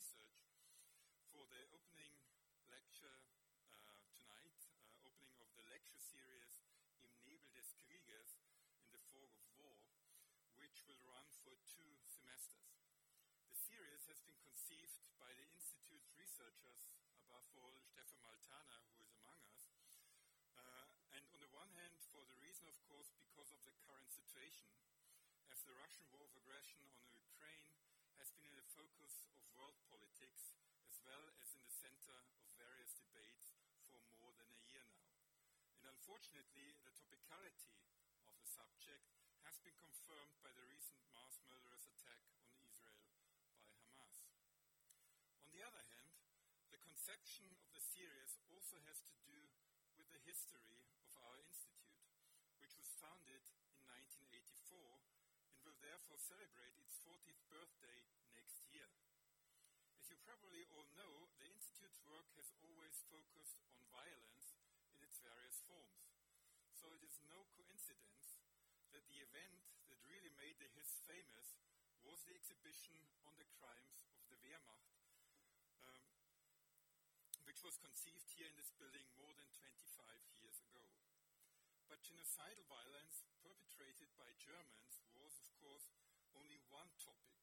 research 0.00 0.48
for 1.28 1.44
the 1.52 1.60
opening 1.76 2.16
lecture 2.72 3.20
uh, 3.68 4.00
tonight, 4.16 4.56
uh, 4.80 5.04
opening 5.04 5.36
of 5.44 5.52
the 5.60 5.64
lecture 5.68 6.00
series 6.00 6.56
Im 7.04 7.12
Nebel 7.20 7.44
des 7.52 7.68
Krieges, 7.84 8.40
in 8.80 8.88
the 8.96 9.02
fog 9.12 9.28
of 9.36 9.44
war, 9.60 9.76
which 10.56 10.80
will 10.88 10.96
run 11.04 11.28
for 11.44 11.52
two 11.68 12.00
semesters. 12.08 12.80
The 13.52 13.60
series 13.60 14.08
has 14.08 14.24
been 14.24 14.40
conceived 14.40 15.04
by 15.20 15.36
the 15.36 15.44
Institute's 15.52 16.16
researchers, 16.16 16.88
above 17.20 17.44
all 17.60 17.76
Stefan 17.84 18.24
Malthaner, 18.24 18.80
who 18.96 19.04
is 19.04 19.12
among 19.20 19.44
us, 19.52 19.68
uh, 20.56 20.88
and 21.12 21.28
on 21.28 21.44
the 21.44 21.52
one 21.52 21.68
hand, 21.76 21.92
for 22.08 22.24
the 22.24 22.40
reason, 22.40 22.64
of 22.72 22.80
course, 22.88 23.12
because 23.20 23.52
of 23.52 23.60
the 23.68 23.76
current 23.84 24.08
situation, 24.08 24.64
as 25.52 25.60
the 25.68 25.76
Russian 25.76 26.08
war 26.08 26.24
of 26.24 26.32
aggression 26.40 26.88
on 26.88 27.04
Ukraine 27.12 27.79
has 28.20 28.28
been 28.36 28.52
in 28.52 28.60
the 28.60 28.76
focus 28.76 29.24
of 29.32 29.40
world 29.56 29.80
politics 29.88 30.52
as 30.84 31.00
well 31.08 31.24
as 31.40 31.56
in 31.56 31.64
the 31.64 31.72
center 31.72 32.20
of 32.44 32.52
various 32.60 32.92
debates 32.92 33.56
for 33.88 33.96
more 34.20 34.36
than 34.36 34.44
a 34.52 34.60
year 34.68 34.84
now. 34.92 35.24
And 35.80 35.88
unfortunately, 35.88 36.76
the 36.84 36.92
topicality 36.92 37.80
of 38.28 38.36
the 38.36 38.44
subject 38.44 39.08
has 39.48 39.56
been 39.64 39.72
confirmed 39.80 40.36
by 40.44 40.52
the 40.52 40.68
recent 40.68 41.00
mass 41.16 41.40
murderous 41.48 41.88
attack 41.88 42.20
on 42.44 42.60
Israel 42.60 43.08
by 43.56 43.72
Hamas. 43.88 44.28
On 45.40 45.48
the 45.56 45.64
other 45.64 45.80
hand, 45.88 46.12
the 46.76 46.84
conception 46.84 47.48
of 47.64 47.72
the 47.72 47.80
series 47.80 48.36
also 48.52 48.84
has 48.84 49.00
to 49.00 49.16
do 49.24 49.48
with 49.96 50.12
the 50.12 50.20
history 50.28 50.84
of 51.08 51.16
our 51.24 51.40
institute, 51.40 52.04
which 52.60 52.76
was 52.76 52.92
founded 53.00 53.40
in 53.48 53.48
1984 53.48 53.48
and 53.48 53.59
therefore 55.80 56.20
celebrate 56.20 56.76
its 56.76 57.00
40th 57.00 57.40
birthday 57.48 58.04
next 58.36 58.60
year. 58.68 58.88
As 59.96 60.12
you 60.12 60.16
probably 60.20 60.68
all 60.76 60.84
know, 60.92 61.32
the 61.40 61.48
Institute's 61.48 62.04
work 62.04 62.28
has 62.36 62.52
always 62.60 63.00
focused 63.08 63.56
on 63.72 63.80
violence 63.88 64.60
in 64.92 65.00
its 65.00 65.16
various 65.24 65.64
forms. 65.64 66.20
So 66.76 66.92
it 66.92 67.00
is 67.04 67.16
no 67.32 67.48
coincidence 67.56 68.40
that 68.92 69.08
the 69.08 69.24
event 69.24 69.64
that 69.88 70.00
really 70.04 70.32
made 70.36 70.60
the 70.60 70.68
HIS 70.76 71.00
famous 71.08 71.60
was 72.04 72.20
the 72.28 72.36
exhibition 72.36 72.96
on 73.24 73.36
the 73.40 73.48
crimes 73.56 74.04
of 74.20 74.24
the 74.28 74.40
Wehrmacht, 74.44 75.00
um, 75.84 76.04
which 77.48 77.64
was 77.64 77.80
conceived 77.80 78.28
here 78.36 78.48
in 78.48 78.56
this 78.56 78.72
building 78.76 79.04
more 79.16 79.32
than 79.36 79.48
25 79.56 79.80
years 80.40 80.60
ago. 80.60 80.84
But 81.88 82.04
genocidal 82.04 82.64
violence 82.68 83.24
perpetrated 83.40 84.12
by 84.16 84.32
Germans 84.40 84.99
course, 85.60 85.92
only 86.32 86.56
one 86.72 86.88
topic 86.96 87.36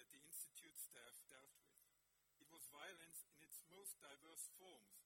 that 0.00 0.08
the 0.08 0.24
Institute 0.24 0.80
staff 0.80 1.20
dealt 1.28 1.52
with. 1.60 1.76
It 2.40 2.48
was 2.48 2.72
violence 2.72 3.28
in 3.28 3.44
its 3.44 3.60
most 3.68 4.00
diverse 4.00 4.48
forms 4.56 5.04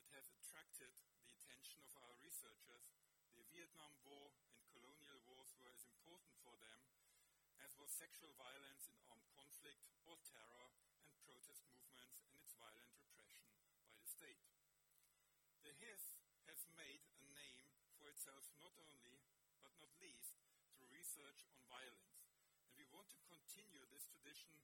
that 0.00 0.08
has 0.16 0.32
attracted 0.32 0.88
the 1.20 1.36
attention 1.36 1.84
of 1.84 1.92
our 2.00 2.16
researchers. 2.24 2.96
The 3.36 3.44
Vietnam 3.52 3.92
War 4.08 4.32
and 4.56 4.64
colonial 4.72 5.20
wars 5.28 5.52
were 5.60 5.68
as 5.68 5.84
important 5.84 6.32
for 6.40 6.56
them 6.64 6.80
as 7.60 7.76
was 7.76 7.92
sexual 7.92 8.32
violence 8.40 8.88
in 8.88 8.96
armed 9.12 9.28
conflict 9.36 9.84
or 10.08 10.16
terror 10.24 10.72
and 11.06 11.14
protest 11.22 11.68
movements 11.68 12.24
and 12.24 12.40
its 12.40 12.56
violent 12.56 12.88
repression 12.96 13.44
by 13.84 13.92
the 14.00 14.08
state. 14.08 14.48
The 15.60 15.76
HIS 15.76 16.16
has 16.48 16.64
made 16.74 17.04
a 17.20 17.24
name 17.36 17.68
for 17.94 18.08
itself 18.10 18.48
not 18.58 18.74
only, 18.80 19.22
but 19.62 19.76
not 19.78 19.94
least, 20.02 20.41
research 21.02 21.42
on 21.50 21.58
violence. 21.66 22.14
And 22.62 22.78
we 22.78 22.86
want 22.94 23.10
to 23.10 23.18
continue 23.26 23.82
this 23.90 24.06
tradition 24.06 24.54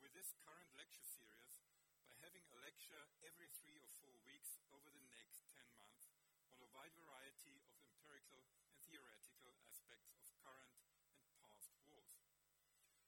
with 0.00 0.16
this 0.16 0.32
current 0.40 0.72
lecture 0.72 1.04
series 1.04 1.60
by 2.08 2.16
having 2.24 2.48
a 2.48 2.56
lecture 2.64 3.12
every 3.20 3.52
three 3.60 3.76
or 3.76 3.92
four 4.00 4.16
weeks 4.24 4.56
over 4.72 4.88
the 4.88 5.04
next 5.12 5.44
10 5.52 5.60
months 5.76 6.08
on 6.48 6.56
a 6.64 6.72
wide 6.72 6.96
variety 6.96 7.60
of 7.68 7.76
empirical 7.84 8.40
and 8.64 8.72
theoretical 8.88 9.52
aspects 9.68 10.08
of 10.16 10.24
current 10.40 10.80
and 11.20 11.28
past 11.44 11.68
wars. 11.84 12.24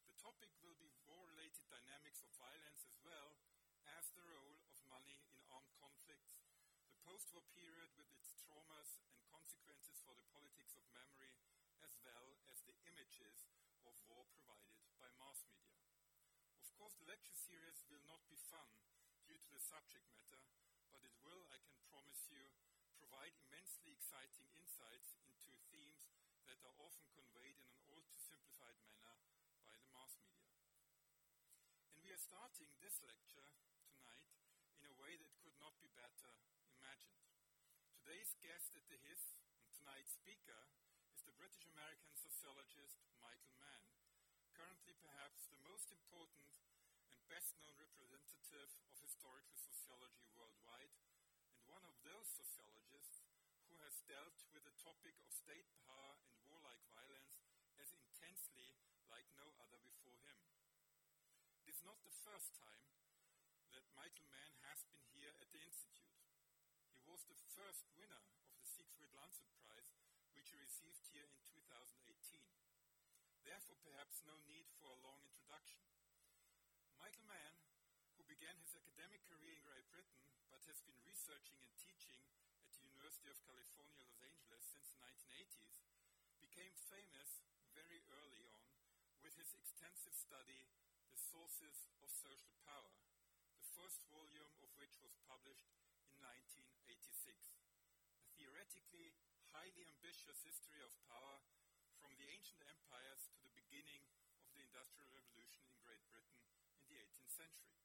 The 0.05 0.21
topic 0.21 0.53
will 0.61 0.77
be 0.77 0.93
war-related 1.09 1.65
dynamics 1.73 2.21
of 2.21 2.37
violence 2.37 2.85
as 2.85 3.01
well 3.01 3.41
as 3.97 4.13
the 4.13 4.29
role 4.29 4.61
of 4.69 4.77
money 4.93 5.25
in 5.33 5.41
armed 5.49 5.73
conflicts, 5.81 6.37
the 6.93 7.01
post-war 7.01 7.49
period 7.57 7.97
with 7.97 8.13
its 8.13 8.37
traumas 8.45 9.01
and 9.09 9.25
consequences 9.33 10.05
for 10.05 10.13
the 10.13 10.29
politics 10.37 10.77
of 10.77 10.85
memory, 10.93 11.33
as 11.83 11.97
well 12.05 12.39
as 12.53 12.63
the 12.69 12.77
images 12.87 13.49
of 13.83 13.97
war 14.07 14.23
provided 14.31 14.79
by 15.01 15.11
mass 15.19 15.43
media. 15.51 15.89
Of 16.61 16.71
course, 16.79 16.95
the 17.01 17.09
lecture 17.11 17.35
series 17.35 17.83
will 17.91 18.05
not 18.07 18.23
be 18.31 18.39
fun 18.39 18.71
due 19.27 19.41
to 19.41 19.51
the 19.51 19.63
subject 19.63 20.07
matter, 20.13 20.45
but 20.93 21.03
it 21.03 21.15
will, 21.25 21.43
I 21.51 21.59
can 21.65 21.79
promise 21.91 22.29
you, 22.31 22.53
provide 23.01 23.35
immensely 23.43 23.91
exciting 23.91 24.47
insights 24.55 25.17
into 25.27 25.55
themes 25.73 26.15
that 26.47 26.61
are 26.63 26.77
often 26.79 27.09
conveyed 27.17 27.59
in 27.59 27.69
an 27.73 27.83
all 27.89 28.05
too 28.05 28.21
simplified 28.21 28.77
manner 28.85 29.17
by 29.65 29.77
the 29.81 29.89
mass 29.91 30.15
media. 30.21 30.61
And 31.97 32.05
we 32.05 32.13
are 32.13 32.21
starting 32.21 32.69
this 32.79 33.01
lecture 33.03 33.51
tonight 33.89 34.31
in 34.77 34.87
a 34.87 34.97
way 35.01 35.17
that 35.17 35.41
could 35.41 35.57
not 35.57 35.75
be 35.81 35.89
better 35.97 36.37
imagined. 36.69 37.25
Today's 37.97 38.37
guest 38.45 38.77
at 38.77 38.85
the 38.93 39.01
HIS 39.01 39.41
and 39.65 39.73
tonight's 39.73 40.13
speaker 40.13 40.69
the 41.25 41.41
British 41.41 41.65
American 41.73 42.13
sociologist 42.13 43.01
Michael 43.25 43.57
Mann, 43.57 43.81
currently 44.53 44.93
perhaps 45.01 45.49
the 45.49 45.57
most 45.65 45.89
important 45.89 46.61
and 47.09 47.17
best 47.33 47.57
known 47.57 47.73
representative 47.81 48.69
of 48.85 48.93
historical 49.01 49.57
sociology 49.57 50.29
worldwide, 50.37 50.93
and 51.49 51.65
one 51.65 51.81
of 51.89 51.97
those 52.05 52.29
sociologists 52.29 53.25
who 53.73 53.81
has 53.81 54.05
dealt 54.05 54.37
with 54.53 54.69
the 54.69 54.77
topic 54.77 55.17
of 55.25 55.33
state 55.33 55.65
power 55.89 56.21
and 56.29 56.37
warlike 56.45 56.85
violence 56.93 57.41
as 57.81 57.97
intensely 57.97 58.77
like 59.09 59.25
no 59.41 59.49
other 59.65 59.81
before 59.81 60.21
him. 60.29 60.37
It 61.65 61.73
is 61.73 61.81
not 61.89 62.05
the 62.05 62.13
first 62.21 62.53
time 62.53 62.85
that 63.73 63.89
Michael 63.97 64.29
Mann 64.29 64.53
has 64.69 64.85
been 64.93 65.09
here 65.17 65.33
at 65.41 65.49
the 65.49 65.65
Institute. 65.65 66.21
He 66.93 67.09
was 67.09 67.25
the 67.25 67.41
first 67.57 67.89
winner 67.97 68.21
of 68.45 68.53
the 68.61 68.69
Siegfried 68.69 69.17
Landshut 69.17 69.49
Prize 69.49 69.64
which 70.45 70.61
received 70.61 71.09
here 71.09 71.25
in 71.25 71.41
2018. 71.57 72.05
Therefore, 73.49 73.81
perhaps 73.81 74.21
no 74.29 74.37
need 74.45 74.69
for 74.77 74.93
a 74.93 75.01
long 75.01 75.17
introduction. 75.25 75.81
Michael 77.01 77.25
Mann, 77.25 77.57
who 78.21 78.29
began 78.29 78.53
his 78.61 78.77
academic 78.77 79.25
career 79.25 79.57
in 79.57 79.65
Great 79.65 79.89
Britain 79.89 80.21
but 80.53 80.61
has 80.69 80.85
been 80.85 81.01
researching 81.01 81.57
and 81.65 81.73
teaching 81.81 82.21
at 82.61 82.77
the 82.77 82.85
University 82.85 83.33
of 83.33 83.41
California, 83.41 84.05
Los 84.05 84.21
Angeles 84.21 84.61
since 84.69 84.93
the 84.93 85.01
1980s, 85.01 85.81
became 86.37 86.77
famous 86.93 87.41
very 87.73 88.05
early 88.13 88.45
on 88.45 88.69
with 89.25 89.33
his 89.41 89.49
extensive 89.57 90.13
study, 90.13 90.69
The 91.09 91.17
Sources 91.17 91.89
of 92.05 92.13
Social 92.13 92.53
Power, 92.69 92.93
the 93.57 93.65
first 93.73 94.05
volume 94.13 94.53
of 94.61 94.69
which 94.77 95.01
was 95.01 95.17
published 95.25 95.73
in 96.05 96.21
1986. 96.21 97.33
A 98.21 98.29
theoretically 98.37 99.17
highly 99.55 99.87
ambitious 99.87 100.43
history 100.43 100.83
of 100.83 100.91
power 101.07 101.39
from 102.03 102.11
the 102.19 102.27
ancient 102.27 102.59
empires 102.67 103.23
to 103.31 103.39
the 103.39 103.55
beginning 103.55 104.03
of 104.43 104.51
the 104.51 104.67
Industrial 104.67 105.07
Revolution 105.15 105.63
in 105.71 105.79
Great 105.79 106.03
Britain 106.11 106.43
in 106.83 106.91
the 106.91 106.99
18th 106.99 107.31
century. 107.31 107.79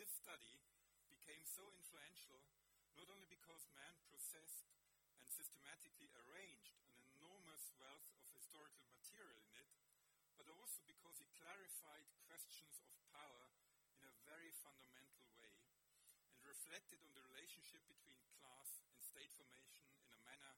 This 0.00 0.08
study 0.08 0.64
became 1.12 1.44
so 1.44 1.68
influential 1.76 2.40
not 2.96 3.12
only 3.12 3.28
because 3.28 3.68
Mann 3.76 4.00
processed 4.08 4.64
and 5.20 5.28
systematically 5.28 6.08
arranged 6.24 6.72
an 6.88 7.04
enormous 7.20 7.68
wealth 7.76 8.08
of 8.24 8.32
historical 8.32 8.88
material 8.96 9.44
in 9.52 9.60
it, 9.60 9.68
but 10.40 10.48
also 10.48 10.80
because 10.88 11.20
he 11.20 11.28
clarified 11.36 12.08
questions 12.24 12.80
of 12.80 12.88
power 13.12 13.52
in 14.00 14.08
a 14.08 14.16
very 14.24 14.48
fundamental 14.64 15.28
way 15.36 15.52
and 16.32 16.48
reflected 16.48 16.96
on 17.04 17.12
the 17.12 17.24
relationship 17.28 17.84
between 17.84 18.24
class 18.40 18.80
and 18.88 19.04
state 19.04 19.32
formation 19.36 19.84
in 20.00 20.10
a 20.16 20.20
manner 20.24 20.56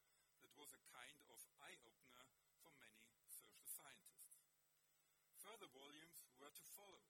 was 0.55 0.71
a 0.71 0.83
kind 0.95 1.19
of 1.35 1.43
eye-opener 1.59 2.27
for 2.63 2.71
many 2.79 3.03
social 3.27 3.67
scientists. 3.67 4.39
Further 5.43 5.67
volumes 5.75 6.31
were 6.39 6.55
to 6.55 6.67
follow, 6.79 7.03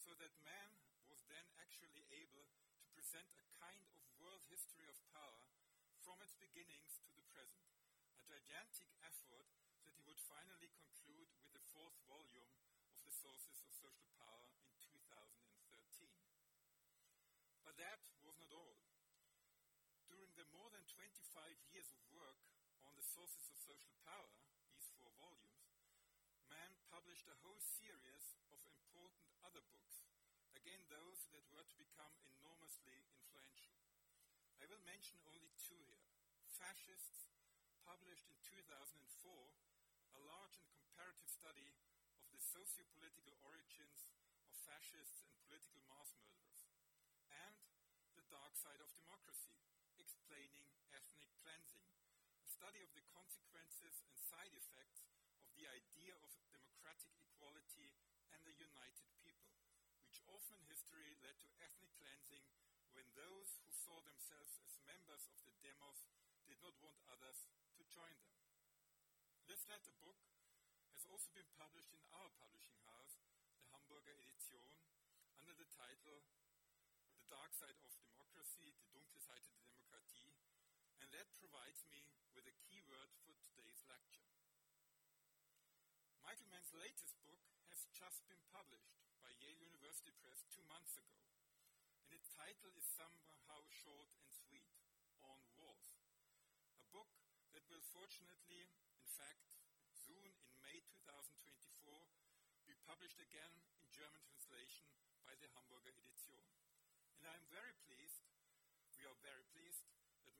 so 0.00 0.16
that 0.16 0.32
Mann 0.40 0.80
was 1.12 1.20
then 1.28 1.44
actually 1.60 2.08
able 2.08 2.48
to 2.80 2.88
present 2.96 3.28
a 3.36 3.44
kind 3.60 3.84
of 3.92 4.08
world 4.16 4.42
history 4.48 4.88
of 4.88 4.96
power 5.12 5.44
from 6.00 6.24
its 6.24 6.32
beginnings 6.40 6.96
to 7.04 7.12
the 7.12 7.24
present, 7.28 7.68
a 8.16 8.24
gigantic 8.24 8.88
effort 9.04 9.44
that 9.84 9.92
he 9.94 10.02
would 10.08 10.20
finally 10.24 10.72
conclude 10.72 11.28
with 11.36 11.52
the 11.52 11.64
fourth 11.76 12.00
volume 12.08 12.48
of 12.96 13.04
the 13.04 13.12
Sources 13.12 13.60
of 13.60 13.70
Social 13.76 14.08
Power 14.16 14.48
in 14.72 14.80
2013. 14.88 16.16
But 17.60 17.76
that 17.76 18.00
was 18.24 18.40
not 18.40 18.48
all. 18.56 18.80
During 20.08 20.32
the 20.34 20.48
more 20.56 20.72
than 20.72 20.82
25 20.88 21.12
years 21.70 21.92
of 21.92 22.02
work 22.10 22.40
sources 23.10 23.50
of 23.50 23.58
social 23.58 23.90
power, 24.06 24.30
these 24.70 24.86
four 24.94 25.10
volumes, 25.18 25.66
Mann 26.46 26.78
published 26.94 27.26
a 27.26 27.34
whole 27.42 27.58
series 27.58 28.38
of 28.54 28.62
important 28.70 29.34
other 29.42 29.66
books 29.74 30.06
again 30.54 30.78
those 30.86 31.26
that 31.34 31.42
were 31.50 31.66
to 31.66 31.74
become 31.74 32.14
enormously 32.38 33.02
influential. 33.10 33.74
I 34.62 34.70
will 34.70 34.78
mention 34.86 35.18
only 35.26 35.50
two 35.58 35.82
here. 35.90 36.06
Fascists 36.54 37.26
published 37.82 38.30
in 38.30 38.38
2004 38.46 38.94
a 38.94 40.20
large 40.30 40.54
and 40.62 40.70
comparative 40.70 41.26
study 41.26 41.74
of 42.22 42.30
the 42.30 42.38
socio-political 42.38 43.34
origins 43.42 44.06
of 44.46 44.54
fascists 44.62 45.26
and 45.26 45.34
political 45.50 45.82
mass 45.90 46.14
murderers, 46.22 46.70
and 47.26 47.58
The 48.14 48.26
Dark 48.30 48.54
Side 48.54 48.78
of 48.78 48.94
Democracy, 48.94 49.58
explaining 49.98 50.70
ethnic 50.94 51.26
cleansing, 51.42 51.89
study 52.60 52.84
of 52.84 52.92
the 52.92 53.08
consequences 53.16 54.04
and 54.04 54.12
side 54.20 54.52
effects 54.52 55.00
of 55.40 55.48
the 55.56 55.64
idea 55.64 56.12
of 56.20 56.28
democratic 56.52 57.08
equality 57.16 57.88
and 58.36 58.44
a 58.44 58.52
united 58.52 59.08
people, 59.24 59.56
which 60.04 60.20
often 60.28 60.60
in 60.60 60.68
history 60.68 61.16
led 61.24 61.40
to 61.40 61.48
ethnic 61.64 61.88
cleansing 61.96 62.44
when 62.92 63.08
those 63.16 63.56
who 63.64 63.72
saw 63.72 63.96
themselves 64.04 64.60
as 64.60 64.76
members 64.84 65.24
of 65.32 65.40
the 65.48 65.56
demos 65.64 66.04
did 66.44 66.60
not 66.60 66.76
want 66.84 67.00
others 67.08 67.48
to 67.80 67.82
join 67.88 68.12
them. 68.28 68.36
This 69.48 69.64
latter 69.64 69.96
book 70.04 70.20
has 70.92 71.08
also 71.08 71.32
been 71.32 71.48
published 71.56 71.96
in 71.96 72.04
our 72.12 72.28
publishing 72.36 72.76
house, 72.84 73.24
the 73.56 73.64
Hamburger 73.72 74.20
Edition, 74.20 74.60
under 75.32 75.56
the 75.56 75.68
title 75.72 76.28
The 77.16 77.24
Dark 77.24 77.56
Side 77.56 77.80
of 77.80 77.88
Democracy, 78.04 78.76
Die 78.92 78.92
dunkle 78.92 79.16
Seite 79.16 79.48
der 79.48 79.69
and 81.00 81.08
that 81.16 81.32
provides 81.40 81.80
me 81.88 82.04
with 82.36 82.44
a 82.44 82.54
keyword 82.68 83.08
for 83.24 83.32
today's 83.40 83.80
lecture. 83.88 84.28
Michael 86.20 86.52
Mann's 86.52 86.76
latest 86.76 87.16
book 87.24 87.40
has 87.72 87.88
just 87.96 88.20
been 88.28 88.44
published 88.52 88.92
by 89.24 89.32
Yale 89.40 89.64
University 89.64 90.12
Press 90.20 90.44
two 90.52 90.64
months 90.68 91.00
ago, 91.00 91.24
and 92.04 92.12
its 92.12 92.28
title 92.36 92.68
is 92.76 92.84
somehow 92.84 93.64
short 93.72 94.12
and 94.20 94.28
sweet, 94.28 94.68
On 95.24 95.40
Wars. 95.56 95.96
A 96.76 96.86
book 96.92 97.08
that 97.56 97.64
will 97.72 97.82
fortunately, 97.96 98.68
in 99.00 99.08
fact, 99.16 99.48
soon 99.96 100.20
in 100.20 100.36
May 100.60 100.84
2024, 100.84 101.96
be 102.68 102.76
published 102.84 103.18
again 103.24 103.56
in 103.80 103.88
German 103.88 104.20
translation 104.28 104.84
by 105.24 105.32
the 105.40 105.48
Hamburger 105.56 105.96
Edition. 105.96 106.36
And 107.16 107.24
I 107.24 107.34
am 107.40 107.46
very 107.48 107.72
pleased, 107.88 108.20
we 109.00 109.08
are 109.08 109.16
very 109.24 109.44
pleased, 109.56 109.88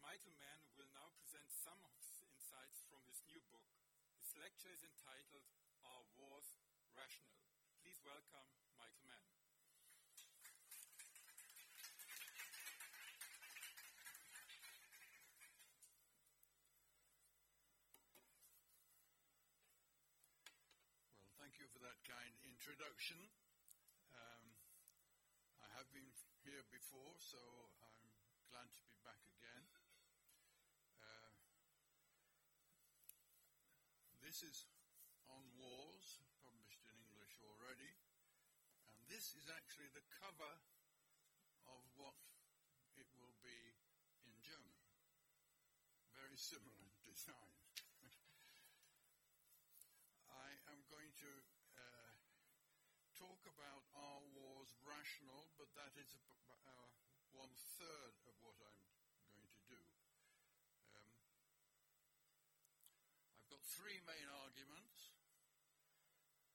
Michael 0.01 0.33
Mann 0.41 0.61
will 0.81 0.89
now 0.97 1.13
present 1.21 1.45
some 1.53 1.77
of 1.85 1.93
his 2.01 2.09
insights 2.25 2.81
from 2.89 3.05
his 3.05 3.21
new 3.29 3.37
book. 3.53 3.69
His 4.17 4.33
lecture 4.41 4.73
is 4.73 4.81
entitled 4.81 5.45
Are 5.85 6.05
Wars 6.17 6.57
Rational? 6.97 7.37
Please 7.85 8.01
welcome 8.01 8.49
Michael 8.81 9.05
Mann. 9.05 9.29
Well, 21.13 21.29
thank 21.37 21.61
you 21.61 21.69
for 21.69 21.85
that 21.85 22.01
kind 22.09 22.33
introduction. 22.49 23.21
Um, 24.17 24.57
I 25.61 25.69
have 25.77 25.93
been 25.93 26.09
here 26.41 26.65
before, 26.73 27.21
so 27.21 27.37
I'm 27.85 28.09
glad 28.49 28.73
to 28.73 28.83
be 28.89 28.97
back 29.05 29.21
again. 29.37 29.80
This 34.31 34.47
is 34.47 34.63
On 35.27 35.43
Wars, 35.59 36.23
published 36.47 36.87
in 36.87 36.95
English 37.03 37.35
already, 37.43 37.99
and 38.87 39.03
this 39.11 39.35
is 39.35 39.51
actually 39.51 39.91
the 39.91 40.07
cover 40.07 40.55
of 41.67 41.83
what 41.99 42.15
it 42.95 43.11
will 43.19 43.35
be 43.43 43.75
in 44.23 44.31
German. 44.39 44.79
Very 46.15 46.39
similar 46.39 46.95
design. 47.03 47.59
I 50.31 50.63
am 50.71 50.79
going 50.87 51.11
to 51.27 51.33
uh, 51.75 52.15
talk 53.19 53.43
about 53.51 53.83
Are 53.99 54.23
wars 54.31 54.79
rational, 54.87 55.51
but 55.59 55.75
that 55.75 55.99
is 55.99 56.15
uh, 56.47 56.87
one 57.35 57.51
third 57.83 58.15
of 58.31 58.39
what 58.47 58.55
I'm 58.63 58.79
going 59.27 59.43
to 59.43 59.63
do. 59.67 59.83
Um, 60.95 61.19
I've 63.35 63.51
got 63.51 63.67
three 63.81 63.97
main 64.05 64.29
arguments. 64.45 65.09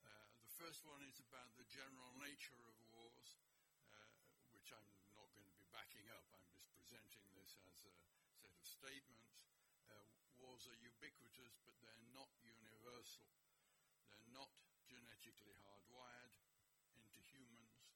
Uh, 0.06 0.30
the 0.45 0.54
first 0.62 0.86
one 0.86 1.01
is 1.10 1.18
about 1.25 1.50
the 1.57 1.66
general 1.74 2.13
nature 2.22 2.62
of 2.69 2.77
wars, 2.94 3.42
uh, 3.89 4.13
which 4.54 4.69
I'm 4.69 4.86
not 5.18 5.33
going 5.33 5.50
to 5.50 5.57
be 5.57 5.66
backing 5.74 6.06
up. 6.13 6.22
I'm 6.30 6.45
just 6.54 6.69
presenting 6.77 7.25
this 7.33 7.57
as 7.66 7.81
a 7.89 7.98
set 8.30 8.54
of 8.54 8.62
statements. 8.62 9.42
Uh, 9.89 10.06
wars 10.38 10.69
are 10.69 10.77
ubiquitous, 10.77 11.57
but 11.66 11.74
they're 11.81 12.06
not 12.13 12.30
universal. 12.45 13.25
They're 14.06 14.30
not 14.30 14.54
genetically 14.86 15.57
hardwired 15.66 16.38
into 16.94 17.25
humans 17.25 17.89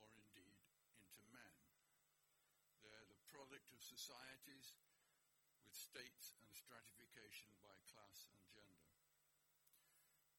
or 0.00 0.08
indeed 0.16 0.56
into 0.96 1.20
man. 1.36 1.68
They're 2.80 3.12
the 3.12 3.20
product 3.28 3.76
of 3.76 3.84
societies 3.84 4.72
states 5.88 6.36
and 6.36 6.52
stratification 6.52 7.48
by 7.64 7.72
class 7.88 8.28
and 8.28 8.44
gender. 8.52 8.92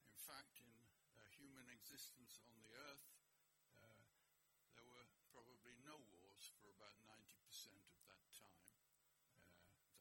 In 0.05 0.21
fact, 0.21 0.53
in 0.61 0.69
uh, 1.17 1.25
human 1.41 1.65
existence 1.73 2.37
on 2.45 2.53
the 2.61 2.69
earth, 2.69 3.09
uh, 3.81 3.89
there 4.77 4.85
were 4.85 5.09
probably 5.33 5.73
no 5.81 5.97
wars 6.13 6.53
for 6.61 6.69
about 6.69 6.93
90% 7.01 7.81
of 7.81 7.97
that 8.05 8.21
time. 8.37 8.61
Uh, 9.33 9.49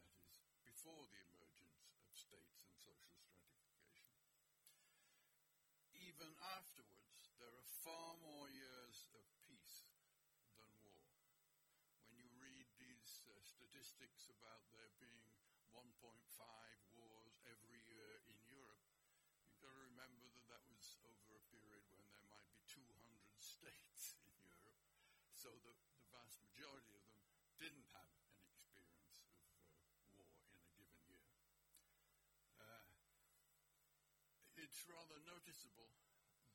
that 0.05 0.21
is, 0.21 0.37
before 0.69 1.09
the 1.09 1.25
emergence 1.33 1.97
of 2.05 2.13
states 2.13 2.69
and 2.69 2.77
social 2.77 3.17
stratification 3.17 4.21
even 5.97 6.31
afterwards, 6.61 7.33
there 7.41 7.51
are 7.57 7.69
far 7.83 8.21
more 8.21 8.53
years 8.53 9.09
of 9.17 9.25
peace 9.49 9.89
than 10.55 10.69
war. 10.85 11.09
When 12.05 12.21
you 12.21 12.31
read 12.37 12.69
these 12.77 13.25
uh, 13.27 13.41
statistics 13.43 14.29
about 14.29 14.63
there 14.73 14.93
being 15.03 15.28
1.5 15.79 15.95
wars 16.99 17.39
every 17.47 17.79
year 17.87 18.11
in 18.27 18.35
Europe, 18.51 18.83
you've 19.47 19.63
got 19.63 19.71
to 19.71 19.83
remember 19.87 20.27
that 20.35 20.47
that 20.51 20.65
was 20.67 20.99
over 21.07 21.39
a 21.39 21.45
period 21.55 21.87
when 21.95 22.03
there 22.11 22.27
might 22.27 22.51
be 22.51 22.59
200 22.67 22.83
states 23.39 24.19
in 24.27 24.35
Europe, 24.43 24.83
so 25.39 25.55
the, 25.63 25.71
the 26.03 26.11
vast 26.11 26.43
majority 26.43 26.99
of 26.99 27.07
them 27.15 27.23
didn't 27.63 27.87
have 27.95 28.11
an 28.11 28.27
experience 28.27 29.23
of 29.23 29.31
uh, 29.71 29.87
war 30.03 30.27
in 30.51 30.67
a 30.67 30.71
given 30.75 30.99
year. 31.07 31.31
Uh, 32.59 32.91
it's 34.59 34.83
rather 34.91 35.23
noticeable 35.31 35.95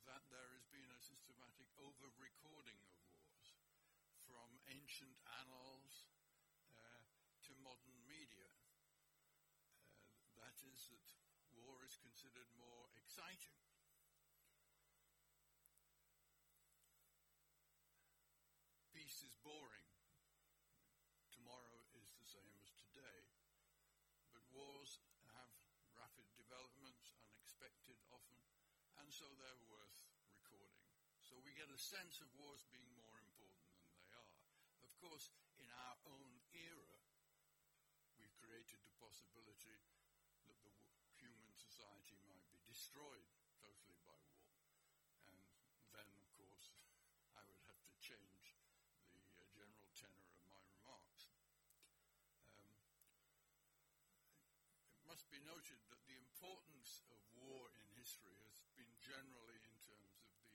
that 0.04 0.28
there 0.28 0.52
has 0.52 0.68
been 0.68 0.92
a 0.92 1.00
systematic 1.00 1.72
over 1.80 2.12
recording 2.20 2.76
of 2.84 2.92
wars 3.08 3.56
from 4.28 4.52
ancient 4.68 5.16
annals 5.40 6.12
uh, 6.68 7.08
to 7.48 7.56
modern 7.64 7.96
media. 8.04 8.63
That 10.92 11.56
war 11.56 11.80
is 11.88 11.96
considered 11.96 12.52
more 12.60 12.92
exciting. 13.00 13.56
Peace 18.92 19.24
is 19.24 19.40
boring. 19.40 19.88
Tomorrow 21.32 21.88
is 21.96 22.12
the 22.20 22.28
same 22.28 22.56
as 22.60 22.76
today. 22.76 23.24
But 24.36 24.44
wars 24.52 25.00
have 25.32 25.52
rapid 25.96 26.28
developments, 26.36 27.16
unexpected 27.32 27.96
often, 28.12 28.44
and 29.00 29.08
so 29.08 29.32
they're 29.40 29.64
worth 29.72 30.04
recording. 30.28 30.84
So 31.24 31.40
we 31.40 31.56
get 31.56 31.72
a 31.72 31.80
sense 31.80 32.20
of 32.20 32.28
wars 32.36 32.68
being 32.68 32.92
more 33.00 33.16
important 33.24 33.72
than 33.80 33.92
they 33.96 34.12
are. 34.12 34.36
Of 34.84 34.92
course, 35.00 35.32
in 35.56 35.72
our 35.72 35.98
own 36.12 36.44
era, 36.52 37.00
we've 38.20 38.36
created 38.36 38.84
the 38.84 38.96
possibility 39.00 39.80
that 40.48 40.60
the 40.60 40.70
w- 40.76 40.76
human 41.18 41.48
society 41.74 42.22
might 42.30 42.46
be 42.54 42.62
destroyed 42.70 43.26
totally 43.58 43.98
by 44.06 44.14
war. 44.30 44.46
And 45.26 45.34
then, 45.90 46.06
of 46.22 46.30
course, 46.38 46.70
I 47.40 47.42
would 47.50 47.66
have 47.66 47.82
to 47.90 47.94
change 47.98 48.54
the 49.10 49.18
uh, 49.18 49.42
general 49.58 49.90
tenor 49.98 50.22
of 50.38 50.38
my 50.54 50.62
remarks. 50.70 51.34
Um, 52.46 52.78
it 55.02 55.06
must 55.10 55.26
be 55.34 55.42
noted 55.42 55.82
that 55.90 56.06
the 56.06 56.14
importance 56.14 57.02
of 57.10 57.18
war 57.42 57.74
in 57.82 57.90
history 57.98 58.38
has 58.54 58.70
been 58.78 58.94
generally 59.02 59.58
in 59.66 59.74
terms 59.82 60.14
of 60.22 60.30
the 60.30 60.54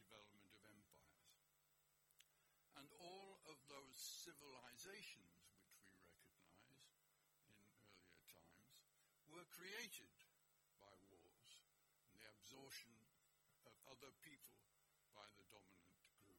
development 0.00 0.48
of 0.48 0.64
empires. 0.64 2.24
And 2.80 2.88
all 2.96 3.36
of 3.52 3.60
those 3.68 4.00
civilizations 4.00 5.27
other 13.98 14.14
people 14.22 14.54
by 15.10 15.26
the 15.34 15.42
dominant 15.50 15.98
group. 16.22 16.38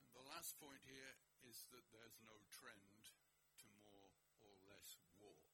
And 0.00 0.16
the 0.16 0.24
last 0.32 0.56
point 0.56 0.80
here 0.88 1.20
is 1.44 1.68
that 1.68 1.84
there's 1.92 2.16
no 2.24 2.40
trend 2.48 3.12
to 3.60 3.68
more 3.84 4.16
or 4.40 4.56
less 4.72 4.96
war. 5.20 5.44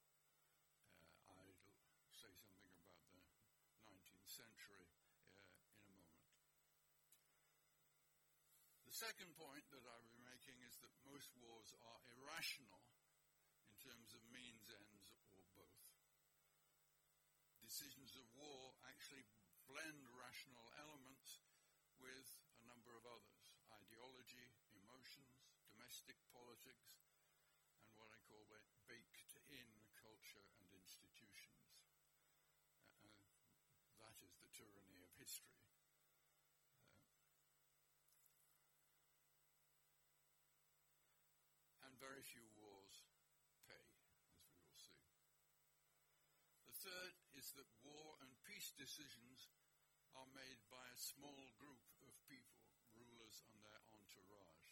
Uh, 1.26 1.50
I'll 1.98 2.14
say 2.14 2.30
something 2.38 2.70
about 2.78 2.94
the 3.10 3.18
19th 3.90 4.30
century 4.30 4.86
uh, 5.34 5.50
in 5.82 5.98
a 5.98 5.98
moment. 5.98 6.30
The 8.86 8.94
second 8.94 9.34
point 9.34 9.66
that 9.74 9.82
I 9.82 9.98
will 9.98 10.14
be 10.14 10.22
making 10.22 10.62
is 10.62 10.78
that 10.78 10.94
most 11.10 11.34
wars 11.42 11.74
are 11.82 11.98
irrational 12.14 12.86
in 13.66 13.74
terms 13.82 14.14
of 14.14 14.22
means, 14.30 14.70
and 14.70 14.93
Decisions 17.74 18.14
of 18.14 18.22
war 18.38 18.70
actually 18.86 19.26
blend 19.66 20.06
rational 20.14 20.62
elements 20.78 21.42
with 21.98 22.38
a 22.54 22.62
number 22.70 22.94
of 22.94 23.02
others 23.02 23.50
ideology, 23.74 24.46
emotions, 24.78 25.42
domestic 25.66 26.14
politics, 26.30 27.02
and 27.82 27.90
what 27.98 28.14
I 28.14 28.18
call 28.30 28.46
baked 28.86 29.34
in 29.50 29.66
culture 29.98 30.46
and 30.62 30.70
institutions. 30.70 31.66
Uh, 33.02 33.10
that 34.06 34.22
is 34.22 34.38
the 34.38 34.54
tyranny 34.54 35.02
of 35.02 35.10
history. 35.18 35.58
Uh, 41.26 41.90
and 41.90 41.98
very 41.98 42.22
few 42.22 42.46
wars 42.54 43.02
pay, 43.66 43.82
as 44.22 44.38
we 44.46 44.62
will 44.62 44.78
see. 44.78 44.94
The 46.70 46.73
third 46.84 47.16
is 47.32 47.48
that 47.56 47.64
war 47.80 48.20
and 48.20 48.28
peace 48.44 48.76
decisions 48.76 49.48
are 50.12 50.28
made 50.36 50.60
by 50.68 50.84
a 50.92 51.00
small 51.00 51.48
group 51.56 51.80
of 52.04 52.12
people, 52.28 52.60
rulers 52.92 53.40
and 53.48 53.56
their 53.64 53.80
entourage. 53.96 54.68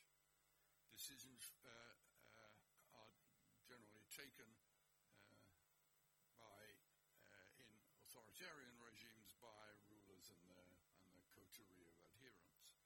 Decisions 0.92 1.56
uh, 1.64 1.72
uh, 2.36 3.00
are 3.00 3.16
generally 3.64 4.04
taken 4.12 4.44
uh, 5.24 5.40
by, 6.36 6.60
uh, 7.32 7.60
in 7.64 7.72
authoritarian 8.04 8.76
regimes 8.76 9.32
by 9.40 9.72
rulers 9.88 10.28
and 10.28 10.44
their, 10.52 10.68
and 11.08 11.16
their 11.16 11.26
coterie 11.32 11.88
of 11.88 11.96
adherents. 12.12 12.76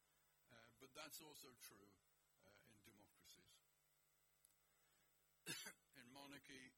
Uh, 0.54 0.70
but 0.78 0.94
that's 0.94 1.18
also 1.18 1.50
true 1.66 1.90
uh, 2.46 2.62
in 2.62 2.78
democracies. 2.86 3.58
in 6.00 6.06
monarchy, 6.14 6.70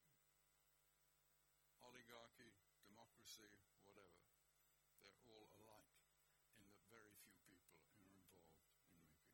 oligarchy, 2.08 2.48
democracy, 2.88 3.52
whatever, 3.84 4.24
they're 5.04 5.28
all 5.28 5.44
alike 5.60 5.92
in 6.56 6.64
that 6.64 6.80
very 6.88 7.12
few 7.20 7.36
people 7.44 7.76
are 8.00 8.16
involved 8.16 8.56
in 8.64 8.72
making 8.72 9.04
war. 9.12 9.28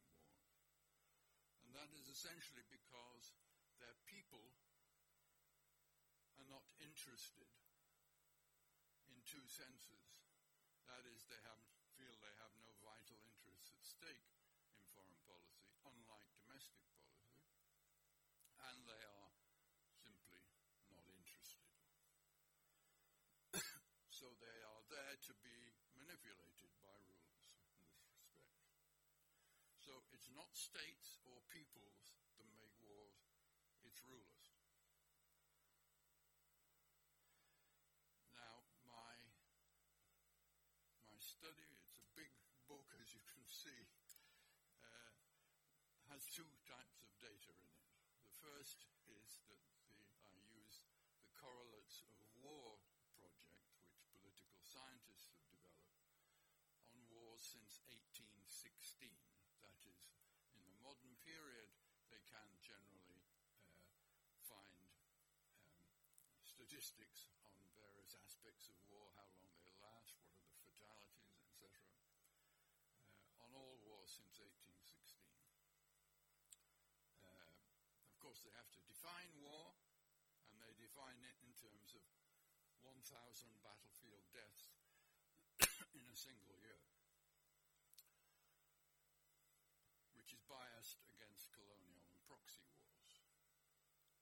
And 1.63 1.71
that 1.79 1.87
is 1.95 2.11
essentially 2.11 2.67
because 2.67 3.31
their 3.79 3.95
people 4.11 4.43
are 6.35 6.49
not 6.51 6.67
interested 6.83 7.47
in 9.07 9.23
two 9.23 9.47
senses. 9.47 10.19
That 10.91 11.07
is, 11.07 11.31
they 11.31 11.39
have, 11.47 11.63
feel 11.95 12.11
they 12.19 12.35
have 12.43 12.59
no 12.59 12.75
vital 12.83 13.23
interests 13.23 13.71
at 13.71 13.87
stake 13.87 14.27
in 14.75 14.83
foreign 14.99 15.23
policy, 15.23 15.71
unlike 15.87 16.27
domestic 16.43 16.83
policy, 16.91 17.39
and 18.67 18.83
they 18.83 19.05
are 19.07 19.31
simply 19.95 20.43
not 20.91 21.07
interested. 21.07 21.71
so 24.25 24.33
they 24.41 24.61
are 24.65 24.85
there 24.89 25.17
to 25.21 25.35
be 25.45 25.75
manipulated 26.01 26.73
by 26.81 26.97
rulers 27.05 27.51
in 27.77 27.85
this 27.85 28.01
respect. 28.09 28.49
So 29.85 29.93
it's 30.17 30.24
not 30.35 30.51
states 30.53 31.23
or 31.25 31.39
peoples 31.49 32.19
that 32.39 32.51
make 32.59 32.75
wars, 32.83 33.31
it's 33.87 34.03
rulers. 34.05 34.47
Now, 38.35 38.67
my, 38.85 39.15
my 41.07 41.19
study, 41.23 41.71
it's 41.87 42.03
a 42.03 42.09
big 42.19 42.31
book 42.67 42.91
as 43.01 43.15
you 43.15 43.23
can 43.31 43.43
see, 43.47 43.87
uh, 44.83 45.15
has 46.11 46.27
two 46.27 46.51
types 46.67 46.99
of 47.01 47.11
data 47.23 47.55
in 47.55 47.71
it. 47.71 47.87
The 48.25 48.35
first 48.43 48.87
is 49.07 49.41
that 49.47 49.63
the, 49.95 50.07
I 50.27 50.35
use 50.51 50.83
the 51.23 51.31
correlates 51.39 52.03
of 52.11 52.17
war 52.43 52.81
project, 53.15 53.63
which 53.87 54.03
political 54.11 54.59
scientists 54.61 55.31
have 55.31 55.45
developed, 55.47 56.03
on 56.91 56.99
wars 57.13 57.43
since 57.45 57.81
1816. 57.87 59.13
That 59.63 59.79
is, 59.85 60.11
in 60.57 60.65
the 60.67 60.77
modern 60.83 61.14
period, 61.25 61.73
they 62.13 62.21
can 62.29 62.49
generally 62.61 63.25
uh, 64.13 64.37
find 64.45 64.93
um, 65.57 65.89
statistics 66.45 67.33
on 67.41 67.57
various 67.73 68.13
aspects 68.21 68.69
of 68.69 68.77
war, 68.93 69.09
how 69.17 69.29
long 69.41 69.49
they 69.65 69.73
last, 69.81 70.21
what 70.21 70.37
are 70.37 70.45
the 70.53 70.61
fatalities, 70.61 71.41
etc. 71.49 71.73
Uh, 72.93 73.41
on 73.41 73.57
all 73.57 73.81
wars 73.89 74.13
since 74.21 74.37
1816. 74.37 75.25
Uh, 77.25 77.57
of 78.13 78.17
course, 78.21 78.45
they 78.45 78.53
have 78.53 78.69
to 78.77 78.85
define 78.85 79.33
war, 79.41 79.73
and 80.53 80.61
they 80.61 80.77
define 80.77 81.25
it 81.25 81.41
in 81.41 81.57
terms 81.57 81.97
of 81.97 82.05
1,000 82.85 83.01
battlefield 83.65 84.29
deaths 84.29 84.77
in 85.97 86.05
a 86.05 86.17
single 86.17 86.53
year, 86.61 86.85
which 90.21 90.37
is 90.37 90.45
biased 90.85 91.09
against 91.17 91.49
colonial 91.57 92.05
and 92.13 92.21
proxy 92.29 92.61
wars. 92.77 93.25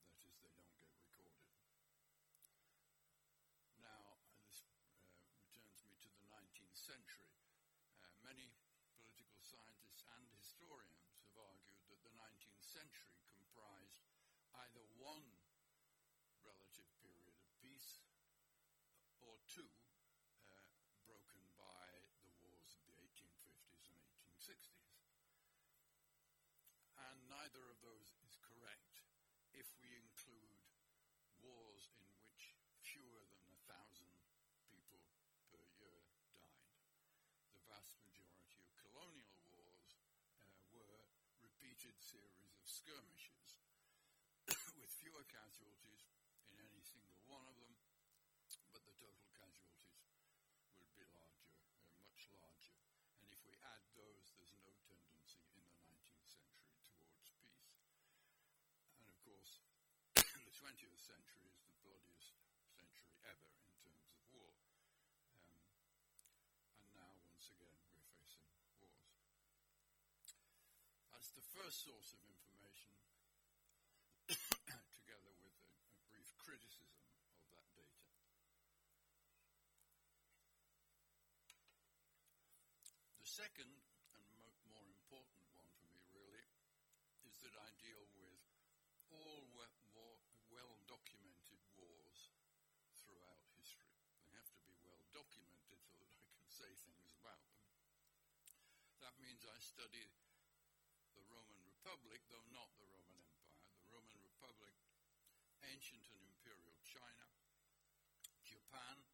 That 0.07 0.23
is, 0.23 0.39
they 0.39 0.55
don't 0.55 0.71
get 0.79 0.95
recorded. 0.95 1.43
Now, 3.83 4.23
this 4.47 4.71
uh, 4.71 4.79
returns 5.43 5.83
me 5.91 5.99
to 5.99 6.11
the 6.15 6.23
19th 6.31 6.79
century. 6.79 7.35
Uh, 7.99 8.15
many 8.23 8.55
political 8.95 9.43
scientists 9.43 10.07
and 10.15 10.23
historians 10.39 11.11
have 11.27 11.35
argued 11.35 11.83
that 11.91 11.99
the 12.07 12.15
19th 12.15 12.63
century 12.63 13.19
comprised 13.35 13.99
either 14.63 14.87
one 15.03 15.27
relative 16.47 16.87
period 17.03 17.27
of 17.27 17.43
peace 17.59 18.07
or 19.19 19.35
two 19.51 19.67
uh, 20.55 20.63
broken 21.11 21.43
by 21.59 21.91
the 22.23 22.31
wars 22.39 22.79
of 22.79 22.87
the 22.87 22.95
1850s 23.03 23.83
and 23.91 23.99
1860s. 23.99 24.83
And 27.11 27.32
neither 27.43 27.75
of 27.75 27.83
those 27.83 28.15
is 28.23 28.39
correct 28.39 29.03
if 29.51 29.67
we 29.83 29.91
include 29.99 30.63
wars 31.43 31.91
in 31.99 32.07
which 32.23 32.55
fewer 32.87 33.19
than 33.35 33.43
a 33.51 33.59
thousand 33.67 34.15
people 34.71 35.03
per 35.51 35.59
year 35.75 36.07
died. 36.39 36.71
The 37.51 37.67
vast 37.67 37.99
majority 38.07 38.63
of 38.63 38.71
colonial 38.79 39.43
wars 39.51 39.99
uh, 40.39 40.55
were 40.71 41.03
repeated 41.43 41.99
series 41.99 42.55
of 42.55 42.63
skirmishes 42.63 43.59
with 44.79 44.95
fewer 45.03 45.27
casualties 45.27 46.07
in 46.47 46.63
any 46.63 46.79
single 46.79 47.27
one 47.27 47.43
of 47.51 47.59
them, 47.59 47.75
but 48.71 48.87
the 48.87 48.95
total 49.03 49.27
casualties 49.35 49.99
would 50.79 50.95
be 50.95 51.03
larger, 51.11 51.59
uh, 51.91 51.91
much 52.07 52.23
larger. 52.39 52.79
And 53.19 53.35
if 53.35 53.43
we 53.43 53.59
add 53.67 53.83
those, 53.99 54.31
there's 54.39 54.63
no 54.63 54.79
tendency 54.87 55.43
in 55.59 55.67
the 55.67 55.75
19th 55.83 56.31
century 56.31 56.71
towards 57.03 57.19
peace. 57.35 57.59
And 58.99 59.07
of 59.11 59.17
course, 59.27 59.63
the 60.15 60.52
20th 60.63 60.95
century 60.95 61.43
is 61.51 61.59
the 61.67 61.75
bloodiest 61.83 62.39
century 62.71 63.11
ever 63.27 63.51
in 63.67 63.75
terms 63.83 64.07
of 64.15 64.23
war. 64.31 64.55
Um, 65.51 65.59
and 66.79 66.87
now, 66.95 67.11
once 67.27 67.51
again, 67.51 67.75
we're 67.91 68.07
facing 68.15 68.47
wars. 68.79 69.11
As 71.19 71.35
the 71.35 71.43
first 71.43 71.83
source 71.83 72.15
of 72.15 72.23
information, 72.31 72.95
together 75.03 75.35
with 75.43 75.51
a, 75.51 75.67
a 75.91 75.99
brief 76.07 76.31
criticism 76.39 77.11
of 77.35 77.43
that 77.59 77.67
data. 77.75 78.07
The 83.19 83.27
second 83.27 83.83
and 84.15 84.25
mo- 84.39 84.55
more 84.71 84.87
important 84.87 85.43
one 85.59 85.67
for 85.75 85.83
me, 85.91 85.99
really, 86.15 86.47
is 87.27 87.35
that 87.43 87.59
I 87.59 87.67
deal 87.83 88.07
with 88.15 88.39
all 89.11 89.43
we- 89.59 89.75
more 89.99 90.23
well 90.53 90.77
documented 90.85 91.61
wars 91.81 92.29
throughout 93.01 93.41
history. 93.57 93.89
They 94.29 94.37
have 94.37 94.53
to 94.53 94.61
be 94.69 94.77
well 94.85 95.01
documented 95.17 95.81
so 95.81 95.97
that 95.97 96.13
I 96.13 96.29
can 96.37 96.45
say 96.53 96.69
things 96.85 97.09
about 97.17 97.41
them. 97.49 97.65
That 99.13 99.29
means 99.29 99.45
I 99.45 99.61
study 99.61 100.09
the 101.13 101.21
Roman 101.29 101.61
Republic, 101.69 102.25
though 102.33 102.49
not 102.49 102.73
the 102.81 102.89
Roman 102.89 103.21
Empire, 103.21 103.61
the 103.85 103.93
Roman 103.93 104.17
Republic, 104.25 104.73
ancient 105.69 106.09
and 106.17 106.25
imperial 106.25 106.73
China, 106.81 107.29
Japan, 108.41 109.05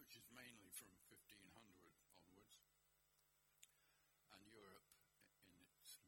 which 0.00 0.16
is 0.16 0.24
mainly 0.32 0.72
from 0.72 0.88
1500 1.12 1.52
onwards, 2.16 2.64
and 4.32 4.40
Europe 4.48 4.88
in 5.44 5.60
its 5.60 6.00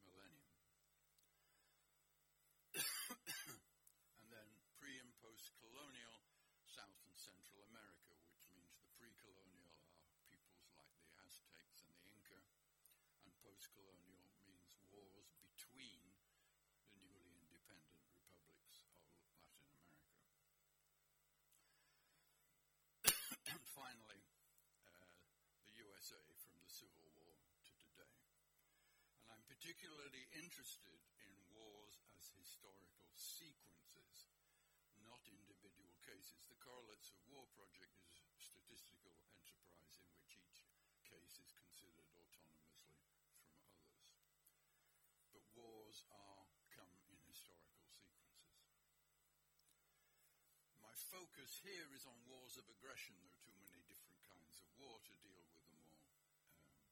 colonial 13.73 14.27
means 14.45 14.75
wars 14.91 15.31
between 15.43 16.13
the 16.87 16.99
newly 17.03 17.35
independent 17.39 18.03
republics 18.11 18.87
of 18.87 19.11
Latin 19.11 19.43
America. 19.51 20.07
and 23.51 23.63
finally, 23.77 24.21
uh, 24.83 25.11
the 25.63 25.73
USA 25.83 26.19
from 26.43 26.55
the 26.63 26.71
Civil 26.71 27.07
War 27.19 27.35
to 27.67 27.73
today. 27.91 28.17
And 29.23 29.31
I'm 29.31 29.43
particularly 29.47 30.27
interested 30.35 30.99
in 31.19 31.33
wars 31.51 31.99
as 32.15 32.31
historical 32.35 33.11
sequences, 33.15 34.31
not 35.03 35.19
individual 35.27 35.95
cases. 36.03 36.47
The 36.47 36.59
Correlates 36.63 37.11
of 37.11 37.19
War 37.31 37.47
project 37.55 37.95
is 38.07 38.23
a 38.23 38.39
statistical 38.39 39.11
enterprise 39.27 39.99
in 39.99 40.11
which 40.19 40.39
each 40.39 40.63
case 41.07 41.39
is 41.39 41.51
considered 41.55 42.07
autonomously 42.15 42.99
from 43.07 43.23
others. 43.63 44.03
But 45.31 45.43
are 46.11 46.45
come 46.73 46.93
in 47.09 47.17
historical 47.25 47.89
sequences. 47.89 48.77
My 50.81 50.93
focus 51.13 51.61
here 51.65 51.89
is 51.93 52.05
on 52.05 52.17
wars 52.29 52.57
of 52.57 52.65
aggression. 52.69 53.17
There 53.21 53.33
are 53.33 53.45
too 53.45 53.57
many 53.63 53.81
different 53.89 54.21
kinds 54.27 54.61
of 54.61 54.69
war 54.77 55.01
to 55.01 55.13
deal 55.23 55.41
with 55.41 55.65
them 55.65 55.81
all 55.81 55.97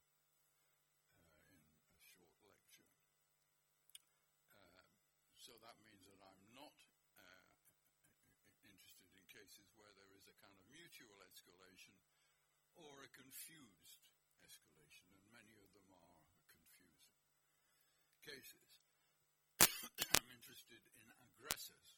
um, 0.01 0.41
uh, 1.53 1.53
in 1.53 1.61
a 1.61 2.05
short 2.05 2.33
lecture. 2.45 2.89
Uh, 4.49 4.85
so 5.37 5.53
that 5.61 5.77
means 5.85 6.09
that 6.09 6.21
I'm 6.25 6.43
not 6.57 6.77
uh, 7.21 7.45
interested 8.65 9.09
in 9.13 9.21
cases 9.29 9.69
where 9.77 9.93
there 9.93 10.11
is 10.17 10.25
a 10.25 10.35
kind 10.41 10.53
of 10.53 10.61
mutual 10.71 11.21
escalation 11.25 11.95
or 12.75 13.05
a 13.05 13.09
confused 13.15 14.09
escalation, 14.43 15.07
and 15.13 15.23
many 15.31 15.55
of 15.63 15.71
them 15.71 15.87
are 15.95 16.15
confusing 16.51 17.15
cases. 18.25 18.67
I'm 19.61 20.27
interested 20.27 20.81
in 20.99 21.07
aggressors, 21.23 21.89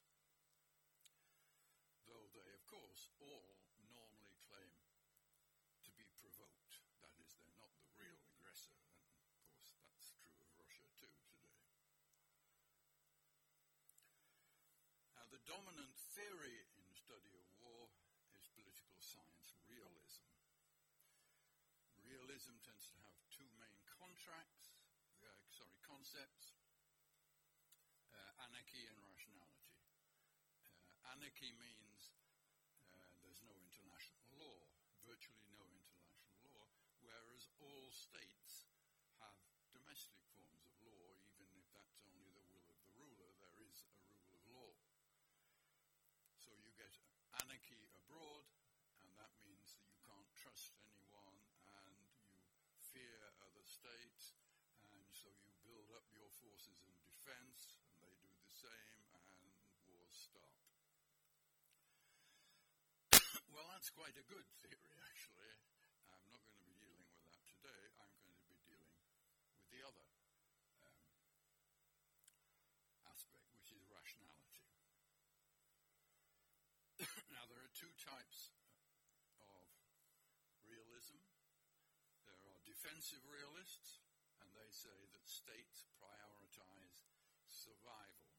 though 2.05 2.27
they, 2.35 2.45
of 2.53 2.56
course, 2.67 3.09
all 3.23 3.55
normally 3.95 4.35
claim 4.43 4.75
to 5.87 5.91
be 5.95 6.05
provoked. 6.19 6.83
That 6.99 7.15
is, 7.23 7.39
they're 7.39 7.55
not 7.57 7.71
the 7.79 7.87
real 7.95 8.19
aggressor, 8.35 8.75
and 8.75 9.23
of 9.23 9.33
course, 9.39 9.79
that's 9.87 10.11
true 10.19 10.35
of 10.35 10.51
Russia 10.59 10.83
too 10.99 11.11
today. 11.31 11.57
Now, 15.15 15.25
the 15.31 15.41
dominant 15.47 15.95
theory 16.13 16.67
in 16.75 16.83
the 16.91 16.99
study 16.99 17.31
of 17.39 17.47
war 17.63 17.87
is 18.35 18.51
political 18.51 18.99
science 18.99 19.55
realism. 19.71 20.27
Realism 22.03 22.55
tends 22.63 22.87
to 22.91 22.95
have 23.03 23.15
two 23.31 23.47
main 23.59 23.79
contracts, 23.91 24.75
uh, 25.23 25.27
sorry, 25.51 25.75
concepts, 25.83 26.55
uh, 28.15 28.43
anarchy 28.47 28.87
and 28.87 28.95
rationality. 29.03 29.75
Uh, 30.87 31.13
anarchy 31.15 31.51
means 31.59 32.15
uh, 32.87 33.11
there's 33.19 33.43
no 33.43 33.51
international 33.59 34.23
law, 34.39 34.59
virtually 35.03 35.51
no 35.59 35.67
international 35.67 36.39
law, 36.55 36.63
whereas 37.03 37.51
all 37.59 37.86
states 37.97 38.69
have 39.17 39.33
domestic 39.73 40.21
forms 40.29 40.61
of 40.61 40.75
law, 40.85 41.17
even 41.41 41.57
if 41.57 41.65
that's 41.73 41.97
only 42.05 42.29
the 42.29 42.45
will 42.53 42.69
of 42.69 42.77
the 42.85 42.93
ruler, 42.93 43.33
there 43.41 43.57
is 43.65 43.89
a 43.89 44.05
rule 44.13 44.37
of 44.37 44.43
law. 44.53 44.73
So 46.37 46.53
you 46.61 46.69
get 46.77 46.93
anarchy 47.41 47.89
abroad, 47.97 48.45
and 49.01 49.09
that 49.17 49.33
means 49.41 49.73
that 49.73 49.81
you 49.89 49.97
can't 50.05 50.29
trust 50.37 50.77
anyone 50.85 51.41
and 51.81 51.97
you 52.69 52.77
fear 52.93 53.17
other 53.41 53.65
states, 53.65 54.37
and 54.93 55.01
so 55.09 55.33
you 55.33 55.49
build 55.65 55.89
up 55.97 56.05
your 56.13 56.29
forces 56.37 56.77
in 56.85 56.93
defense, 57.01 57.81
and 57.81 57.97
they 57.97 58.13
do 58.21 58.29
the 58.45 58.53
same, 58.53 59.01
and 59.25 59.41
wars 59.89 60.13
stop. 60.13 60.53
well, 63.57 63.65
that's 63.73 63.89
quite 63.89 64.13
a 64.21 64.25
good 64.29 64.45
theory, 64.61 64.93
actually. 65.01 65.57
I'm 66.13 66.25
not 66.31 66.41
going 66.45 66.55
to 66.59 66.65
be 66.67 66.75
dealing 66.79 67.03
with 67.07 67.23
that 67.25 67.39
today. 67.47 67.83
I'm 67.99 68.11
going 68.19 68.35
to 68.35 68.47
be 68.47 68.59
dealing 68.67 68.91
with 68.99 69.15
the 69.71 69.79
other 69.83 70.07
um, 70.83 70.99
aspect, 73.11 73.47
which 73.55 73.71
is 73.75 73.83
rationality. 73.91 74.63
now, 77.35 77.43
there 77.51 77.61
are 77.63 77.66
two 77.77 77.93
types 78.01 78.57
of 79.37 79.69
realism. 80.65 81.21
There 82.25 82.41
are 82.49 82.57
defensive 82.65 83.21
realists, 83.29 84.01
and 84.41 84.49
they 84.57 84.65
say 84.73 84.97
that 85.13 85.29
states 85.29 85.85
prioritize 86.01 87.05
survival 87.45 88.33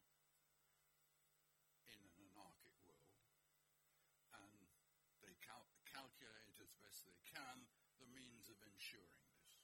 in 1.86 2.02
an 2.02 2.14
anarchic 2.18 2.74
world, 2.82 3.14
and 4.42 4.58
they 5.22 5.38
cal- 5.38 5.70
calculate 5.86 6.58
as 6.58 6.74
best 6.82 7.06
they 7.06 7.22
can 7.22 7.70
the 8.02 8.10
means 8.10 8.50
of 8.50 8.58
ensuring 8.66 9.22
this. 9.22 9.54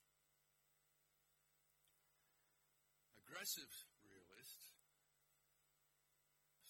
Aggressive 3.26 3.74
realists 4.06 4.78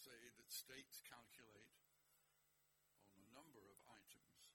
say 0.01 0.17
that 0.41 0.49
states 0.49 1.05
calculate 1.05 1.85
on 3.09 3.17
a 3.25 3.33
number 3.33 3.63
of 3.73 3.79
items 3.89 4.53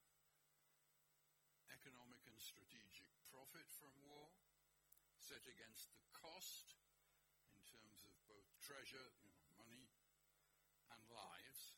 economic 1.74 2.22
strategic 2.40 3.12
profit 3.28 3.68
from 3.68 3.92
war 4.08 4.32
set 5.20 5.44
against 5.44 5.92
the 5.92 6.08
cost 6.16 6.80
in 7.52 7.62
terms 7.68 8.08
of 8.08 8.16
both 8.32 8.48
treasure, 8.64 9.12
you 9.22 9.30
know, 9.36 9.44
money, 9.60 9.92
and 10.90 11.02
lives, 11.12 11.76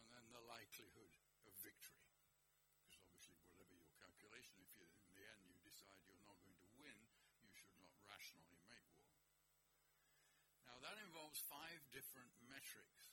and 0.00 0.08
then 0.08 0.24
the 0.32 0.42
likelihood 0.48 1.12
of 1.44 1.52
victory. 1.60 2.08
Because 2.80 2.96
obviously, 2.98 3.36
whatever 3.46 3.76
your 3.76 3.92
calculation, 4.00 4.56
if 4.64 4.72
you, 4.80 4.88
in 5.04 5.12
the 5.14 5.28
end 5.28 5.44
you 5.44 5.54
decide 5.60 6.00
you're 6.08 6.24
not 6.24 6.40
going 6.42 6.58
to 6.58 6.72
win, 6.80 6.98
you 7.44 7.52
should 7.52 7.76
not 7.78 7.92
rationally 8.08 8.58
make 8.72 8.88
war. 8.96 9.20
Now, 10.64 10.80
that 10.80 10.96
involves 10.98 11.38
five 11.44 11.84
different 11.92 12.32
metrics, 12.48 13.04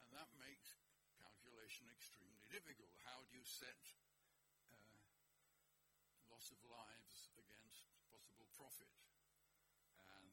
and 0.00 0.08
that 0.14 0.30
makes 0.38 0.78
calculation 1.18 1.90
extremely 1.90 2.46
difficult. 2.48 2.94
How 3.04 3.26
do 3.26 3.34
you 3.34 3.44
set 3.44 3.99
loss 6.40 6.56
of 6.56 6.72
lives 6.72 7.28
against 7.36 7.92
possible 8.08 8.48
profit? 8.56 8.88
And 10.00 10.32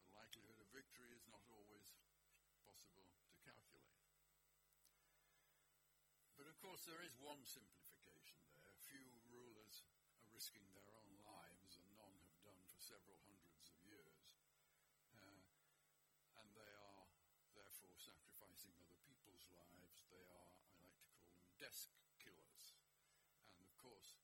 the 0.00 0.08
likelihood 0.16 0.56
of 0.56 0.72
victory 0.72 1.12
is 1.12 1.28
not 1.28 1.44
always 1.52 1.92
possible 2.64 3.04
to 3.04 3.36
calculate. 3.44 4.00
But 6.40 6.48
of 6.48 6.56
course, 6.64 6.88
there 6.88 7.04
is 7.04 7.12
one 7.20 7.44
simplification 7.44 8.40
there. 8.56 8.72
Few 8.88 9.04
rulers 9.28 9.84
are 10.16 10.32
risking 10.32 10.64
their 10.72 10.88
own 10.96 11.12
lives, 11.20 11.76
and 11.76 11.92
none 11.92 12.16
have 12.24 12.40
done 12.40 12.64
for 12.72 12.80
several 12.80 13.20
hundreds 13.28 13.68
of 13.68 13.76
years. 13.84 14.24
Uh, 15.12 15.44
and 16.40 16.48
they 16.56 16.72
are 16.72 17.04
therefore 17.52 18.00
sacrificing 18.00 18.72
other 18.80 18.96
people's 19.04 19.44
lives. 19.52 20.08
They 20.08 20.24
are, 20.24 20.48
I 20.72 20.88
like 20.88 20.96
to 21.04 21.04
call 21.12 21.28
them, 21.36 21.52
desk 21.60 21.92
killers. 22.16 22.80
And 23.60 23.68
of 23.68 23.76
course, 23.76 24.16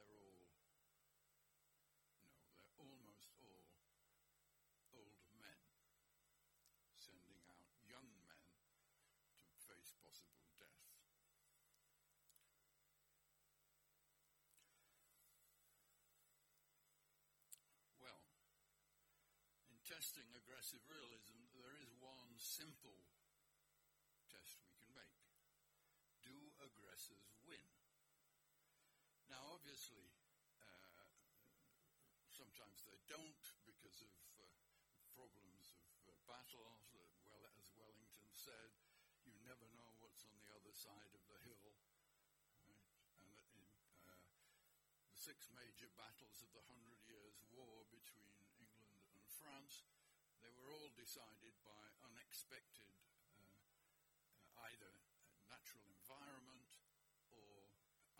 they're 0.00 0.16
all, 0.16 0.46
no, 0.94 2.54
they're 2.56 2.76
almost 2.78 3.34
all 3.42 3.66
old 4.94 5.18
men 5.36 5.60
sending 6.94 7.42
out 7.50 7.66
young 7.84 8.06
men 8.24 8.46
to 9.50 9.56
face 9.66 9.98
possible 10.20 10.54
death. 10.60 10.84
Well, 18.00 18.22
in 19.68 19.80
testing 19.86 20.28
aggressive 20.36 20.84
realism, 20.88 21.36
there 21.56 21.76
is 21.80 21.90
one 22.00 22.36
simple 22.36 23.06
test 24.28 24.60
we 24.62 24.72
can 24.76 24.90
make. 24.92 25.20
Do 26.22 26.36
aggressors 26.60 27.32
win? 27.48 27.64
Now, 29.30 29.54
obviously, 29.54 30.10
uh, 30.58 31.06
sometimes 32.28 32.82
they 32.82 32.98
don't 33.06 33.44
because 33.62 34.02
of 34.02 34.14
uh, 34.36 34.42
problems 35.14 35.70
of 35.70 35.86
uh, 36.06 36.14
battles. 36.26 36.90
Uh, 36.94 36.98
well, 37.26 37.42
as 37.54 37.70
Wellington 37.78 38.26
said, 38.34 38.70
you 39.22 39.34
never 39.46 39.66
know 39.78 39.90
the 40.02 40.09
other 40.70 40.86
side 40.86 41.10
of 41.18 41.26
the 41.26 41.34
hill. 41.42 41.74
Right? 42.62 42.78
And 43.18 43.26
in 43.26 43.58
uh, 44.06 44.14
the 45.10 45.18
six 45.18 45.50
major 45.50 45.90
battles 45.98 46.46
of 46.46 46.50
the 46.54 46.62
Hundred 46.70 47.02
Years' 47.10 47.42
War 47.50 47.82
between 47.90 48.30
England 48.54 49.02
and 49.18 49.26
France, 49.34 49.82
they 50.38 50.54
were 50.54 50.70
all 50.70 50.94
decided 50.94 51.58
by 51.66 51.90
unexpected 52.06 52.86
uh, 53.34 54.70
either 54.70 54.94
natural 55.50 55.82
environment 55.90 56.70
or 57.34 57.66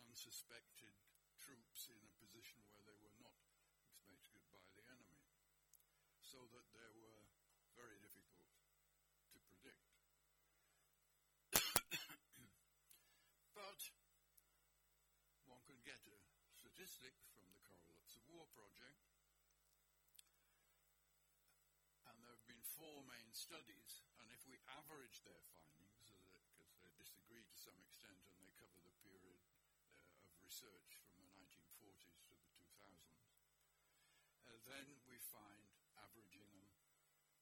unsuspected 0.02 0.98
troops 1.38 1.86
in 1.86 2.02
a 2.02 2.18
position 2.18 2.66
where 2.74 2.82
they 2.82 2.98
were 2.98 3.14
not 3.22 3.46
expected 3.78 4.42
by 4.50 4.66
the 4.74 4.82
enemy, 4.90 5.22
so 6.18 6.50
that 6.50 6.66
there 6.74 6.90
were 6.98 7.30
very 7.78 8.02
difficult 8.02 8.50
to 9.30 9.38
predict. 9.38 9.86
but 13.60 13.80
one 15.46 15.60
could 15.68 15.79
get 15.90 16.06
a 16.06 16.22
statistic 16.54 17.10
from 17.34 17.42
the 17.50 17.58
Correlates 17.66 18.14
of 18.14 18.22
War 18.30 18.46
project, 18.54 19.10
and 22.06 22.14
there 22.22 22.30
have 22.30 22.46
been 22.46 22.62
four 22.62 23.02
main 23.10 23.26
studies, 23.34 24.06
and 24.22 24.30
if 24.30 24.46
we 24.46 24.62
average 24.70 25.18
their 25.26 25.42
findings, 25.50 26.14
because 26.14 26.78
they 26.86 26.94
disagree 26.94 27.42
to 27.42 27.58
some 27.58 27.74
extent 27.82 28.22
and 28.22 28.38
they 28.38 28.54
cover 28.54 28.78
the 28.86 28.94
period 29.02 29.34
uh, 29.98 30.30
of 30.30 30.38
research 30.46 31.02
from 31.10 31.26
the 31.26 31.34
1940s 31.42 32.22
to 32.22 32.38
the 32.38 32.46
2000s, 32.54 33.34
uh, 34.46 34.54
then 34.70 34.86
we 35.10 35.18
find, 35.18 35.66
averaging 35.98 36.46
them, 36.54 36.70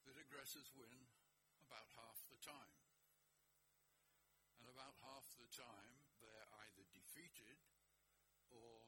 that 0.09 0.17
aggressors 0.17 0.73
win 0.73 1.05
about 1.61 1.85
half 1.93 2.25
the 2.33 2.41
time. 2.41 2.81
And 4.57 4.73
about 4.73 4.97
half 5.05 5.37
the 5.37 5.45
time, 5.53 5.98
or 8.53 8.85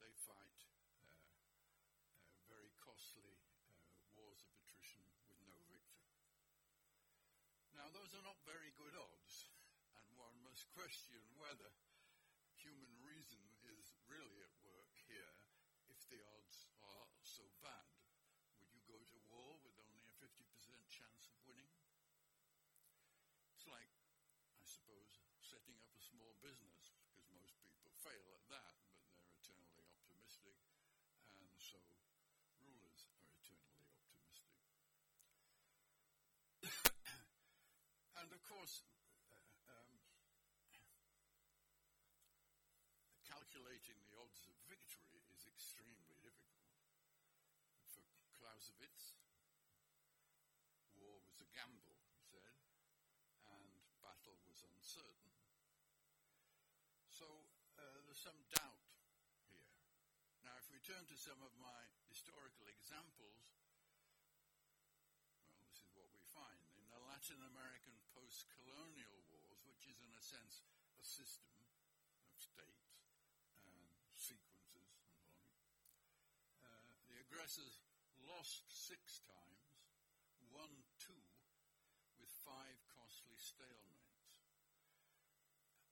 they 0.00 0.12
fight 0.26 0.60
uh, 1.00 1.08
uh, 1.08 2.36
very 2.48 2.72
costly 2.80 3.38
uh, 3.68 4.02
wars 4.16 4.42
of 4.44 4.52
attrition 4.60 5.04
with 5.28 5.40
no 5.48 5.56
victor. 5.68 6.04
Now, 7.76 7.88
those 7.92 8.12
are 8.14 8.24
not 8.24 8.38
very 8.48 8.72
good 8.76 8.94
odds, 8.96 9.50
and 9.96 10.06
one 10.16 10.36
must 10.44 10.68
question 10.72 11.20
whether 11.36 11.72
human 12.54 12.94
reason 13.02 13.42
is 13.66 13.90
really 14.06 14.38
at 14.44 14.54
work 14.62 14.94
here 15.08 15.34
if 15.90 15.98
the 16.08 16.22
odds 16.38 16.70
are 16.86 17.10
so 17.26 17.42
bad. 17.58 17.90
Would 18.62 18.70
you 18.70 18.82
go 18.86 18.98
to 19.02 19.18
war 19.34 19.58
with 19.66 19.74
only 19.82 20.06
a 20.06 20.14
50% 20.22 20.38
chance 20.86 21.26
of 21.26 21.34
winning? 21.42 21.74
It's 23.50 23.66
like, 23.66 23.90
I 24.58 24.66
suppose, 24.66 25.22
setting 25.42 25.74
up 25.82 25.90
a 25.94 26.02
small 26.02 26.38
business, 26.38 26.94
because 27.02 27.26
most 27.34 27.58
people 27.58 27.90
fail 28.02 28.26
at 28.34 28.46
that, 28.50 28.74
but 28.94 28.94
they're 29.10 29.34
eternally 29.42 29.82
optimistic, 29.82 30.58
and 31.30 31.42
so 31.58 31.82
rulers 32.62 33.06
are 33.10 33.26
eternally 33.42 33.82
optimistic. 33.86 34.46
and 38.22 38.30
of 38.30 38.42
course, 38.62 38.86
uh, 39.66 39.74
um, 39.74 39.90
calculating 43.26 43.98
the 44.06 44.14
odds 44.14 44.46
of 44.46 44.54
victory 44.70 45.18
is 45.34 45.50
extremely 45.50 46.14
difficult. 46.22 46.70
For 47.90 48.06
Clausewitz, 48.38 49.18
war 50.94 51.18
was 51.26 51.42
a 51.42 51.50
gamble, 51.50 52.06
he 52.14 52.22
said, 52.22 52.54
and 53.50 53.66
battle 53.98 54.38
was 54.46 54.62
uncertain. 54.62 55.34
So 57.10 57.26
uh, 57.82 57.98
there's 58.06 58.22
some 58.22 58.46
doubt 58.54 58.86
here. 59.50 59.74
Now, 60.46 60.54
if 60.62 60.70
we 60.70 60.78
turn 60.86 61.02
to 61.10 61.18
some 61.18 61.42
of 61.42 61.50
my 61.58 61.82
historical 62.06 62.70
examples, 62.70 63.42
well, 65.50 65.66
this 65.66 65.82
is 65.82 65.90
what 65.98 66.14
we 66.14 66.22
find. 66.30 66.62
In 66.78 66.86
the 66.94 67.02
Latin 67.10 67.42
American 67.42 67.81
colonial 68.56 69.20
wars, 69.28 69.60
which 69.68 69.84
is 69.84 70.00
in 70.00 70.12
a 70.16 70.24
sense 70.24 70.64
a 70.96 71.04
system 71.04 71.52
of 72.24 72.32
states 72.40 73.04
and 73.68 73.92
sequences 74.16 74.96
and 74.96 75.12
on, 75.20 75.52
uh, 76.64 76.96
the 77.12 77.20
aggressors 77.20 77.84
lost 78.24 78.64
six 78.72 79.20
times, 79.28 79.84
won 80.48 80.72
two, 80.96 81.20
with 82.16 82.32
five 82.46 82.78
costly 82.96 83.36
stalemates. 83.36 84.32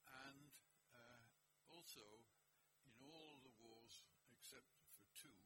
And 0.08 0.48
uh, 0.96 1.28
also, 1.76 2.06
in 2.88 2.94
all 3.04 3.44
the 3.44 3.52
wars 3.60 4.00
except 4.32 4.72
for 4.96 5.04
two, 5.12 5.36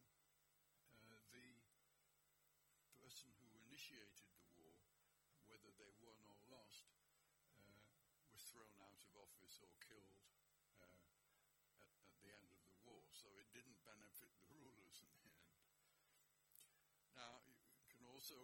uh, 0.94 1.18
the 1.34 2.94
person 3.00 3.28
who 3.40 3.48
initiated 3.66 4.28
the 4.38 4.43
whether 5.64 5.80
they 5.80 5.96
won 6.04 6.20
or 6.28 6.36
lost, 6.52 6.92
uh, 7.56 7.80
was 8.28 8.44
thrown 8.52 8.76
out 8.84 9.00
of 9.00 9.08
office 9.16 9.64
or 9.64 9.72
killed 9.80 10.20
uh, 10.76 10.84
at, 10.84 10.92
at 12.04 12.16
the 12.20 12.28
end 12.28 12.52
of 12.52 12.60
the 12.68 12.76
war. 12.84 13.00
So 13.16 13.32
it 13.40 13.48
didn't 13.56 13.80
benefit 13.88 14.28
the 14.44 14.52
rulers 14.60 15.00
in 15.00 15.08
the 15.16 15.32
end. 15.32 15.56
Now, 17.16 17.40
you 17.80 17.88
can 17.88 18.04
also 18.04 18.36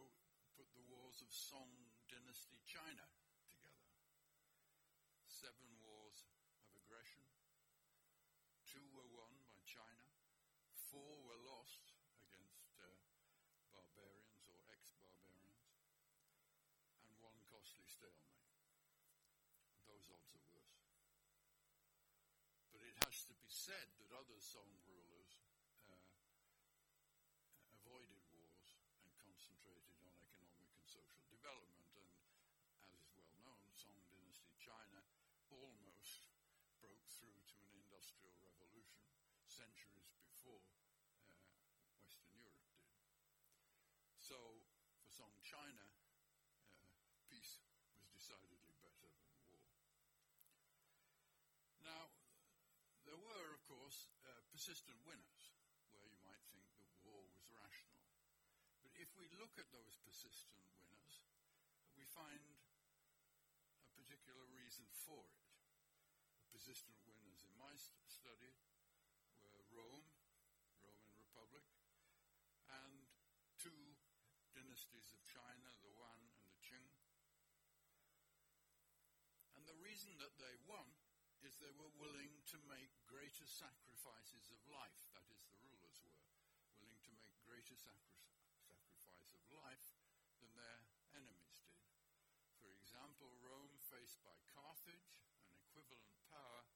put 0.57 0.73
the 0.73 0.87
wars 0.89 1.21
of 1.21 1.29
Song 1.29 1.69
Dynasty 2.09 2.65
China 2.65 3.05
together. 3.53 3.93
Seven 5.29 5.69
wars 5.85 6.25
of 6.65 6.73
aggression. 6.81 7.23
Two 8.65 8.89
were 8.97 9.09
won 9.13 9.37
by 9.45 9.61
China. 9.69 10.09
Four 10.89 11.21
were 11.29 11.41
lost 11.45 11.93
against 12.25 12.73
uh, 12.81 12.89
barbarians 13.75 14.47
or 14.51 14.59
ex-barbarians. 14.71 15.71
And 17.07 17.15
one 17.23 17.39
Those 19.85 20.09
odds 20.09 20.33
are 20.33 20.49
worse. 20.57 20.81
But 22.73 22.81
it 22.81 22.97
has 23.05 23.29
to 23.29 23.35
be 23.37 23.51
said 23.53 23.93
that 24.01 24.17
other 24.17 24.41
Song 24.41 24.73
rulers 24.89 25.37
uh, 25.85 26.01
avoided 27.77 28.25
wars 28.33 28.81
and 29.05 29.13
concentrated 29.21 30.01
on 30.01 30.17
economic 30.17 30.73
and 30.73 30.87
social 30.89 31.21
development. 31.29 31.93
And 31.93 32.97
as 32.97 32.97
is 32.97 33.13
well 33.13 33.37
known, 33.45 33.69
Song 33.77 34.01
Dynasty 34.09 34.57
China 34.57 35.05
almost 35.53 36.33
broke 36.81 37.05
through 37.05 37.37
to 37.37 37.57
an 37.69 37.77
industrial 37.77 38.33
revolution 38.41 39.05
centuries 39.45 40.17
before 40.25 40.65
uh, 41.29 41.37
Western 42.01 42.33
Europe 42.33 42.65
did. 42.73 42.89
So, 44.23 44.39
for 44.97 45.11
Song 45.11 45.35
China, 45.43 45.85
uh, 45.85 47.19
peace 47.27 47.59
was 47.99 48.07
decidedly 48.15 48.79
better 48.79 49.11
than 49.11 49.29
war. 49.45 49.61
Now, 51.83 52.15
there 53.03 53.19
were, 53.19 53.49
of 53.57 53.63
course, 53.67 54.07
uh, 54.23 54.31
persistent 54.61 55.01
winners, 55.09 55.57
where 55.89 56.05
you 56.05 56.21
might 56.21 56.45
think 56.53 56.69
the 56.77 56.85
war 57.09 57.25
was 57.33 57.49
rational. 57.49 58.05
But 58.85 58.93
if 59.01 59.09
we 59.17 59.25
look 59.41 59.57
at 59.57 59.73
those 59.73 59.97
persistent 60.05 60.61
winners, 60.77 61.25
we 61.97 62.05
find 62.05 62.45
a 62.45 63.93
particular 63.97 64.45
reason 64.53 64.85
for 64.93 65.17
it. 65.17 65.41
The 66.45 66.53
persistent 66.53 66.93
winners 67.09 67.41
in 67.41 67.57
my 67.57 67.73
st- 67.73 68.05
study 68.05 68.53
were 69.49 69.65
Rome, 69.73 70.05
Roman 70.85 71.17
Republic, 71.17 71.65
and 72.69 73.09
two 73.57 73.97
dynasties 74.53 75.09
of 75.17 75.25
China, 75.25 75.73
the 75.81 75.89
Yuan 75.89 76.21
and 76.37 76.45
the 76.53 76.61
Qing. 76.61 76.85
And 79.57 79.65
the 79.65 79.81
reason 79.81 80.21
that 80.21 80.37
they 80.37 80.53
won 80.69 80.85
is 81.45 81.57
they 81.57 81.73
were 81.81 81.93
willing 81.97 82.45
to 82.53 82.59
make 82.69 82.93
greater 83.09 83.49
sacrifices 83.49 84.53
of 84.53 84.61
life, 84.69 85.01
that 85.17 85.25
is, 85.33 85.41
the 85.49 85.57
rulers 85.65 85.97
were 86.05 86.21
willing 86.77 87.01
to 87.01 87.13
make 87.17 87.33
greater 87.49 87.73
sacri- 87.73 88.21
sacrifice 88.61 89.33
of 89.33 89.45
life 89.49 89.89
than 90.37 90.53
their 90.53 90.85
enemies 91.17 91.65
did. 91.65 91.81
For 92.61 92.69
example, 92.77 93.33
Rome 93.41 93.73
faced 93.89 94.21
by 94.21 94.37
Carthage, 94.53 95.17
an 95.49 95.57
equivalent 95.57 96.13
power, 96.29 96.69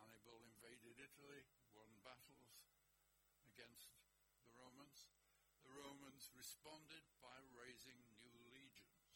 Hannibal 0.00 0.40
invaded 0.48 0.96
Italy, 0.96 1.44
won 1.76 1.92
battles 2.00 2.64
against 3.44 4.00
the 4.48 4.52
Romans. 4.56 5.12
The 5.60 5.76
Romans 5.76 6.32
responded 6.32 7.04
by 7.20 7.36
raising 7.52 8.00
new 8.24 8.40
legions, 8.48 9.12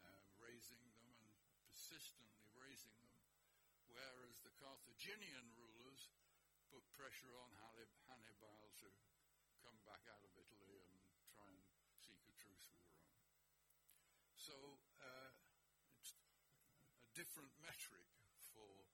uh, 0.00 0.08
raising 0.40 0.80
them 0.96 1.12
and 1.20 1.28
persistently 1.68 2.48
raising 2.56 2.96
them 2.96 3.14
whereas 3.94 4.42
the 4.42 4.52
Carthaginian 4.58 5.54
rulers 5.54 6.10
put 6.68 6.82
pressure 6.92 7.32
on 7.38 7.54
Hannibal 8.10 8.74
to 8.82 8.90
come 9.62 9.78
back 9.86 10.02
out 10.10 10.20
of 10.26 10.34
Italy 10.36 10.82
and 10.82 10.98
try 11.30 11.46
and 11.48 11.62
seek 11.96 12.20
a 12.26 12.34
truce 12.36 12.68
with 12.74 12.84
Rome. 12.90 13.22
So 14.36 14.82
uh, 15.00 15.30
it's 15.96 16.12
a 16.12 17.08
different 17.16 17.54
metric 17.62 18.10
for 18.52 18.90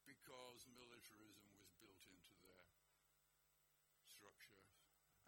Because 0.03 0.67
militarism 0.73 1.47
was 1.55 1.69
built 1.79 2.01
into 2.09 2.33
their 2.43 2.67
structure 4.09 4.65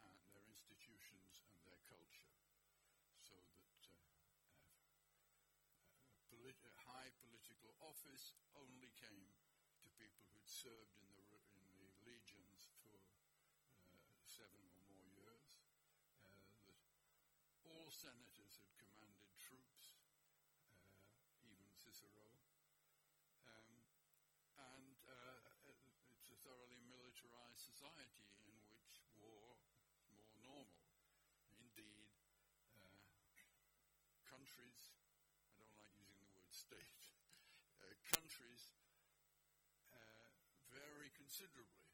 and 0.03 0.15
their 0.25 0.41
institutions 0.49 1.39
and 1.45 1.55
their 1.63 1.79
culture, 1.85 2.33
so 3.15 3.37
that 3.55 3.79
uh, 3.87 3.95
uh, 3.95 4.81
uh, 6.33 6.48
high 6.83 7.11
political 7.23 7.71
office 7.79 8.35
only 8.57 8.91
came 8.99 9.31
to 9.79 9.87
people 9.95 10.25
who'd 10.33 10.49
served 10.49 10.99
in 10.99 11.07
the, 11.15 11.23
in 11.55 11.63
the 11.79 11.87
legions 12.03 12.67
for 12.83 12.99
uh, 13.95 14.19
seven 14.27 14.59
or 14.67 14.81
more 14.91 15.07
years, 15.15 15.63
uh, 16.19 16.51
that 16.67 16.79
all 17.63 17.87
senators 17.87 18.59
had 18.59 18.73
commanded 18.75 19.31
troops, 19.39 19.95
uh, 20.83 21.47
even 21.47 21.69
Cicero, 21.71 22.27
um, 23.47 23.71
and 24.75 24.99
uh, 25.07 25.71
it's 25.71 26.27
a 26.33 26.37
thoroughly 26.43 26.81
militarized 26.89 27.63
society 27.63 28.27
in 28.43 28.57
which 28.73 28.99
war 29.15 29.55
is 29.95 30.03
more 30.11 30.33
normal. 30.43 30.83
Indeed, 31.55 32.11
uh, 32.75 32.99
countries, 34.27 34.91
I 35.47 35.55
don't 35.55 35.73
like 35.77 35.93
using 35.95 36.19
the 36.19 36.29
word 36.33 36.48
state, 36.59 36.91
uh, 37.79 37.87
countries 38.11 38.75
uh, 39.95 40.27
vary 40.67 41.07
considerably 41.15 41.87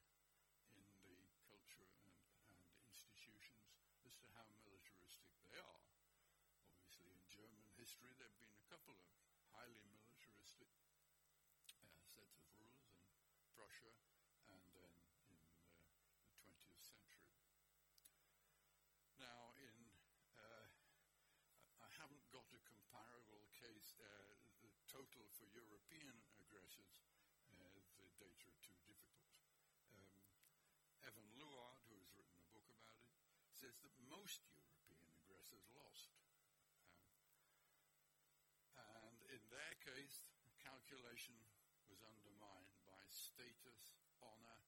in 1.06 1.22
the 1.22 1.38
culture 1.46 1.86
and, 2.02 2.18
and 2.50 2.58
institutions 2.90 3.62
as 4.02 4.18
to 4.18 4.26
how 4.34 4.50
militaristic 4.66 5.30
they 5.54 5.62
are. 5.62 5.86
Obviously, 6.82 7.14
in 7.14 7.22
German 7.30 7.62
history, 7.78 8.10
there 8.18 8.26
have 8.26 8.42
been 8.42 8.58
a 8.58 8.66
couple 8.66 8.98
of 8.98 9.06
highly 9.54 9.86
militaristic 9.86 10.74
uh, 11.86 12.02
sets 12.10 12.34
of 12.42 12.50
rules 12.58 12.90
in 12.90 13.46
Prussia 13.54 13.94
and 14.50 14.66
then 14.74 14.94
in 15.30 15.46
uh, 15.46 16.10
the 16.26 16.34
20th 16.42 16.82
century. 16.82 17.30
Now, 19.22 19.54
in 19.62 19.78
uh, 20.42 20.66
I 21.86 21.90
haven't 22.02 22.26
got 22.34 22.50
a 22.50 22.62
comparable 22.66 23.46
case. 23.54 23.94
Uh, 24.02 24.36
the 24.66 24.85
total 24.96 25.28
for 25.36 25.44
European 25.52 26.16
aggressors, 26.40 27.04
uh, 27.52 27.68
the 27.76 27.84
data 28.00 28.24
are 28.32 28.40
too 28.40 28.56
difficult. 28.64 29.12
Um, 29.92 30.24
Evan 31.04 31.28
Luard, 31.36 31.84
who 31.92 32.00
has 32.00 32.16
written 32.16 32.40
a 32.40 32.48
book 32.56 32.72
about 32.72 33.04
it, 33.04 33.20
says 33.52 33.76
that 33.84 33.92
most 34.08 34.48
European 34.56 35.12
aggressors 35.20 35.68
lost. 35.76 36.16
Um, 38.80 39.20
and 39.20 39.20
in 39.36 39.44
their 39.52 39.76
case, 39.84 40.24
calculation 40.64 41.36
was 41.92 42.00
undermined 42.00 42.80
by 42.88 43.04
status, 43.12 44.00
honor, 44.24 44.64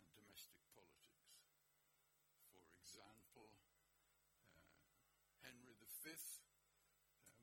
and 0.00 0.08
domestic 0.16 0.64
politics. 0.72 1.36
For 2.48 2.64
example, 2.80 3.52
uh, 4.56 4.72
Henry 5.44 5.76
V 5.76 5.84
uh, 5.84 6.16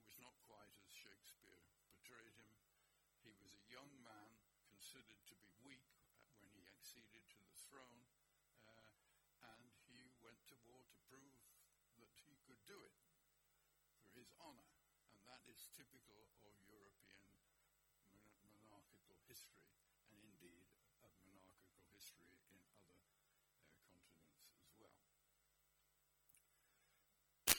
was 0.01 0.17
not 0.17 0.33
quite 0.49 0.73
as 0.81 0.91
Shakespeare 0.91 1.33
portrayed 1.87 2.35
him. 2.35 2.51
He 3.23 3.31
was 3.39 3.55
a 3.55 3.63
young 3.71 3.89
man 4.03 4.35
considered 4.67 5.23
to 5.31 5.35
be 5.39 5.47
weak 5.63 5.87
when 6.43 6.51
he 6.51 6.67
acceded 6.67 7.23
to 7.31 7.39
the 7.47 7.55
throne, 7.73 8.05
uh, 8.69 8.93
and 9.49 9.65
he 9.89 10.13
went 10.21 10.37
to 10.45 10.55
war 10.61 10.85
to 10.85 10.97
prove 11.09 11.41
that 11.97 12.13
he 12.29 12.37
could 12.45 12.61
do 12.69 12.77
it 12.85 12.93
for 13.01 14.13
his 14.13 14.29
honor. 14.37 14.69
And 15.09 15.17
that 15.25 15.41
is 15.49 15.65
typical 15.73 16.29
of 16.45 16.53
European 16.69 17.25
mon- 18.13 18.29
monarchical 18.53 19.17
history, 19.25 19.65
and 20.13 20.21
indeed 20.21 20.69
of 21.01 21.09
monarchical 21.25 21.81
history 21.89 22.37
in 22.53 22.61
other 22.77 23.01
uh, 23.41 23.73
continents 23.81 24.53
as 24.61 24.69
well. 24.77 25.01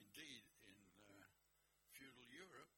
Indeed, 0.00 0.44
in 0.64 0.78
uh, 1.12 1.28
feudal 1.92 2.24
Europe, 2.32 2.72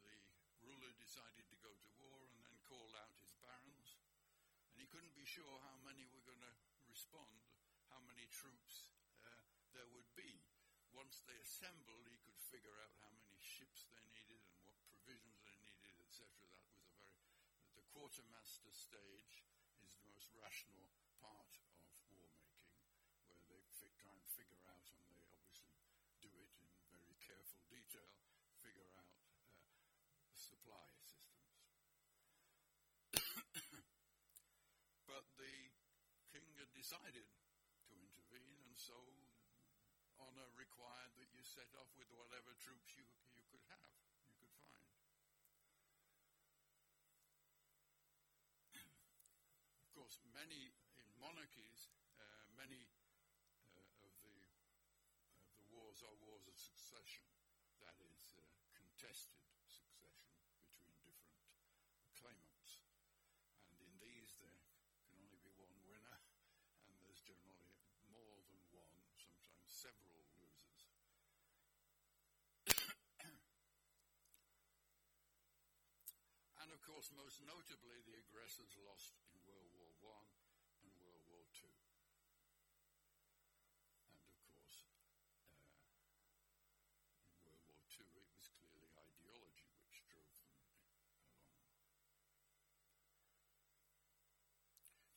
the 0.00 0.16
ruler 0.64 0.92
decided 0.96 1.44
to 1.50 1.56
go 1.60 1.72
to 1.74 1.90
war 2.00 2.18
and 2.32 2.40
then 2.44 2.56
called 2.66 2.94
out 2.96 3.12
his 3.20 3.34
barons, 3.42 3.98
and 4.72 4.80
he 4.80 4.81
couldn't 4.92 5.16
be 5.16 5.24
sure 5.24 5.56
how 5.64 5.80
many 5.88 6.04
were 6.12 6.20
going 6.28 6.44
to 6.44 6.54
respond, 6.84 7.40
how 7.88 7.98
many 8.04 8.28
troops 8.28 8.92
uh, 9.24 9.32
there 9.72 9.88
would 9.96 10.08
be. 10.12 10.44
Once 10.92 11.24
they 11.24 11.40
assembled, 11.40 12.04
he 12.12 12.20
could 12.20 12.36
figure 12.36 12.76
out 12.84 12.92
how 13.00 13.08
many 13.16 13.40
ships 13.40 13.88
they 13.88 14.04
needed 14.12 14.44
and 14.52 14.60
what 14.68 14.76
provisions 14.92 15.40
they 15.48 15.56
needed, 15.64 15.96
etc. 16.04 16.28
That 16.52 16.68
was 16.76 16.84
a 16.84 16.92
very 17.00 17.16
the 17.72 17.84
quartermaster 17.88 18.68
stage 18.68 19.48
is 19.80 19.96
the 19.96 20.04
most 20.12 20.28
rational 20.36 20.92
part 21.24 21.56
of 21.88 21.96
war 22.12 22.28
making, 22.44 22.76
where 23.32 23.40
they 23.48 23.64
fi- 23.72 23.96
try 23.96 24.12
and 24.12 24.28
figure 24.36 24.60
out, 24.68 24.84
and 24.92 25.00
they 25.08 25.24
obviously 25.32 25.72
do 26.20 26.28
it 26.36 26.52
in 26.60 26.68
very 26.92 27.16
careful 27.24 27.64
detail, 27.72 28.12
figure 28.60 28.92
out 29.00 29.16
uh, 29.40 30.36
supply 30.36 30.84
systems. 31.00 31.56
but 35.08 35.24
the 35.36 35.52
king 36.32 36.48
had 36.56 36.71
decided 36.82 37.30
to 37.86 37.94
intervene, 37.94 38.58
and 38.66 38.74
so 38.74 38.98
honor 40.18 40.50
required 40.58 41.14
that 41.14 41.30
you 41.30 41.38
set 41.46 41.70
off 41.78 41.86
with 41.94 42.10
whatever 42.10 42.58
troops 42.58 42.90
you, 42.98 43.06
you 43.38 43.46
could 43.46 43.62
have, 43.70 43.86
you 44.26 44.34
could 44.42 44.50
find. 44.66 44.90
of 49.78 49.90
course, 49.94 50.18
many 50.34 50.74
in 50.98 51.06
monarchies, 51.22 51.94
uh, 52.18 52.50
many 52.58 52.90
uh, 53.78 54.08
of 54.08 54.14
the 54.26 54.34
of 55.46 55.54
the 55.62 55.68
wars 55.70 56.02
are 56.02 56.16
wars 56.26 56.50
of 56.50 56.58
succession. 56.58 57.22
That 57.78 57.94
is, 58.02 58.34
uh, 58.34 58.42
contested 59.02 59.42
succession 59.66 60.32
between 60.58 60.94
different 61.06 61.42
claimants. 62.18 62.82
And 63.70 63.78
in 63.82 63.92
these, 63.98 64.34
there 64.38 64.54
can 65.02 65.18
only 65.18 65.38
be 65.42 65.50
one 65.58 65.74
winner, 65.90 66.18
and 66.86 66.94
there's 67.02 67.18
generally 67.26 67.74
more 68.14 68.38
than 68.46 68.62
one, 68.70 68.94
sometimes 69.18 69.71
several 69.82 70.14
losers. 70.14 70.86
and 76.62 76.70
of 76.70 76.78
course, 76.86 77.10
most 77.18 77.42
notably, 77.42 77.98
the 78.06 78.14
aggressors 78.14 78.78
lost 78.86 79.18
in 79.26 79.42
World 79.42 79.74
War 79.74 79.90
One 80.06 80.30
and 80.86 80.94
World 81.02 81.26
War 81.26 81.42
Two. 81.50 81.74
And 84.06 84.14
of 84.22 84.30
course, 84.46 84.86
uh, 85.50 85.50
in 87.34 87.42
World 87.42 87.66
War 87.66 87.82
II, 87.90 88.06
it 88.06 88.30
was 88.38 88.54
clearly 88.54 88.86
ideology 88.94 89.66
which 89.82 90.06
drove 90.06 90.30
them 90.38 90.62
along. 90.62 90.78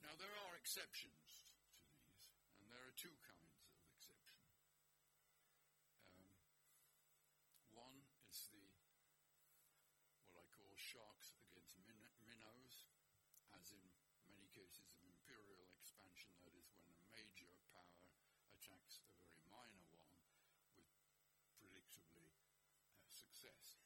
Now, 0.02 0.18
there 0.18 0.34
are 0.34 0.58
exceptions 0.58 1.54
to 1.54 1.54
these, 1.70 1.86
and 2.58 2.66
there 2.74 2.82
are 2.82 2.98
two 2.98 3.14
kinds 3.22 3.46
of 3.46 3.66
exception. 3.94 4.46
Um, 6.14 6.30
one 7.74 7.98
is 8.30 8.52
the 8.54 8.62
what 10.36 10.46
I 10.46 10.52
call 10.54 10.70
sharks 10.86 11.34
against 11.42 11.82
min- 11.90 12.14
minnows, 12.30 12.86
as 13.58 13.74
in 13.74 13.82
many 14.30 14.46
cases 14.54 14.94
of 14.94 15.02
imperial 15.02 15.66
expansion, 15.82 16.30
that 16.46 16.54
is, 16.54 16.70
when 16.78 16.94
a 16.94 17.02
major 17.10 17.50
power 17.74 18.06
attacks 18.54 19.02
a 19.02 19.10
very 19.18 19.42
minor 19.50 19.90
one 19.98 20.14
with 20.78 20.94
predictably 21.58 22.30
uh, 23.02 23.10
success. 23.18 23.82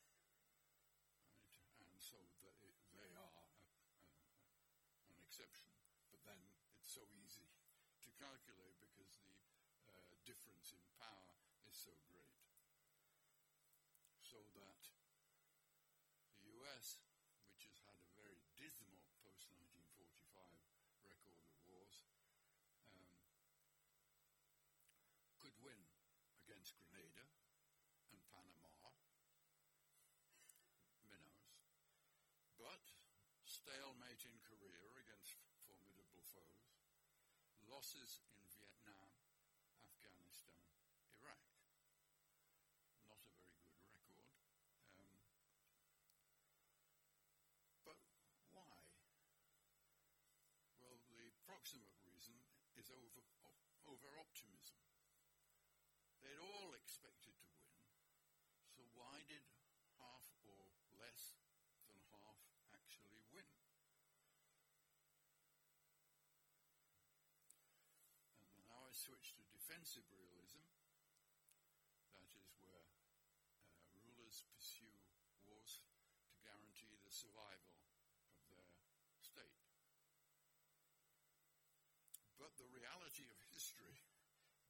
Right? 0.60 1.88
And 1.88 1.96
so 1.96 2.20
the, 2.44 2.52
they 2.92 3.16
are 3.16 3.32
a, 3.32 3.48
a, 3.48 5.16
an 5.16 5.24
exception. 5.24 5.72
But 6.12 6.20
then 6.28 6.42
it's 6.76 6.92
so 6.92 7.08
easy 7.16 7.48
to 8.04 8.10
calculate 8.20 8.76
because 8.84 9.16
the 9.24 9.40
uh, 9.88 10.20
difference 10.28 10.76
in 10.76 10.84
power 11.00 11.40
is 11.64 11.80
so 11.80 11.96
great. 12.12 12.36
So 14.20 14.44
that 14.60 14.89
US, 16.80 17.04
which 17.52 17.68
has 17.68 17.84
had 17.84 18.00
a 18.00 18.08
very 18.16 18.40
dismal 18.56 19.04
post 19.20 19.52
1945 19.52 20.32
record 21.04 21.36
of 21.44 21.52
wars, 21.68 22.08
um, 22.88 23.04
could 25.44 25.60
win 25.60 25.84
against 26.40 26.80
Grenada 26.88 27.28
and 28.16 28.24
Panama, 28.32 28.96
minnows, 31.04 31.68
but 32.56 32.96
stalemate 33.44 34.24
in 34.24 34.40
Korea 34.40 34.88
against 35.04 35.44
formidable 35.68 36.24
foes, 36.32 36.80
losses 37.68 38.24
in 38.32 38.40
Vietnam, 38.56 39.12
Afghanistan, 39.84 40.64
Iraq. 41.20 41.44
Not 43.04 43.20
a 43.20 43.28
very 43.36 43.52
good 43.68 43.76
record. 44.16 44.32
Um, 44.96 45.20
but 47.86 47.98
why? 48.54 48.86
Well, 50.78 50.98
the 51.10 51.34
proximate 51.60 52.00
reason 52.08 52.40
is 52.80 52.88
over, 52.88 53.20
over 53.84 54.08
optimism. 54.16 54.80
They'd 56.24 56.40
all 56.40 56.72
expected 56.72 57.36
to 57.36 57.52
win, 57.52 57.76
so 58.72 58.80
why 58.96 59.20
did 59.28 59.44
half 60.00 60.24
or 60.48 60.72
less 60.96 61.36
than 61.84 62.00
half 62.16 62.40
actually 62.72 63.20
win. 63.36 63.44
And 68.56 68.64
now 68.64 68.88
I 68.88 68.96
switch 68.96 69.36
to 69.36 69.44
defensive 69.52 70.08
realism. 70.16 70.64
That 72.16 72.32
is 72.40 72.56
where 72.64 72.88
uh, 73.68 73.84
rulers 74.00 74.48
pursue 74.48 74.96
wars 75.44 75.84
to 75.84 75.92
guarantee 76.40 77.04
the 77.04 77.12
survival 77.12 77.76
of 78.32 78.48
their 78.48 78.72
state. 79.20 79.60
But 82.40 82.49
the 82.60 82.68
reality 82.76 83.24
of 83.32 83.40
history 83.56 84.04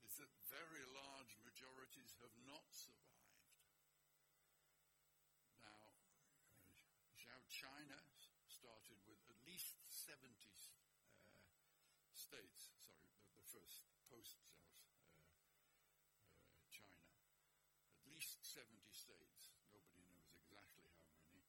is 0.05 0.21
that 0.21 0.29
very 0.45 0.85
large 0.93 1.33
majorities 1.41 2.13
have 2.21 2.33
not 2.45 2.69
survived. 2.69 3.33
Now, 5.65 5.97
Zhou 7.17 7.41
China 7.49 7.97
started 8.45 9.01
with 9.09 9.17
at 9.25 9.41
least 9.41 9.81
70 9.89 10.21
uh, 10.21 10.77
states, 12.13 12.77
sorry, 12.77 13.09
the, 13.09 13.41
the 13.41 13.47
first 13.49 13.81
post 14.05 14.37
South 14.37 14.85
uh, 15.17 15.25
uh, 16.45 16.69
China, 16.69 17.09
at 17.97 18.05
least 18.05 18.37
70 18.45 18.69
states, 18.93 19.49
nobody 19.73 20.05
knows 20.13 20.29
exactly 20.37 20.85
how 20.93 21.09
many, 21.17 21.41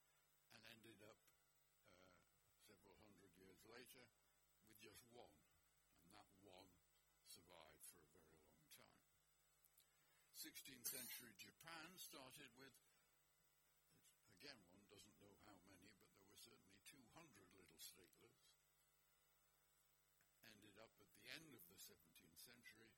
and 0.56 0.64
ended 0.72 1.04
up 1.04 1.20
uh, 1.36 2.56
several 2.56 2.96
hundred 3.04 3.28
years 3.36 3.60
later 3.68 4.08
with 4.64 4.80
just 4.80 5.04
one 5.12 5.36
and 6.00 6.14
that 6.16 6.30
one 6.46 6.70
survived 7.28 7.84
for 7.92 8.00
a 8.00 8.10
very 8.10 8.32
long 8.40 8.64
time. 8.72 8.96
16th 10.40 10.88
century 10.88 11.36
Japan 11.36 11.92
started 12.00 12.48
with, 12.56 12.72
again, 14.40 14.56
one 14.72 14.88
doesn't 14.88 15.20
know 15.20 15.36
how 15.44 15.52
many, 15.68 15.92
but 16.00 16.08
there 16.16 16.24
were 16.24 16.40
certainly 16.40 16.80
200 16.88 17.04
little 17.60 17.76
statelets. 17.76 18.56
Ended 20.40 20.80
up 20.80 20.96
at 20.96 21.12
the 21.12 21.28
end 21.28 21.52
of 21.52 21.60
the 21.68 21.76
17th 21.76 22.40
century 22.40 22.88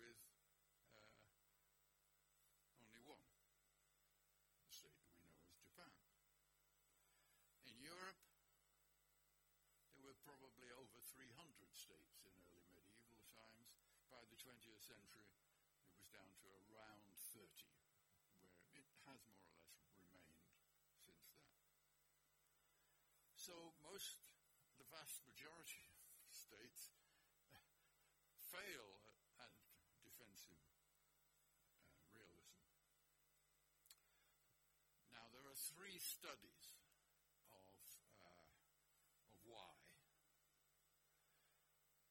with 0.00 0.16
uh, 0.96 1.04
only 2.80 3.04
one 3.04 3.28
state 4.72 5.04
we 5.04 5.20
know 5.20 5.36
as 5.36 5.52
Japan. 5.52 5.92
In 7.68 7.76
Europe, 7.76 8.24
there 10.00 10.08
were 10.08 10.16
probably 10.24 10.72
over 10.80 10.96
300 10.96 11.28
states 11.76 12.24
in 12.24 12.32
early 12.48 12.72
medieval 12.72 13.20
times. 13.36 13.76
By 14.08 14.24
the 14.32 14.40
20th 14.40 14.80
century, 14.80 15.41
down 16.12 16.32
to 16.44 16.48
around 16.70 17.02
30, 17.32 17.48
where 18.36 18.52
it 18.76 18.92
has 19.08 19.24
more 19.32 19.48
or 19.48 19.64
less 19.64 19.88
remained 19.96 20.44
since 21.00 21.24
then. 21.24 21.42
So 23.34 23.74
most, 23.82 24.22
the 24.78 24.86
vast 24.92 25.24
majority 25.26 25.90
of 26.22 26.30
states 26.30 26.94
fail 28.54 29.02
at 29.42 29.50
defensive 30.04 30.62
uh, 30.78 32.14
realism. 32.14 32.62
Now, 35.10 35.26
there 35.34 35.42
are 35.48 35.58
three 35.74 35.98
studies 35.98 36.78
of, 37.50 37.66
uh, 38.20 38.46
of 39.26 39.40
why. 39.48 39.74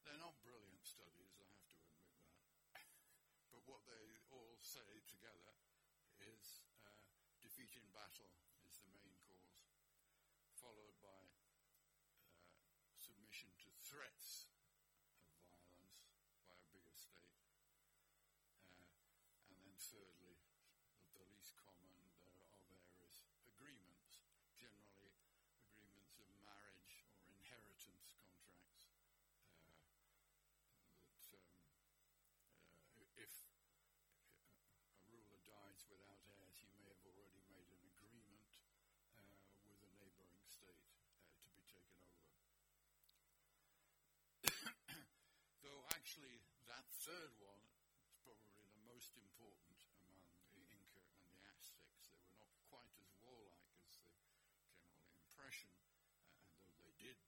They're 0.04 0.20
not 0.20 0.36
brilliant 0.44 0.84
studies, 0.84 1.32
I 1.40 1.48
have 1.48 1.64
to 1.64 1.74
admit 1.80 2.04
that. 2.04 2.28
but 3.48 3.62
what 3.64 3.82
they 3.88 4.20
all 4.32 4.56
say 4.72 5.04
together 5.04 5.52
is 6.24 6.64
uh, 6.80 6.88
defeat 7.44 7.76
in 7.76 7.84
battle 7.92 8.32
is 8.64 8.80
the 8.80 8.88
main 8.96 9.12
cause, 9.20 9.68
followed 10.56 10.96
by 11.04 11.28
uh, 11.28 12.96
submission 12.96 13.52
to 13.60 13.68
threats 13.84 14.48
of 15.28 15.44
violence 15.60 16.24
by 16.48 16.56
a 16.56 16.64
bigger 16.72 16.96
state, 16.96 17.36
uh, 18.64 19.52
and 19.52 19.60
then 19.60 19.76
thirdly, 19.76 20.40
the 21.12 21.20
least 21.28 21.52
common, 21.60 22.08
there 22.32 22.48
are 22.48 22.64
various 22.64 23.28
agreements, 23.44 24.24
generally 24.56 25.12
agreements 25.68 26.16
of 26.16 26.32
marriage 26.40 27.04
or 27.20 27.28
inheritance 27.28 28.16
contracts, 28.16 28.88
uh, 29.52 29.84
that 30.96 31.20
um, 31.36 31.60
uh, 32.72 33.20
if 33.20 33.44
a 34.96 35.04
ruler 35.12 35.40
dies 35.44 35.84
without 35.88 36.20
heirs, 36.28 36.56
he 36.60 36.68
may 36.76 36.84
have 36.84 37.00
already 37.04 37.40
made 37.48 37.68
an 37.72 37.84
agreement 37.84 38.44
uh, 39.16 39.36
with 39.68 39.80
a 39.84 39.90
neighboring 39.96 40.44
state 40.48 40.84
uh, 41.16 41.32
to 41.40 41.48
be 41.56 41.64
taken 41.64 41.96
over. 42.04 42.32
Though 45.64 45.84
actually 45.96 46.44
that 46.68 46.91
third 47.02 47.34
one 47.42 47.66
probably 48.22 48.62
the 48.78 48.86
most 48.86 49.10
important 49.18 49.82
among 49.98 50.22
the 50.54 50.62
Inca 50.70 51.02
and 51.02 51.26
the 51.34 51.42
Aztecs. 51.50 52.06
They 52.14 52.22
were 52.22 52.38
not 52.38 52.54
quite 52.70 52.94
as 53.02 53.10
warlike 53.18 53.74
as 53.82 53.98
the 53.98 54.06
general 54.14 54.54
impression, 55.18 55.74
uh, 56.30 56.46
and 56.46 56.62
though 56.62 56.78
they 56.78 56.94
did 57.02 57.18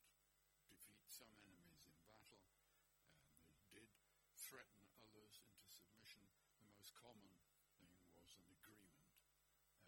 defeat 0.70 1.10
some 1.10 1.26
enemies 1.42 1.90
in 1.90 1.98
battle, 2.06 2.38
and 2.38 3.50
they 3.50 3.66
did 3.66 3.90
threaten 4.38 4.86
others 5.02 5.42
into 5.42 5.66
submission, 5.66 6.22
the 6.54 6.70
most 6.70 6.94
common 6.94 7.34
thing 7.82 7.98
was 8.14 8.30
an 8.38 8.46
agreement 8.54 9.10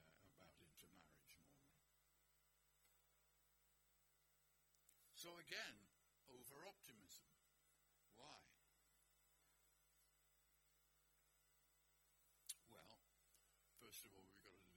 uh, 0.02 0.34
about 0.34 0.58
intermarriage 0.66 1.38
normally. 1.46 1.86
So 5.14 5.30
again, 5.38 5.78
over 6.26 6.66
optimism. 6.66 7.30
Why? 8.18 8.42
Well, 12.70 12.98
first 13.78 14.02
of 14.04 14.10
all, 14.14 14.26
we've 14.26 14.42
got 14.42 14.58
to, 14.58 14.74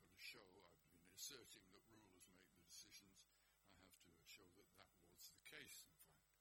got 0.00 0.08
to 0.08 0.20
show, 0.20 0.40
I've 0.40 0.92
been 0.96 1.09
asserting 1.20 1.68
that 1.68 1.84
rulers 1.92 2.24
make 2.32 2.48
the 2.48 2.64
decisions. 2.64 3.28
I 3.76 4.08
have 4.08 4.16
to 4.16 4.24
show 4.24 4.48
that 4.56 4.72
that 4.72 4.88
was 5.12 5.28
the 5.28 5.44
case, 5.44 5.84
in 5.84 5.92
fact. 6.00 6.32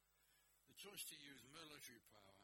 The 0.72 0.80
choice 0.80 1.04
to 1.12 1.20
use 1.20 1.44
military 1.52 2.00
power 2.16 2.40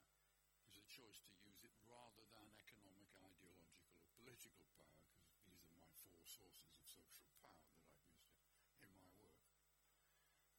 is 0.67 0.75
a 0.75 0.83
choice 0.91 1.23
to 1.23 1.31
use 1.47 1.63
it 1.63 1.71
rather 1.87 2.27
than 2.35 2.43
economic, 2.59 3.07
ideological, 3.23 3.87
or 4.03 4.11
political 4.19 4.67
power, 4.75 4.99
because 5.15 5.47
these 5.47 5.63
are 5.63 5.79
my 5.79 5.87
four 6.03 6.19
sources 6.27 6.75
of 6.75 6.83
social 6.83 7.31
power 7.39 7.71
that 7.71 7.87
I've 7.87 8.03
used 8.03 8.83
in 8.83 8.91
my 8.99 9.07
work. 9.15 9.39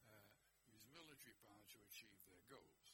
Uh, 0.01 0.25
use 0.73 0.81
military 0.89 1.37
power 1.45 1.61
to 1.61 1.77
achieve 1.85 2.17
their 2.25 2.41
goals. 2.49 2.89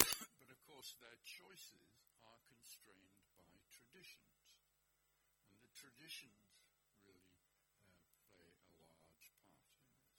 but 0.40 0.48
of 0.48 0.56
course, 0.64 0.96
their 1.04 1.20
choices 1.20 2.00
are 2.24 2.40
constrained 2.48 3.12
by 3.28 3.44
traditions. 3.68 4.24
And 5.52 5.60
the 5.60 5.68
traditions 5.76 6.56
really 7.06 7.38
uh, 7.78 8.18
play 8.34 8.50
a 8.50 8.70
large 8.82 9.30
part 9.38 9.62
in 9.62 9.78
this. 9.86 10.10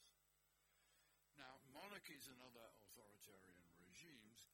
Now, 1.36 1.60
monarchies 1.98 2.30
and 2.30 2.38
other 2.45 2.70
authoritarian 2.86 3.58
regimes, 3.82 4.54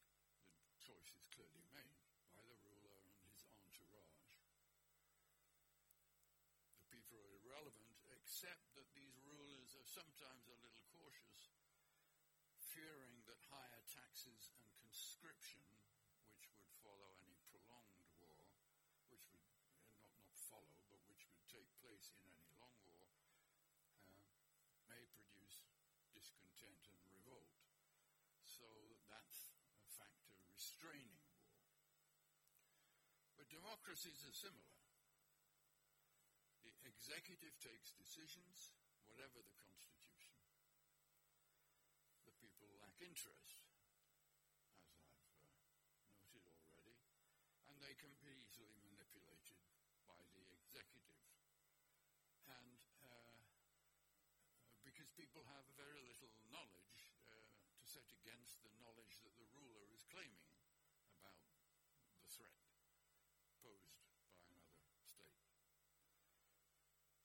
the 0.72 0.80
choice 0.80 1.12
is 1.12 1.28
clearly 1.28 1.68
made 1.76 2.00
by 2.32 2.40
the 2.40 2.56
ruler 2.64 2.96
and 3.04 3.20
his 3.20 3.44
entourage. 3.52 4.40
The 6.80 6.88
people 6.88 7.20
are 7.20 7.36
irrelevant, 7.44 8.00
except 8.16 8.72
that 8.80 8.88
these 8.96 9.20
rulers 9.28 9.76
are 9.76 9.84
sometimes 9.84 10.48
a 10.48 10.56
little 10.56 10.88
cautious, 10.88 11.52
fearing 12.64 13.28
that 13.28 13.44
higher 13.52 13.84
taxes 13.92 14.48
and 14.56 14.64
conscription, 14.80 15.68
which 16.40 16.48
would 16.48 16.72
follow 16.80 17.12
any 17.28 17.36
prolonged 17.52 18.08
war, 18.24 18.40
which 19.12 19.28
would 19.36 19.44
uh, 19.68 19.84
not, 19.92 20.16
not 20.16 20.32
follow, 20.48 20.80
but 20.88 21.04
which 21.12 21.28
would 21.28 21.44
take 21.52 21.68
place 21.84 22.08
in 22.08 22.24
any 22.24 22.48
long 22.56 22.80
war, 22.88 23.12
uh, 24.08 24.32
may 24.88 25.04
produce 25.12 25.60
discontent 26.16 26.88
and. 26.88 27.13
So 28.64 28.96
that's 29.12 29.52
a 29.76 29.88
factor 30.00 30.40
restraining 30.48 31.20
war. 31.28 31.52
But 33.36 33.52
democracies 33.52 34.24
are 34.24 34.32
similar. 34.32 34.80
The 36.64 36.72
executive 36.88 37.60
takes 37.60 37.92
decisions, 37.92 38.72
whatever 39.04 39.44
the 39.44 39.58
constitution. 39.60 40.32
The 42.24 42.32
people 42.40 42.72
lack 42.80 42.96
interest, 43.04 43.68
as 45.28 45.44
I've 45.44 45.60
uh, 45.84 46.24
noted 46.24 46.48
already, 46.56 46.96
and 47.68 47.76
they 47.84 48.00
can 48.00 48.16
be 48.24 48.32
easily 48.48 48.80
manipulated 48.80 49.60
by 50.08 50.24
the 50.40 50.44
executive. 50.56 51.20
And 52.48 52.80
uh, 53.04 53.44
because 54.88 55.12
people 55.20 55.44
have 55.52 55.68
very 55.76 56.00
little 56.08 56.32
set 57.94 58.10
against 58.26 58.58
the 58.66 58.74
knowledge 58.82 59.22
that 59.22 59.38
the 59.38 59.46
ruler 59.54 59.86
is 59.94 60.02
claiming 60.10 60.50
about 61.14 61.38
the 62.18 62.26
threat 62.26 62.58
posed 63.62 64.02
by 64.02 64.10
another 64.50 64.98
state. 65.14 65.38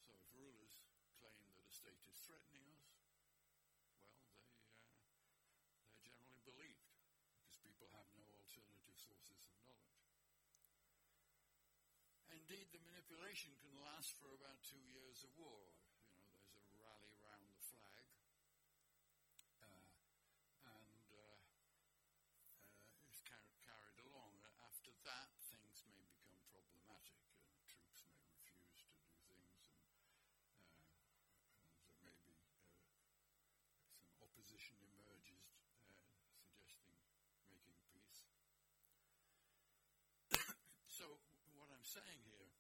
So 0.05 0.13
if 0.13 0.21
rulers 0.37 0.85
claim 1.17 1.41
that 1.57 1.65
a 1.65 1.73
state 1.73 2.05
is 2.13 2.21
threatening 2.21 2.69
us, 2.77 3.01
well, 3.97 4.13
they, 4.13 4.45
uh, 4.45 4.93
they're 5.89 6.05
generally 6.05 6.45
believed 6.45 6.85
because 7.41 7.57
people 7.65 7.89
have 7.97 8.13
no 8.21 8.29
alternative 8.37 9.01
sources 9.01 9.49
of 9.49 9.57
knowledge. 9.65 10.05
Indeed, 12.29 12.69
the 12.77 12.85
manipulation 12.85 13.57
can 13.65 13.73
last 13.81 14.21
for 14.21 14.37
about 14.37 14.61
two 14.69 14.85
years 14.93 15.25
of 15.25 15.33
war 15.41 15.78
saying 41.89 42.21
here 42.29 42.53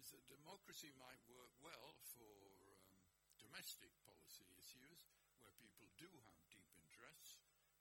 is 0.00 0.08
that 0.16 0.24
democracy 0.32 0.88
might 0.96 1.20
work 1.28 1.52
well 1.60 2.00
for 2.16 2.32
um, 2.64 2.96
domestic 3.36 3.92
policy 4.08 4.48
issues 4.56 5.04
where 5.44 5.52
people 5.60 5.84
do 6.00 6.08
have 6.24 6.40
deep 6.48 6.72
interests, 6.80 7.36
though 7.60 7.76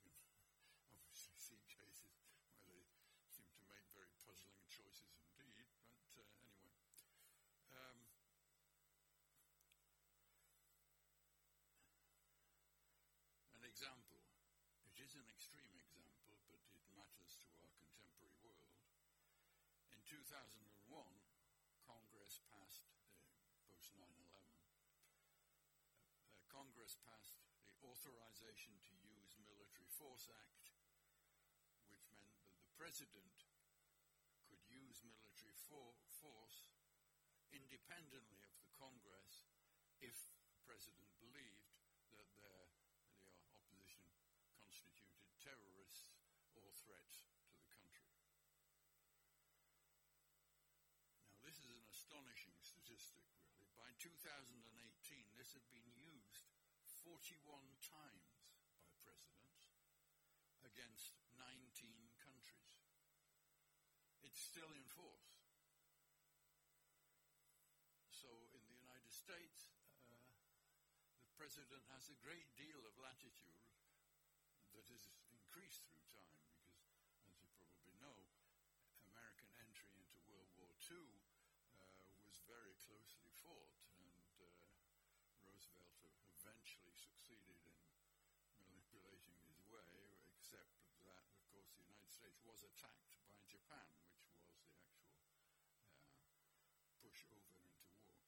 can 0.08 0.96
obviously 0.96 1.36
see 1.36 1.60
cases 1.68 2.24
where 2.64 2.80
they 3.20 3.28
seem 3.28 3.52
to 3.60 3.64
make 3.68 3.84
very 3.92 4.08
puzzling 4.24 4.64
choices 4.72 5.20
indeed. 5.36 5.76
But 6.16 6.32
uh, 6.32 6.56
anyway. 6.56 6.88
Um, 7.68 7.98
an 13.52 13.68
example. 13.68 14.24
It 14.88 14.96
is 15.04 15.12
an 15.12 15.28
extreme 15.28 15.76
example, 15.76 16.40
but 16.48 16.64
it 16.72 16.84
matters 16.96 17.36
to 17.44 17.48
our 17.60 17.68
contemporary 17.76 18.32
world. 18.40 18.72
In 19.92 19.97
2001, 20.08 21.04
Congress 21.84 22.40
passed, 22.48 22.88
uh, 22.88 23.52
post 23.68 23.92
9 23.94 24.04
11, 24.08 24.56
uh, 25.36 26.40
Congress 26.48 26.96
passed 27.04 27.38
the 27.68 27.76
Authorization 27.84 28.74
to 28.88 28.94
Use 29.04 29.36
Military 29.44 29.86
Force 30.00 30.32
Act, 30.32 30.72
which 31.92 32.08
meant 32.08 32.32
that 32.40 32.56
the 32.56 32.72
President 32.74 33.44
could 34.48 34.64
use 34.66 35.04
military 35.04 35.54
for- 35.68 35.94
force 36.08 36.68
independently 37.52 38.42
of 38.44 38.54
the 38.60 38.70
Congress 38.76 39.44
if 40.00 40.16
the 40.52 40.58
President 40.64 41.08
believed 41.18 41.68
that 42.12 42.28
the 42.34 42.48
opposition 43.26 44.04
constituted 44.56 45.28
terrorists 45.42 46.08
or 46.54 46.70
threats 46.72 47.24
to 47.40 47.50
the 47.50 47.62
country. 47.66 48.04
Now, 51.28 51.40
this 51.42 51.58
is 51.58 51.70
an 51.72 51.82
astonishing 51.98 52.54
statistic, 52.62 53.26
really. 53.34 53.66
By 53.74 53.90
2018, 53.98 54.54
this 55.34 55.50
had 55.58 55.66
been 55.74 55.90
used 55.98 56.46
41 57.02 57.34
times 57.82 58.38
by 58.70 58.86
presidents 59.02 59.74
against 60.62 61.18
19 61.34 61.58
countries. 62.22 62.78
It's 64.22 64.38
still 64.38 64.70
in 64.70 64.86
force. 64.86 65.42
So, 68.14 68.30
in 68.54 68.62
the 68.62 68.78
United 68.78 69.10
States, 69.10 69.74
uh, 70.06 70.14
the 71.18 71.34
president 71.34 71.82
has 71.90 72.06
a 72.14 72.18
great 72.22 72.46
deal 72.54 72.78
of 72.86 72.94
latitude 73.02 73.66
that 74.70 74.86
has 74.86 75.10
increased 75.34 75.82
through 75.90 76.06
time 76.14 76.38
because, 76.46 76.78
as 77.26 77.42
you 77.42 77.50
probably 77.58 77.94
know, 77.98 78.22
American 79.10 79.50
entry 79.58 79.90
into 79.98 80.22
World 80.30 80.50
War 80.62 80.70
II 80.86 81.18
uh, 81.78 82.18
was 82.26 82.42
very 82.44 82.74
closely 82.84 83.30
fought, 83.38 83.70
and 84.02 84.34
uh, 84.42 84.50
Roosevelt 85.46 85.94
eventually 86.26 86.97
succeeded 87.08 87.56
in 87.64 88.60
manipulating 88.60 89.32
his 89.48 89.64
way, 89.72 90.12
except 90.28 90.76
that, 91.00 91.24
of 91.32 91.44
course, 91.48 91.72
the 91.72 91.80
United 91.80 92.12
States 92.12 92.44
was 92.44 92.60
attacked 92.60 93.16
by 93.32 93.40
Japan, 93.48 93.88
which 94.44 94.52
was 94.52 94.60
the 94.68 94.76
actual 94.76 95.00
uh, 96.52 96.92
push 97.00 97.24
over 97.32 97.56
into 97.64 97.88
war. 98.04 98.20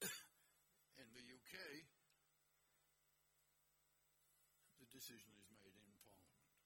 in 1.04 1.08
the 1.12 1.24
UK, 1.28 1.54
the 4.80 4.88
decision 4.88 5.36
is 5.36 5.52
made 5.52 5.76
in 5.76 5.92
Parliament. 6.00 6.56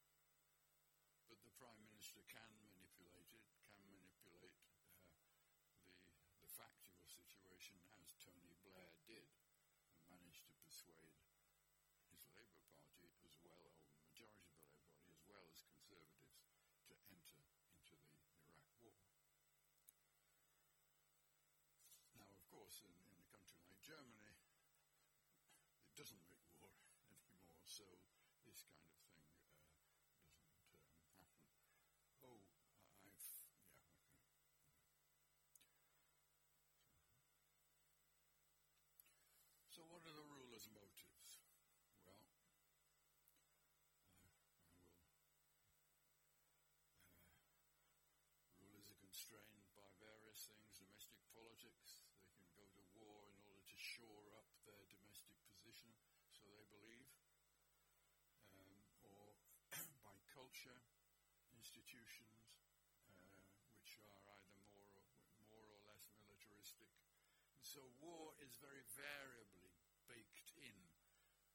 But 1.27 1.43
the 1.43 1.51
Prime 1.59 1.83
Minister 1.83 2.23
can 2.31 2.51
manipulate 2.63 3.35
it, 3.35 3.43
can 3.75 3.83
manipulate 3.91 4.55
uh, 4.71 5.11
the, 5.83 6.47
the 6.47 6.51
factual 6.55 7.03
situation 7.11 7.75
as 7.99 8.15
Tony 8.23 8.55
Blair 8.63 8.95
did, 9.09 9.27
and 9.91 9.99
managed 10.07 10.47
to 10.47 10.55
persuade 10.85 11.33
his 12.13 12.29
Labour 12.37 12.61
Party 12.69 13.09
as 13.25 13.37
well, 13.41 13.65
or 13.65 13.81
the 15.01 15.09
majority 15.09 15.73
of 15.73 15.81
the 15.89 15.97
Labour 15.97 16.29
Party, 16.29 16.69
as 16.77 16.85
well 16.85 17.01
as 17.01 17.01
Conservatives, 17.01 17.49
to 17.89 17.95
enter 18.05 18.37
into 18.53 18.77
the 18.77 18.93
Iraq 18.93 19.17
War. 19.25 19.41
Now, 22.21 22.29
of 22.29 22.45
course, 22.53 22.85
in, 22.85 22.93
in 22.93 23.17
a 23.17 23.27
country 23.33 23.61
like 23.65 23.81
Germany, 23.81 24.37
it 25.89 25.97
doesn't 25.97 26.21
make 26.29 26.45
war 26.61 26.69
anymore, 27.09 27.65
so 27.65 27.85
this 28.45 28.65
kind 28.69 28.85
of 28.85 28.93
thing 29.09 29.25
uh, 29.41 29.89
doesn't 30.69 31.01
um, 31.17 31.25
happen. 31.25 31.73
Oh, 32.25 32.41
I've, 32.45 32.69
yeah, 33.05 33.21
okay. 38.61 39.69
So, 39.71 39.83
what 39.91 40.07
are 40.07 40.15
the 40.15 40.23
ruler's 40.23 40.71
motives? 40.71 41.43
Well, 42.07 42.15
uh, 42.15 42.63
I 42.63 44.23
will. 44.23 44.47
Uh, 47.99 48.55
rulers 48.63 48.87
are 48.93 49.01
constrained 49.03 49.67
by 49.75 49.91
various 50.35 50.51
things 50.51 50.75
domestic 50.75 51.23
politics. 51.31 52.03
They 52.27 52.43
can 52.43 52.51
go 52.59 52.67
to 52.67 52.83
war 52.99 53.31
in 53.31 53.39
order 53.47 53.63
to 53.63 53.79
shore 53.79 54.35
up 54.35 54.51
their 54.67 54.83
domestic 54.91 55.39
position, 55.47 55.95
so 56.35 56.43
they 56.51 56.67
believe. 56.75 57.07
Um, 58.51 58.83
or 59.07 59.39
by 60.03 60.19
culture, 60.27 60.83
institutions, 61.55 62.51
uh, 63.07 63.15
which 63.79 63.95
are 64.03 64.27
either 64.43 64.59
more 64.75 64.91
or, 64.99 65.07
more 65.47 65.71
or 65.71 65.79
less 65.87 66.11
militaristic. 66.19 66.91
And 67.55 67.63
so 67.63 67.87
war 68.03 68.35
is 68.43 68.59
very 68.59 68.83
variably 68.99 69.71
baked 70.11 70.51
in 70.59 70.75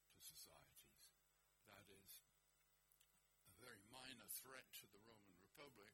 to 0.08 0.24
societies. 0.24 1.04
That 1.68 1.84
is, 1.92 2.24
a 3.44 3.52
very 3.60 3.84
minor 3.92 4.32
threat 4.32 4.72
to 4.80 4.88
the 4.88 5.04
Roman 5.04 5.36
Republic 5.44 5.92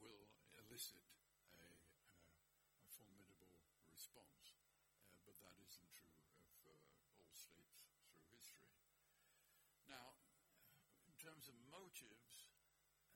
will 0.00 0.32
elicit 0.64 1.04
a, 1.52 1.68
uh, 1.68 2.84
a 2.84 2.88
formidable 2.92 3.52
response. 4.06 4.54
Uh, 5.10 5.18
but 5.26 5.34
that 5.42 5.58
isn't 5.58 5.90
true 5.90 6.22
of 6.38 6.54
uh, 6.62 7.18
all 7.18 7.34
states 7.34 7.90
through 8.06 8.22
history. 8.30 8.70
Now, 9.90 10.14
in 11.10 11.14
terms 11.18 11.50
of 11.50 11.58
motives, 11.66 12.54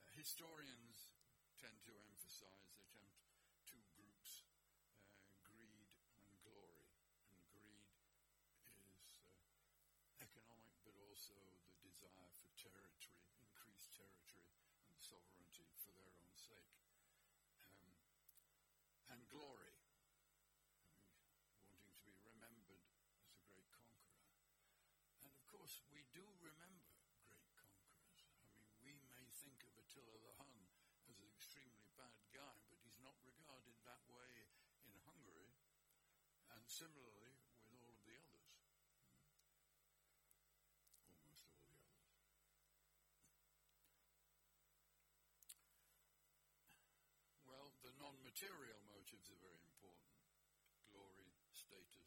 uh, 0.03 0.11
historians 0.18 1.14
tend 1.62 1.78
to 1.86 1.95
emphasize, 1.95 2.74
they 2.74 2.91
tend 2.91 3.07
two 3.70 3.78
groups, 3.95 4.51
uh, 5.22 5.38
greed 5.47 5.86
and 6.18 6.34
glory. 6.43 6.91
And 7.30 7.38
greed 7.55 7.86
is 7.95 8.66
uh, 8.66 10.26
economic, 10.26 10.74
but 10.82 10.99
also 10.99 11.38
the 11.70 11.78
desire 11.86 12.34
for 12.43 12.51
territory, 12.59 13.22
increased 13.38 13.95
territory 13.95 14.59
and 14.91 14.99
sovereignty 14.99 15.70
for 15.86 15.95
their 15.95 16.11
own 16.18 16.34
sake. 16.34 16.82
Um, 17.62 17.95
and 19.14 19.20
glory, 19.30 19.74
I 19.78 20.11
mean, 20.11 20.41
wanting 21.70 21.91
to 21.93 22.03
be 22.07 22.14
remembered 22.22 22.86
as 23.18 23.34
a 23.34 23.43
great 23.47 23.68
conqueror. 23.74 24.26
And 25.22 25.30
of 25.30 25.34
course, 25.71 25.87
we 25.95 26.03
do 26.11 26.27
remember 26.43 26.99
great 27.23 27.47
conquerors. 27.55 28.27
I 28.43 28.59
mean, 28.59 28.66
we 28.83 28.99
may 29.07 29.31
think 29.39 29.62
of 29.62 29.71
Attila 29.79 30.18
the 30.18 30.35
Hun 30.35 30.66
as 31.07 31.23
an 31.23 31.31
extremely 31.31 31.87
bad 31.95 32.18
guy, 32.35 32.59
but 32.66 32.83
he's 32.83 32.99
not 32.99 33.14
regarded 33.23 33.79
that 33.87 34.03
way 34.11 34.51
in 34.83 34.99
Hungary, 35.07 35.55
and 36.51 36.66
similarly 36.66 37.39
with 37.55 37.62
all 37.71 37.87
of 37.87 38.03
the 38.03 38.18
others. 38.18 38.51
Almost 41.07 41.47
all 41.47 41.62
the 41.62 41.79
others. 41.87 42.18
Well, 47.47 47.79
the 47.87 47.95
non 47.95 48.18
material 48.27 48.83
motives 48.91 49.31
are 49.31 49.39
very 49.39 49.62
important 49.62 50.18
glory, 50.91 51.31
status 51.55 52.00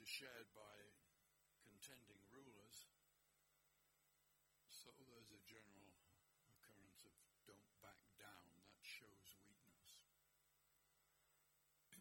is 0.00 0.08
shared 0.08 0.48
by 0.52 0.76
contending 1.64 2.20
rulers. 2.28 2.88
So 4.68 4.92
there's 5.08 5.32
a 5.32 5.40
general 5.48 5.96
occurrence 6.44 7.00
of 7.08 7.14
don't 7.48 7.72
back 7.80 8.00
down. 8.20 8.46
That 8.68 8.84
shows 8.84 9.36
weakness. 9.48 10.00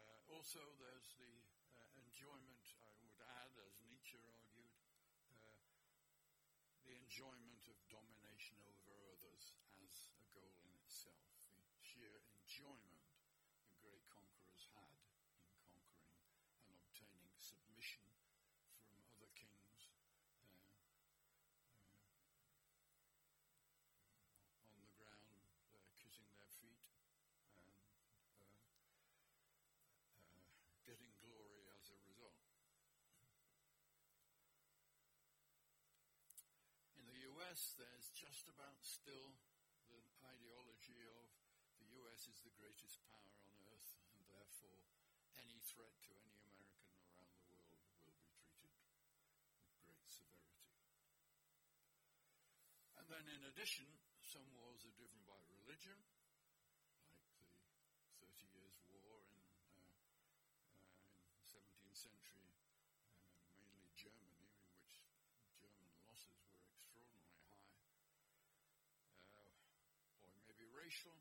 uh, 0.00 0.32
also, 0.32 0.62
there's 0.80 1.12
the 1.20 1.34
uh, 1.76 1.88
enjoyment, 2.00 2.64
I 2.80 2.92
would 3.04 3.20
add, 3.20 3.52
as 3.60 3.76
Nietzsche 3.84 4.16
argued, 4.22 4.72
uh, 5.36 5.68
the 6.88 6.96
enjoyment 6.96 7.64
of 7.68 7.76
domination 7.92 8.56
over 8.64 8.94
others 9.12 9.52
as 9.84 10.10
a 10.16 10.24
goal 10.32 10.56
in 10.64 10.72
itself. 10.80 11.28
The 11.76 11.84
sheer 11.84 12.24
enjoyment 12.40 12.96
the 13.66 13.74
great 13.82 14.06
conquerors 14.08 14.70
had 14.78 14.94
in 14.94 15.10
conquering 15.26 15.82
and 16.70 16.78
obtaining 16.78 17.34
submission 17.34 18.06
from 18.86 19.02
other 19.10 19.26
kings 19.34 19.90
uh, 19.90 20.06
uh, 24.14 24.70
on 24.70 24.78
the 24.86 24.94
ground, 24.94 25.42
uh, 25.74 25.82
kissing 25.98 26.30
their 26.38 26.46
feet 26.62 26.86
and 27.58 27.74
uh, 27.74 28.06
uh, 30.14 30.46
getting 30.86 31.10
glory 31.18 31.66
as 31.74 31.90
a 31.90 31.98
result. 32.06 32.38
In 36.94 37.10
US, 37.56 37.72
there's 37.80 38.12
just 38.12 38.52
about 38.52 38.76
still 38.84 39.32
the 39.88 40.04
ideology 40.28 41.00
of 41.08 41.24
the 41.80 41.88
US 42.04 42.28
is 42.28 42.36
the 42.44 42.52
greatest 42.52 43.00
power 43.08 43.32
on 43.48 43.56
earth, 43.72 43.96
and 44.12 44.20
therefore 44.28 44.84
any 45.40 45.56
threat 45.64 45.96
to 46.04 46.12
any 46.20 46.36
American 46.36 47.00
around 47.16 47.32
the 47.32 47.48
world 47.48 47.80
will 48.04 48.12
be 48.12 48.20
treated 48.52 48.60
with 48.60 48.76
great 49.80 50.04
severity. 50.04 50.68
And 53.00 53.08
then, 53.08 53.24
in 53.24 53.48
addition, 53.48 53.88
some 54.20 54.44
wars 54.52 54.84
are 54.84 54.92
driven 54.92 55.24
by 55.24 55.40
religion, 55.48 55.96
like 57.08 57.24
the 58.04 58.12
Thirty 58.20 58.52
Years' 58.52 58.84
War 58.92 59.24
in, 59.32 59.40
uh, 59.72 59.96
uh, 60.60 61.24
in 61.24 61.40
the 61.40 61.48
17th 61.48 61.96
century, 61.96 62.52
uh, 63.16 63.48
mainly 63.56 63.96
Germany, 63.96 64.44
in 64.44 64.68
which 64.76 65.08
German 65.56 65.88
losses 66.04 66.36
were 66.52 66.60
extraordinarily 66.68 67.40
high. 67.48 67.72
Uh, 69.40 69.56
or 70.20 70.28
it 70.28 70.42
may 70.44 70.56
be 70.58 70.68
racial, 70.86 71.18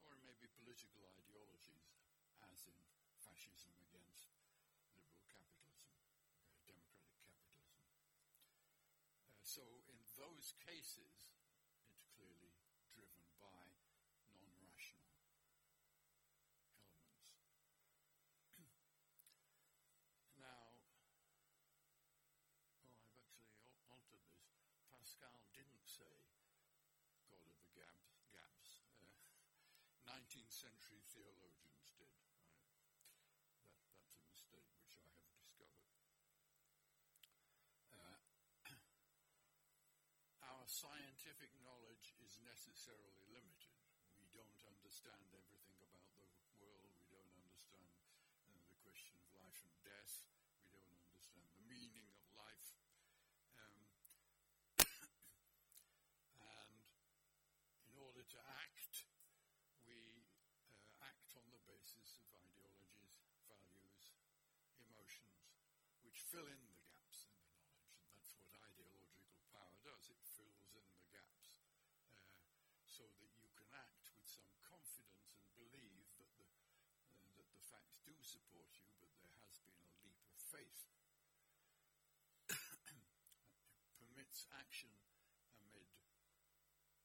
or 0.00 0.16
it 0.16 0.24
may 0.24 0.32
be 0.40 0.48
political 0.56 1.04
ideologies, 1.20 2.00
as 2.48 2.64
in 2.64 2.80
fascism 3.20 3.76
against 3.84 4.32
liberal 4.96 5.20
capitalism, 5.28 5.92
uh, 6.48 6.56
democratic 6.64 7.12
capitalism. 7.28 7.76
Uh, 9.28 9.36
so, 9.44 9.84
in 9.92 10.00
those 10.16 10.56
cases, 10.64 11.36
it's 11.84 12.08
clearly 12.16 12.56
driven 12.96 13.20
by 13.36 13.68
non 14.32 14.48
rational 14.64 15.12
elements. 15.12 15.76
now, 20.40 20.72
oh, 22.80 22.96
I've 22.96 22.96
actually 22.96 23.28
al- 23.60 23.76
altered 23.92 24.24
this. 24.32 24.56
Pascal 24.88 25.44
didn't 25.52 25.84
say 25.84 26.32
God 27.28 27.44
of 27.44 27.60
the 27.60 27.68
gaps. 27.76 28.15
19th 30.46 30.62
century 30.62 31.02
theologians 31.10 31.90
did. 31.98 32.14
Right? 32.38 32.70
That, 33.66 33.74
that's 33.98 34.14
a 34.14 34.22
mistake 34.30 34.70
which 34.78 34.94
I 34.94 35.02
have 35.10 35.26
discovered. 35.34 35.90
Uh, 37.90 38.14
our 40.46 40.62
scientific 40.70 41.50
knowledge 41.66 42.14
is 42.22 42.38
necessarily 42.46 43.26
limited. 43.26 43.74
We 44.22 44.30
don't 44.30 44.54
understand 44.70 45.34
everything 45.34 45.98
about 46.14 46.30
the 46.38 46.54
world. 46.62 46.94
We 46.94 47.10
don't 47.10 47.34
understand 47.42 47.90
uh, 48.46 48.62
the 48.70 48.78
question 48.86 49.18
of 49.18 49.26
life 49.34 49.58
and 49.66 49.74
death. 49.82 50.30
We 50.62 50.70
don't 50.70 50.94
understand 51.10 51.42
the 51.50 51.66
meaning 51.66 52.06
of 52.14 52.22
life. 52.38 52.70
Um, 53.58 53.82
and 56.38 56.86
in 57.90 57.98
order 57.98 58.22
to 58.22 58.38
act, 58.46 59.10
we 59.86 60.26
uh, 60.66 61.06
act 61.06 61.30
on 61.38 61.46
the 61.54 61.62
basis 61.70 62.18
of 62.18 62.26
ideologies, 62.34 63.22
values, 63.46 64.10
which 66.04 66.22
fill 66.26 66.46
in 66.46 66.60
the 66.66 66.76
gaps 66.80 67.26
in 67.26 67.34
the 67.36 67.48
knowledge. 67.52 67.92
And 68.00 68.08
that's 68.16 68.32
what 68.38 68.52
ideological 68.56 69.40
power 69.52 69.76
does. 69.84 70.10
It 70.12 70.20
fills 70.36 70.72
in 70.76 70.86
the 70.96 71.06
gaps 71.12 71.60
uh, 72.12 72.84
so 72.84 73.04
that 73.20 73.32
you 73.40 73.48
can 73.56 73.68
act 73.74 74.08
with 74.16 74.26
some 74.28 74.48
confidence 74.64 75.32
and 75.36 75.48
believe 75.56 76.06
that 76.20 76.30
the, 76.40 76.48
uh, 77.12 77.28
that 77.40 77.48
the 77.52 77.62
facts 77.64 78.00
do 78.04 78.14
support 78.20 78.68
you, 78.76 78.88
but 79.00 79.12
there 79.20 79.36
has 79.44 79.60
been 79.64 79.80
a 79.80 79.90
leap 80.04 80.20
of 80.28 80.38
faith. 80.40 80.88
it 82.52 82.58
permits 83.98 84.46
action 84.56 84.92
amid 85.60 85.88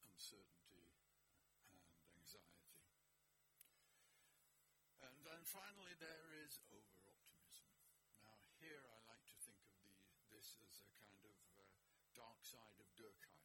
uncertainty 0.08 0.88
and 1.68 1.82
anxiety. 2.16 2.72
And 5.02 5.14
then 5.26 5.42
finally, 5.44 5.94
there 5.98 6.30
is 6.46 6.62
over 6.70 6.94
optimism. 7.10 7.68
Now, 8.22 8.38
here 8.62 8.82
I 8.86 8.98
like 9.10 9.24
to 9.26 9.38
think 9.42 9.60
of 9.66 9.74
the, 9.82 9.94
this 10.30 10.54
as 10.62 10.82
a 10.86 10.90
kind 10.98 11.18
of 11.26 11.34
uh, 11.58 11.66
dark 12.14 12.40
side 12.46 12.78
of 12.78 12.86
Durkheim. 12.94 13.42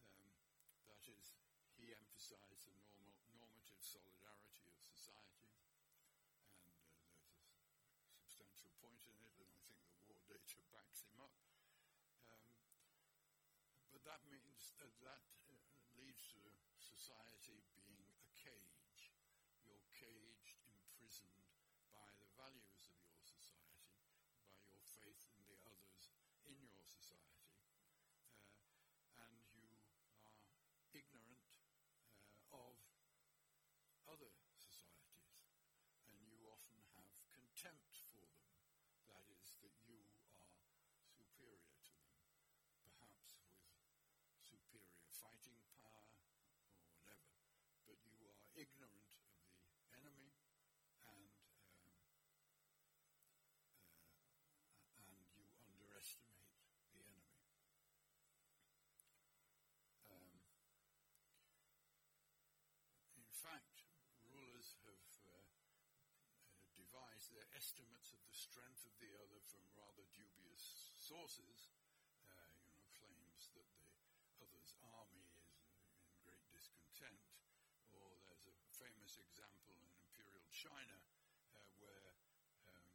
Um, 0.00 0.32
that 0.88 1.04
is, 1.12 1.36
he 2.26 2.34
emphasized 2.34 2.66
the 2.66 2.74
normal, 2.74 3.14
normative 3.38 3.78
solidarity 3.78 4.66
of 4.66 4.82
society, 4.82 5.46
and 6.58 6.74
uh, 6.74 7.06
there's 7.86 8.02
a 8.02 8.18
substantial 8.18 8.74
point 8.82 8.98
in 9.06 9.14
it, 9.22 9.38
and 9.38 9.46
I 9.54 9.62
think 9.62 9.78
the 9.94 10.10
war 10.10 10.18
data 10.26 10.58
backs 10.74 11.06
him 11.06 11.22
up. 11.22 11.38
Um, 12.26 12.50
but 13.94 14.02
that 14.10 14.26
means 14.26 14.74
that 14.82 14.90
that 15.06 15.22
uh, 15.54 15.54
leads 15.94 16.26
to 16.34 16.42
society 16.82 17.62
being 17.78 18.10
a 18.18 18.26
cage. 18.34 19.14
You're 19.62 19.86
caged, 19.94 20.66
imprisoned 20.66 21.46
by 21.94 22.10
the 22.18 22.26
values 22.34 22.90
of 22.90 22.98
your 23.06 23.22
society, 23.22 24.02
by 24.50 24.66
your 24.66 24.82
faith 24.98 25.30
in 25.30 25.46
the 25.46 25.62
others 25.62 26.10
in 26.42 26.58
your 26.58 26.82
society, 26.82 27.54
uh, 28.34 29.30
and 29.30 29.38
you 29.54 29.78
are 30.18 30.42
ignorant 30.90 31.46
uh, 31.70 32.06
of 32.56 32.78
other 34.08 34.32
societies, 34.48 35.50
and 36.08 36.16
you 36.24 36.40
often 36.48 36.78
have 36.96 37.12
contempt 37.28 37.98
for 38.08 38.22
them. 38.32 38.48
That 39.10 39.26
is, 39.28 39.58
that 39.60 39.76
you 39.84 40.00
are 40.08 40.56
superior 41.04 41.74
to 41.84 41.94
them, 42.00 42.22
perhaps 42.80 43.44
with 44.46 44.55
superior 44.66 45.06
fighting 45.22 45.62
power 45.78 46.10
or 46.82 46.90
whatever, 46.98 47.38
but 47.86 47.98
you 48.02 48.18
are 48.26 48.42
ignorant 48.58 49.14
of 49.62 49.70
the 49.78 49.86
enemy 49.94 50.34
and 51.06 51.30
um, 51.78 51.94
uh, 54.90 55.06
and 55.06 55.06
you 55.38 55.46
underestimate 55.62 56.50
the 56.90 56.98
enemy. 56.98 57.30
Um, 60.10 60.34
in 63.14 63.30
fact, 63.30 63.86
rulers 64.26 64.74
have 64.82 65.06
uh, 65.30 65.46
devised 66.74 67.30
their 67.30 67.46
estimates 67.54 68.10
of 68.10 68.18
the 68.26 68.34
strength 68.34 68.82
of 68.82 68.98
the 68.98 69.14
other 69.14 69.38
from 69.46 69.62
rather 69.78 70.02
dubious 70.10 70.90
sources. 70.98 71.70
Uh, 72.26 72.50
you 72.58 72.66
know, 72.74 72.82
claims 72.98 73.54
that 73.54 73.70
the 73.70 74.42
other's 74.42 74.74
army 74.82 75.24
is 75.38 75.46
in 76.02 76.10
great 76.26 76.42
discontent, 76.50 77.22
or 77.94 78.18
there's 78.26 78.46
a 78.50 78.56
famous 79.06 79.22
example 79.22 79.70
in 79.70 79.86
imperial 80.02 80.42
China 80.50 80.98
uh, 81.54 81.62
where 81.78 82.10
um, 82.74 82.90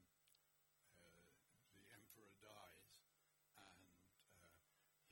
uh, 1.08 1.16
the 1.72 1.88
emperor 1.96 2.36
dies 2.44 3.00
and 3.56 3.88
uh, 3.96 4.12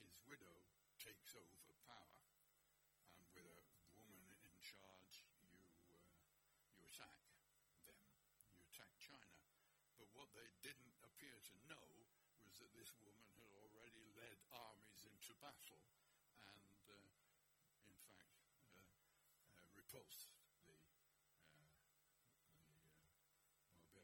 his 0.03 0.19
widow 0.27 0.59
takes 0.99 1.39
over 1.39 1.71
power, 1.87 2.19
and 3.15 3.23
with 3.31 3.47
a 3.47 4.03
woman 4.11 4.43
in 4.43 4.59
charge, 4.59 5.23
you 5.39 5.63
uh, 5.87 6.03
you 6.67 6.83
attack 6.83 7.15
them, 7.87 8.03
you 8.51 8.59
attack 8.67 8.91
China. 8.99 9.39
But 9.95 10.11
what 10.19 10.27
they 10.35 10.51
didn't 10.59 10.99
appear 10.99 11.39
to 11.39 11.55
know 11.71 11.87
was 12.43 12.59
that 12.59 12.75
this 12.75 12.91
woman 12.99 13.23
had 13.39 13.47
already 13.55 14.03
led 14.19 14.35
armies 14.51 15.07
into 15.07 15.31
battle, 15.39 15.79
and 16.43 16.83
uh, 16.91 17.87
in 17.87 17.95
fact 18.11 18.51
uh, 18.75 19.63
repulsed 19.79 20.35
the 20.67 20.75
uh, 20.75 20.99
the 23.95 24.03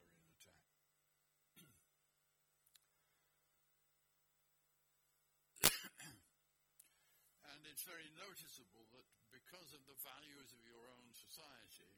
uh, 7.43 7.44
And 7.55 7.63
it's 7.71 7.87
very 7.87 8.11
noticeable 8.19 8.83
that 8.91 9.07
because 9.31 9.71
of 9.71 9.79
the 9.87 9.95
values 10.03 10.51
of 10.51 10.59
your 10.67 10.91
own 10.91 11.07
society, 11.15 11.95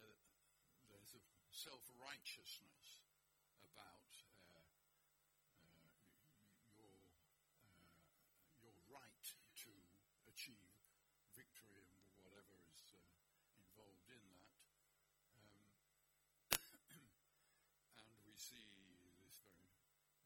uh, 0.00 0.08
there's 0.88 1.12
a 1.12 1.20
self 1.52 1.84
righteousness 2.00 3.04
about 3.68 4.08
uh, 4.48 4.64
uh, 5.60 5.92
your, 6.80 6.96
uh, 7.68 7.84
your 8.64 8.72
right 8.88 9.24
to 9.60 9.72
achieve 10.32 10.72
victory 11.36 11.84
and 11.92 12.08
whatever 12.24 12.56
is 12.72 12.96
uh, 12.96 13.04
involved 13.60 14.08
in 14.08 14.24
that. 14.40 14.56
Um, 15.36 15.52
and 18.00 18.08
we 18.24 18.32
see 18.32 18.64
this 19.20 19.36
very 19.44 19.68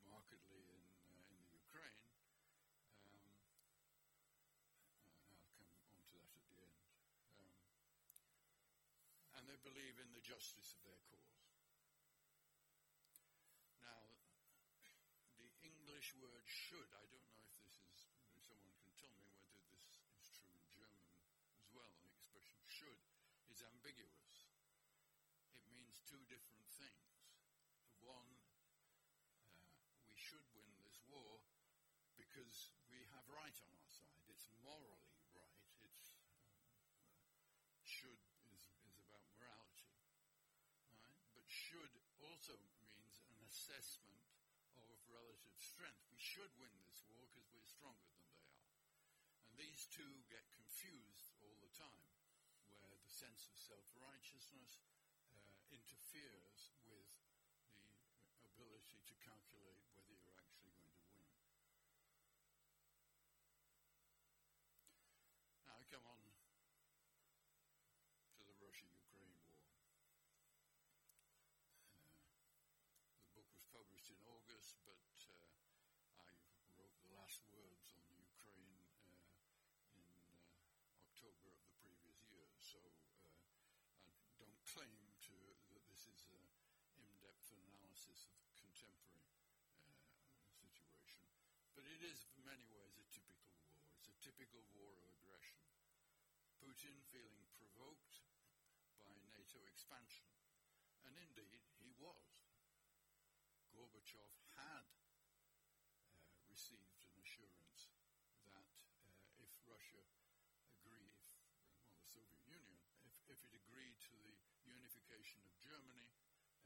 markedly 0.06 0.62
in, 0.70 0.86
in 1.10 1.18
the 1.34 1.50
Ukraine. 1.50 2.06
Um, 3.10 3.26
uh, 5.26 5.32
I'll 5.32 5.42
come 5.48 5.66
on 5.66 5.72
to 5.72 5.74
that 5.80 5.90
at 5.90 6.04
the 6.06 6.18
end. 6.20 6.76
Um, 7.34 7.48
and 9.40 9.41
they 9.52 9.68
believe 9.68 10.00
in 10.00 10.08
the 10.16 10.24
justice 10.24 10.72
of 10.72 10.80
their 10.88 10.96
cause. 11.12 11.44
Now, 13.84 14.00
the 15.36 15.52
English 15.60 16.16
word 16.16 16.40
should, 16.48 16.88
I 16.96 17.04
don't 17.12 17.28
know 17.36 17.44
if 17.44 17.52
this 17.60 17.76
is, 17.84 18.08
if 18.32 18.40
someone 18.48 18.72
can 18.80 18.96
tell 18.96 19.12
me 19.12 19.28
whether 19.36 19.60
this 19.76 19.92
is 19.92 20.32
true 20.32 20.56
in 20.56 20.72
German 20.72 21.04
as 21.60 21.68
well, 21.76 21.92
the 22.00 22.08
expression 22.16 22.64
should 22.64 22.96
is 23.52 23.60
ambiguous. 23.60 24.48
It 25.52 25.68
means 25.68 26.00
two 26.08 26.24
different 26.32 26.64
things. 26.80 27.12
One, 28.00 28.32
uh, 29.52 29.68
we 30.08 30.16
should 30.16 30.48
win 30.56 30.72
this 30.80 30.96
war 31.12 31.44
because 32.16 32.72
we 32.88 33.04
have 33.12 33.28
right 33.28 33.58
on 33.60 33.70
our 33.76 33.92
side. 33.92 34.24
It's 34.32 34.48
morally 34.64 35.12
right. 35.36 35.60
It's 35.84 36.16
um, 36.16 36.40
should 37.84 38.16
is, 38.52 38.68
is 38.88 38.98
about 39.00 39.24
morality, 39.36 39.90
right? 40.92 41.20
But 41.34 41.46
should 41.48 41.92
also 42.20 42.54
means 42.60 43.18
an 43.26 43.40
assessment 43.62 44.18
of 44.74 44.90
relative 45.06 45.54
strength. 45.62 46.02
We 46.10 46.18
should 46.18 46.50
win 46.58 46.74
this 46.82 46.98
war 47.06 47.30
because 47.30 47.46
we're 47.54 47.62
stronger 47.62 48.10
than 48.10 48.26
they 48.26 48.42
are. 48.42 48.58
And 49.46 49.54
these 49.54 49.86
two 49.86 50.26
get 50.26 50.42
confused 50.50 51.30
all 51.38 51.54
the 51.62 51.70
time, 51.70 52.10
where 52.82 52.98
the 52.98 53.06
sense 53.06 53.46
of 53.46 53.54
self-righteousness 53.54 54.82
uh, 55.30 55.54
interferes 55.70 56.74
with 56.90 57.06
the 58.42 58.50
ability 58.50 58.98
to 59.06 59.14
calculate 59.22 59.86
whether 59.94 60.10
you're 60.10 60.42
actually 60.42 60.74
going 60.82 60.98
to 60.98 61.06
win. 61.14 61.30
Now 65.62 65.78
I 65.78 65.86
come 65.86 66.02
on 66.10 66.18
to 68.34 68.42
the 68.42 68.58
Russia-Ukraine 68.58 69.38
war. 69.38 69.54
Uh, 72.98 73.22
the 73.22 73.46
book 73.70 73.86
was 73.91 73.91
in 74.10 74.18
August, 74.26 74.82
but 74.82 74.98
uh, 75.30 75.46
I 76.18 76.34
wrote 76.74 76.98
the 77.06 77.14
last 77.14 77.46
words 77.54 77.94
on 77.94 78.10
Ukraine 78.18 78.82
uh, 79.06 79.14
in 79.94 80.10
uh, 80.18 81.06
October 81.06 81.54
of 81.54 81.62
the 81.70 81.78
previous 81.78 82.18
year. 82.34 82.50
So 82.58 82.82
uh, 82.82 83.30
I 84.26 84.34
don't 84.42 84.58
claim 84.66 85.06
to 85.30 85.36
that 85.70 85.86
this 85.86 86.10
is 86.10 86.26
an 86.34 86.42
in-depth 86.98 87.54
analysis 87.54 88.26
of 88.26 88.42
the 88.42 88.50
contemporary 88.58 89.30
situation, 90.50 91.22
but 91.78 91.86
it 91.86 92.02
is 92.02 92.26
in 92.34 92.42
many 92.42 92.66
ways 92.74 92.98
a 92.98 93.06
typical 93.14 93.54
war. 93.70 93.86
It's 94.02 94.10
a 94.10 94.18
typical 94.18 94.66
war 94.74 94.98
of 94.98 95.14
aggression. 95.22 95.62
Putin 96.58 96.98
feeling 97.14 97.46
provoked 97.54 98.18
by 98.98 99.14
NATO 99.30 99.62
expansion, 99.70 100.26
and 101.06 101.14
indeed. 101.14 101.71
Gorbachev 104.02 104.34
had 104.58 104.82
uh, 105.30 106.34
received 106.50 106.98
an 107.06 107.14
assurance 107.22 107.94
that 108.50 108.66
uh, 108.98 109.46
if 109.46 109.54
Russia 109.62 110.02
agreed, 110.74 111.14
if, 111.38 111.46
well, 111.86 111.94
the 112.02 112.10
Soviet 112.10 112.42
Union, 112.50 112.82
if, 113.06 113.14
if 113.30 113.38
it 113.46 113.54
agreed 113.54 113.94
to 114.10 114.18
the 114.18 114.34
unification 114.66 115.38
of 115.46 115.54
Germany, 115.62 116.10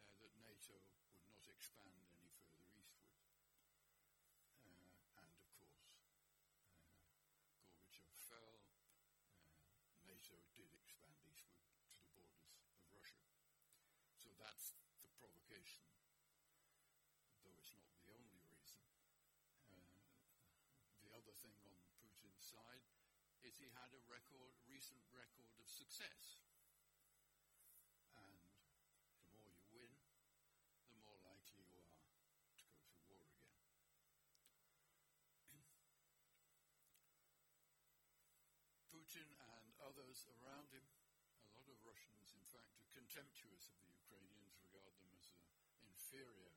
uh, 0.00 0.16
that 0.24 0.32
NATO 0.40 0.80
would 0.80 1.28
not 1.28 1.44
expand 1.52 2.08
any 2.08 2.32
further 2.40 2.72
eastward. 2.72 3.20
Uh, 4.64 5.28
and 5.28 5.36
of 5.36 5.44
course, 5.60 5.92
uh, 5.92 6.40
Gorbachev 7.68 8.16
fell. 8.16 8.64
Uh, 9.12 9.92
NATO 10.08 10.40
did 10.56 10.72
expand 10.72 11.20
eastward 11.28 11.68
to 12.00 12.00
the 12.16 12.32
borders 12.32 12.72
of 12.72 12.80
Russia. 12.96 13.28
So 14.16 14.32
that's 14.40 14.72
the 15.04 15.12
provocation, 15.20 15.84
though 17.44 17.54
it's 17.60 17.76
not 17.78 17.92
the 18.02 18.10
only 18.10 18.42
reason. 18.50 18.82
Uh, 19.70 20.02
the 21.04 21.14
other 21.14 21.35
thing 21.62 21.76
on 21.78 21.86
Putin's 22.00 22.42
side 22.42 22.82
is 23.46 23.60
he 23.60 23.70
had 23.70 23.92
a 23.94 24.02
record, 24.10 24.50
recent 24.66 25.04
record 25.14 25.52
of 25.60 25.68
success. 25.70 26.42
And 28.16 28.34
the 29.22 29.30
more 29.30 29.46
you 29.52 29.62
win, 29.70 29.92
the 30.90 30.98
more 30.98 31.14
likely 31.22 31.62
you 31.70 31.78
are 31.78 32.02
to 32.02 32.18
go 32.26 32.50
to 32.50 32.58
war 33.06 33.08
again. 33.30 33.38
Putin 38.90 39.28
and 39.38 39.66
others 39.78 40.26
around 40.40 40.72
him, 40.74 40.82
a 41.46 41.48
lot 41.54 41.68
of 41.70 41.78
Russians, 41.86 42.34
in 42.34 42.42
fact, 42.50 42.74
are 42.80 42.90
contemptuous 42.90 43.70
of 43.70 43.78
the 43.78 43.92
Ukrainians, 43.94 44.58
regard 44.58 44.90
them 44.98 45.12
as 45.14 45.30
an 45.30 45.38
inferior 45.86 46.50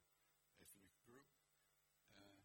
ethnic 0.58 0.96
group, 1.06 1.30
uh, 2.20 2.42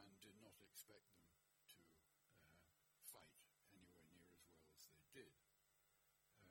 and 0.00 0.10
did 0.20 0.34
not 0.42 0.58
expect 0.60 1.06
them 1.14 1.30
to 1.70 1.78
uh, 1.80 2.98
fight 3.06 3.38
anywhere 3.70 4.02
near 4.10 4.26
as 4.34 4.42
well 4.50 4.66
as 4.74 4.90
they 4.90 5.06
did. 5.14 5.30
Um, 6.40 6.50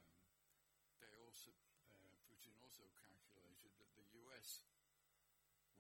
they 1.04 1.12
also, 1.34 1.50
uh, 1.98 2.14
Putin 2.30 2.54
also 2.62 2.86
calculated 2.94 3.74
that 3.82 3.90
the 3.98 4.06
U.S. 4.22 4.70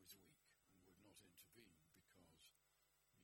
was 0.01 0.17
weak 0.17 0.49
and 0.81 0.97
would 1.05 1.13
not 1.21 1.29
intervene 1.29 1.77
because 1.93 1.93
the 2.01 2.09
U.S. 2.25 2.57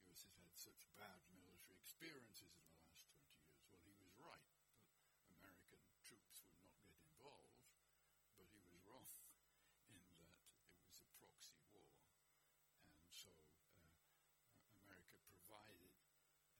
has 0.05 0.29
had 0.37 0.53
such 0.53 0.85
bad 0.93 1.25
military 1.33 1.81
experiences 1.81 2.53
in 2.53 2.69
the 2.69 2.85
last 2.85 3.09
20 3.09 3.33
years. 3.33 3.65
Well, 3.73 3.81
he 3.81 3.97
was 3.97 4.13
right 4.21 4.45
that 4.45 5.25
American 5.41 5.81
troops 6.05 6.45
would 6.45 6.61
not 6.61 6.77
get 6.85 7.01
involved, 7.01 7.65
but 8.37 8.45
he 8.53 8.61
was 8.61 8.77
wrong 8.85 9.09
in 9.89 9.97
that 10.05 10.29
it 10.69 10.85
was 10.85 11.01
a 11.01 11.09
proxy 11.17 11.57
war. 11.73 11.89
And 12.93 13.09
so 13.09 13.33
uh, 13.33 14.77
America 14.85 15.17
provided 15.25 15.97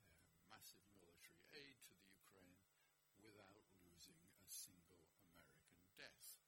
uh, 0.01 0.33
massive 0.49 0.81
military 0.97 1.45
aid 1.53 1.77
to 1.85 1.93
the 1.93 2.09
Ukraine 2.17 2.57
without 3.21 3.69
losing 3.83 4.15
a 4.39 4.47
single 4.47 5.03
American 5.29 5.75
death. 5.99 6.39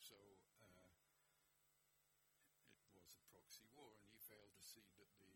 So 0.00 0.16
uh, 0.58 0.88
it 2.96 3.01
a 3.16 3.24
proxy 3.32 3.66
war, 3.76 3.92
and 3.96 4.06
he 4.08 4.18
failed 4.20 4.52
to 4.54 4.62
see 4.62 4.86
that 4.96 5.10
the, 5.20 5.32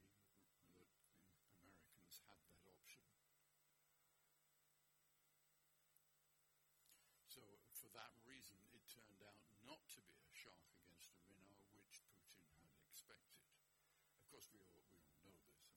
that 0.81 0.89
the 0.89 0.89
Americans 1.61 2.22
had 2.29 2.41
that 2.49 2.64
option. 2.68 3.05
So 7.29 7.43
for 7.77 7.91
that 7.93 8.12
reason, 8.24 8.57
it 8.72 8.85
turned 8.89 9.20
out 9.24 9.41
not 9.68 9.83
to 9.97 10.01
be 10.09 10.16
a 10.24 10.33
shock 10.33 10.62
against 10.81 11.12
a 11.12 11.20
winner, 11.29 11.53
which 11.77 12.01
Putin 12.12 12.64
had 12.72 12.81
expected. 12.89 13.45
Of 14.16 14.24
course, 14.33 14.49
we 14.53 14.61
all, 14.64 14.81
we 14.81 14.97
all 14.97 15.12
know 15.20 15.37
this. 15.37 15.68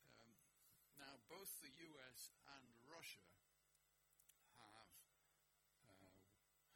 Um, 0.00 0.32
now, 0.96 1.20
both 1.28 1.50
the 1.60 1.72
US 1.92 2.32
and 2.56 2.66
Russia 2.88 3.26
have 4.60 4.88
uh, 5.84 6.24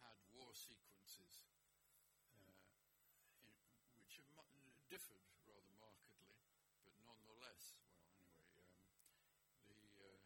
had 0.05 0.17
war 0.37 0.53
sequences 0.53 1.49
uh, 2.37 2.45
in, 3.45 3.55
which 3.99 4.21
have 4.37 4.47
mu- 4.61 4.80
differed 4.91 5.23
rather 5.47 5.71
markedly, 5.79 6.35
but 6.83 6.91
nonetheless, 7.07 7.79
well, 7.79 8.11
anyway, 8.19 8.67
um, 8.99 9.23
the 9.71 9.79
uh, 10.03 10.19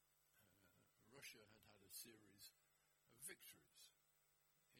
uh, 0.00 1.04
Russia 1.12 1.44
had 1.52 1.60
had 1.76 1.84
a 1.84 1.92
series 1.92 2.56
of 3.12 3.20
victories 3.20 4.00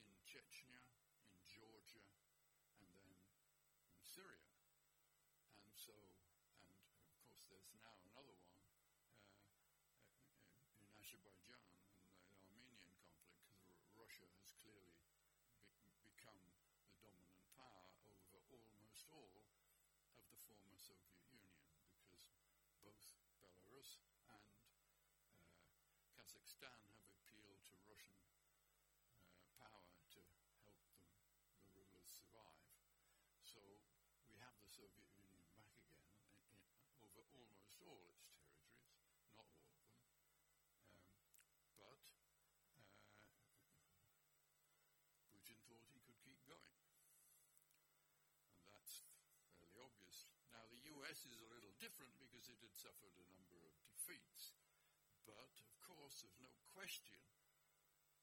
in 0.01 0.09
Chechnya, 0.25 0.81
in 1.29 1.45
Georgia, 1.45 2.09
and 2.81 2.89
then 2.89 3.05
in 3.05 4.01
Syria. 4.01 4.49
And 5.61 5.77
so, 5.77 5.93
and 6.57 6.73
of 6.73 7.13
course, 7.21 7.45
there's 7.53 7.69
now 7.77 8.01
another 8.17 8.33
one 8.49 8.65
uh, 10.17 10.73
in 10.73 10.89
Azerbaijan 10.97 11.74
Soviet 20.85 21.17
Union 21.33 21.57
because 21.97 22.29
both 22.85 23.01
Belarus 23.41 24.05
and 24.29 24.45
uh, 24.69 25.49
Kazakhstan 26.13 26.77
have 26.93 27.09
appealed 27.25 27.65
to 27.73 27.81
Russian 27.89 28.21
uh, 29.25 29.49
power 29.57 29.97
to 30.13 30.21
help 30.37 30.53
them, 30.69 30.77
the 31.65 31.73
rulers 31.73 32.13
survive. 32.13 32.69
So 33.41 33.65
we 34.29 34.37
have 34.45 34.53
the 34.61 34.69
Soviet 34.69 35.09
Union 35.17 35.49
back 35.57 35.73
again 35.81 36.13
in, 36.21 36.21
in, 36.53 36.61
over 37.01 37.25
almost 37.33 37.73
all 37.81 38.05
its 38.05 38.34
different 51.85 52.17
because 52.17 52.49
it 52.49 52.57
had 52.65 52.73
suffered 52.73 53.13
a 53.13 53.29
number 53.29 53.61
of 53.61 53.77
defeats. 53.93 54.57
But, 55.29 55.53
of 55.69 55.77
course, 55.85 56.25
there's 56.25 56.41
no 56.41 56.57
question 56.73 57.21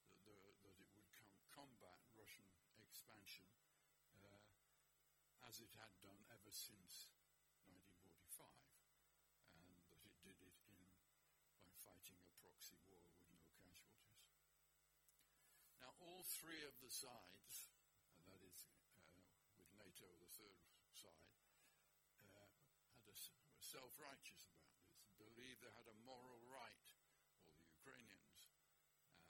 that, 0.09 0.18
the, 0.26 0.34
that 0.66 0.82
it 0.82 0.89
would 0.97 1.05
come, 1.14 1.30
combat 1.53 2.01
Russian 2.18 2.49
expansion 2.82 3.45
uh, 4.18 5.45
as 5.45 5.62
it 5.62 5.70
had 5.78 5.93
done 6.01 6.18
ever 6.34 6.49
since 6.49 7.14
1945, 7.70 8.49
and 9.53 9.70
that 9.93 10.01
it 10.09 10.18
did 10.26 10.41
it 10.41 10.57
in, 10.66 10.82
by 11.62 11.70
fighting 11.86 12.18
a 12.18 12.34
proxy 12.41 12.82
war 12.89 13.05
with 13.14 13.30
no 13.30 13.45
casualties. 13.62 14.26
Now, 15.78 15.93
all 16.01 16.26
three 16.26 16.66
of 16.66 16.74
the 16.82 16.89
sides, 16.89 17.70
and 18.18 18.26
that 18.26 18.41
is 18.41 18.66
uh, 19.05 19.22
with 19.53 19.70
NATO, 19.78 20.09
the 20.18 20.34
third 20.34 20.57
side, 20.97 21.30
uh, 22.26 22.49
had 23.05 23.61
a, 23.72 23.80
were 23.80 23.88
self-righteous 23.88 24.43
about 24.43 24.67
this, 24.67 25.15
believed 25.15 25.63
they 25.63 25.72
had 25.72 25.88
a 25.88 25.95
moral 26.03 26.43
right, 26.51 26.88
all 27.39 27.55
the 27.55 27.63
Ukrainians, 27.72 28.51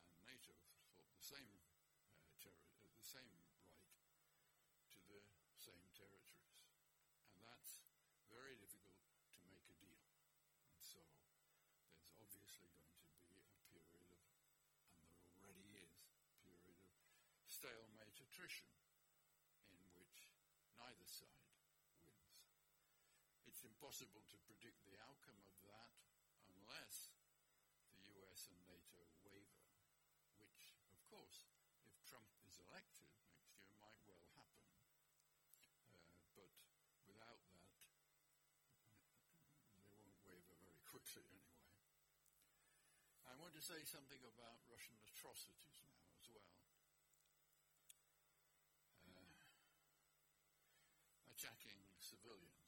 and 0.10 0.18
NATO 0.26 0.58
thought 0.98 1.14
the 1.14 1.22
same, 1.22 1.62
uh, 2.18 2.34
terror, 2.42 2.58
uh, 2.82 2.89
the 2.98 3.06
same 3.06 3.30
right 3.38 3.70
to 4.89 4.98
the 5.06 5.22
same 5.62 5.86
territories. 5.94 6.58
And 7.38 7.46
that's 7.46 7.86
very 8.34 8.58
difficult 8.58 8.98
to 9.38 9.39
make 9.46 9.62
a 9.70 9.78
deal. 9.78 10.02
And 10.74 10.82
so 10.82 11.06
there's 12.18 12.34
obviously 12.34 12.74
going 12.74 12.98
to 13.14 13.22
be 13.30 13.46
a 13.46 13.54
period 13.70 14.10
of, 14.10 14.26
and 14.98 15.06
there 15.38 15.46
already 15.46 15.86
is, 15.86 16.18
period 16.42 16.66
of 16.66 16.82
stalemate 17.46 18.18
attrition 18.18 18.74
in 19.70 19.86
which 19.94 20.34
neither 20.74 21.06
side. 21.06 21.41
It's 23.62 23.70
impossible 23.78 24.26
to 24.26 24.41
predict 24.49 24.82
the 24.89 24.97
outcome 25.05 25.38
of 25.45 25.53
that 25.70 25.93
unless 26.49 27.14
the 27.93 28.01
US 28.18 28.49
and 28.49 28.57
NATO 28.66 29.05
waver, 29.22 29.70
which, 30.41 30.74
of 30.89 30.97
course, 31.05 31.45
if 31.86 31.93
Trump 32.09 32.26
is 32.41 32.57
elected 32.57 33.05
next 33.22 33.53
year, 33.53 33.70
might 33.78 34.01
well 34.09 34.26
happen. 34.34 34.66
Uh, 35.93 35.93
but 36.34 36.49
without 37.05 37.38
that, 37.53 37.78
they 39.78 39.93
won't 39.93 40.18
waver 40.26 40.57
very 40.57 40.82
quickly 40.89 41.22
anyway. 41.30 41.70
I 43.30 43.38
want 43.38 43.53
to 43.53 43.62
say 43.62 43.86
something 43.86 44.26
about 44.26 44.66
Russian 44.74 44.97
atrocities 45.05 45.78
now 45.86 46.01
as 46.18 46.26
well. 46.34 46.49
Uh, 49.05 49.45
attacking 51.30 51.78
civilians. 52.01 52.62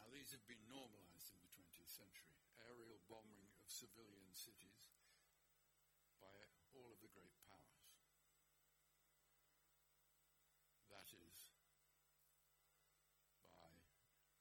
Now, 0.00 0.08
have 0.30 0.46
been 0.46 0.62
normalized 0.70 1.34
in 1.34 1.42
the 1.42 1.50
20th 1.58 1.90
century. 1.90 2.38
Aerial 2.62 3.02
bombing 3.10 3.50
of 3.58 3.66
civilian 3.66 4.30
cities 4.30 4.94
by 6.22 6.30
all 6.70 6.94
of 6.94 7.02
the 7.02 7.10
great 7.10 7.34
powers. 7.42 7.98
That 10.86 11.10
is, 11.10 11.50
by 13.50 13.74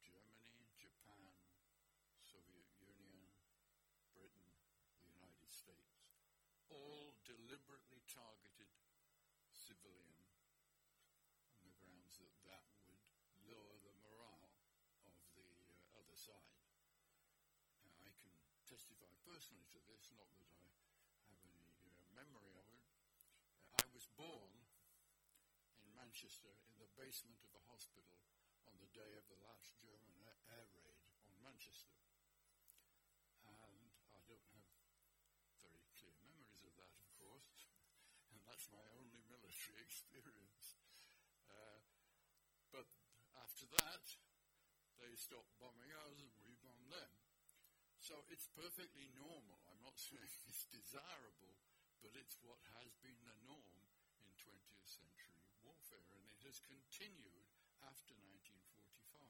Germany, 0.06 0.70
Japan, 0.78 1.34
Soviet 2.22 2.70
Union, 2.78 3.34
Britain, 4.14 4.54
the 5.02 5.10
United 5.10 5.50
States. 5.50 6.14
All 6.70 7.18
deliberately 7.26 8.06
targeted 8.06 8.70
civilian 9.50 10.22
on 11.58 11.66
the 11.66 11.74
grounds 11.82 12.22
that 12.22 12.38
that 12.46 12.66
would 12.86 13.02
lower 13.50 13.82
the 13.82 13.96
morale 14.06 14.54
of 15.10 15.14
the 15.34 16.09
uh, 16.20 16.36
other 16.36 16.36
side. 16.36 16.52
Now, 17.88 17.96
I 18.04 18.12
can 18.20 18.36
testify 18.68 19.08
personally 19.24 19.64
to 19.72 19.80
this, 19.88 20.12
not 20.12 20.28
that 20.36 20.44
I 20.44 20.68
have 21.32 21.40
any 21.48 21.96
memory 22.12 22.52
of 22.60 22.68
it. 22.76 22.84
Uh, 23.72 23.80
I 23.80 23.88
was 23.96 24.12
born 24.20 24.52
in 25.80 25.88
Manchester 25.96 26.52
in 26.68 26.76
the 26.76 26.92
basement 27.00 27.40
of 27.48 27.56
a 27.56 27.64
hospital 27.72 28.20
on 28.68 28.76
the 28.84 28.92
day 28.92 29.16
of 29.16 29.24
the 29.32 29.40
last 29.48 29.80
German 29.80 30.20
air 30.52 30.68
raid 30.76 31.00
on 31.24 31.40
Manchester. 31.40 31.96
And 33.48 33.56
I 34.12 34.20
don't 34.28 34.44
have 34.52 34.68
very 35.64 35.88
clear 35.96 36.20
memories 36.20 36.68
of 36.68 36.76
that, 36.84 37.00
of 37.00 37.08
course, 37.16 37.72
and 38.36 38.44
that's 38.44 38.68
my 38.76 38.84
only 39.00 39.24
military 39.32 39.80
experience. 39.88 40.76
Uh, 41.48 41.80
but 42.76 42.92
after 43.40 43.72
that, 43.80 44.19
they 45.00 45.16
stopped 45.16 45.52
bombing 45.60 45.92
us 46.08 46.20
and 46.20 46.32
we 46.44 46.56
bombed 46.64 46.92
them. 46.92 47.12
So 48.00 48.16
it's 48.32 48.48
perfectly 48.56 49.12
normal. 49.20 49.60
I'm 49.68 49.84
not 49.84 50.00
saying 50.08 50.32
it's 50.48 50.66
desirable, 50.72 51.56
but 52.00 52.16
it's 52.16 52.40
what 52.44 52.60
has 52.80 52.96
been 53.04 53.20
the 53.28 53.36
norm 53.44 53.80
in 54.24 54.28
20th 54.40 54.88
century 54.88 55.44
warfare, 55.64 56.08
and 56.16 56.24
it 56.32 56.40
has 56.48 56.64
continued 56.64 57.44
after 57.84 58.16
1945. 58.16 59.30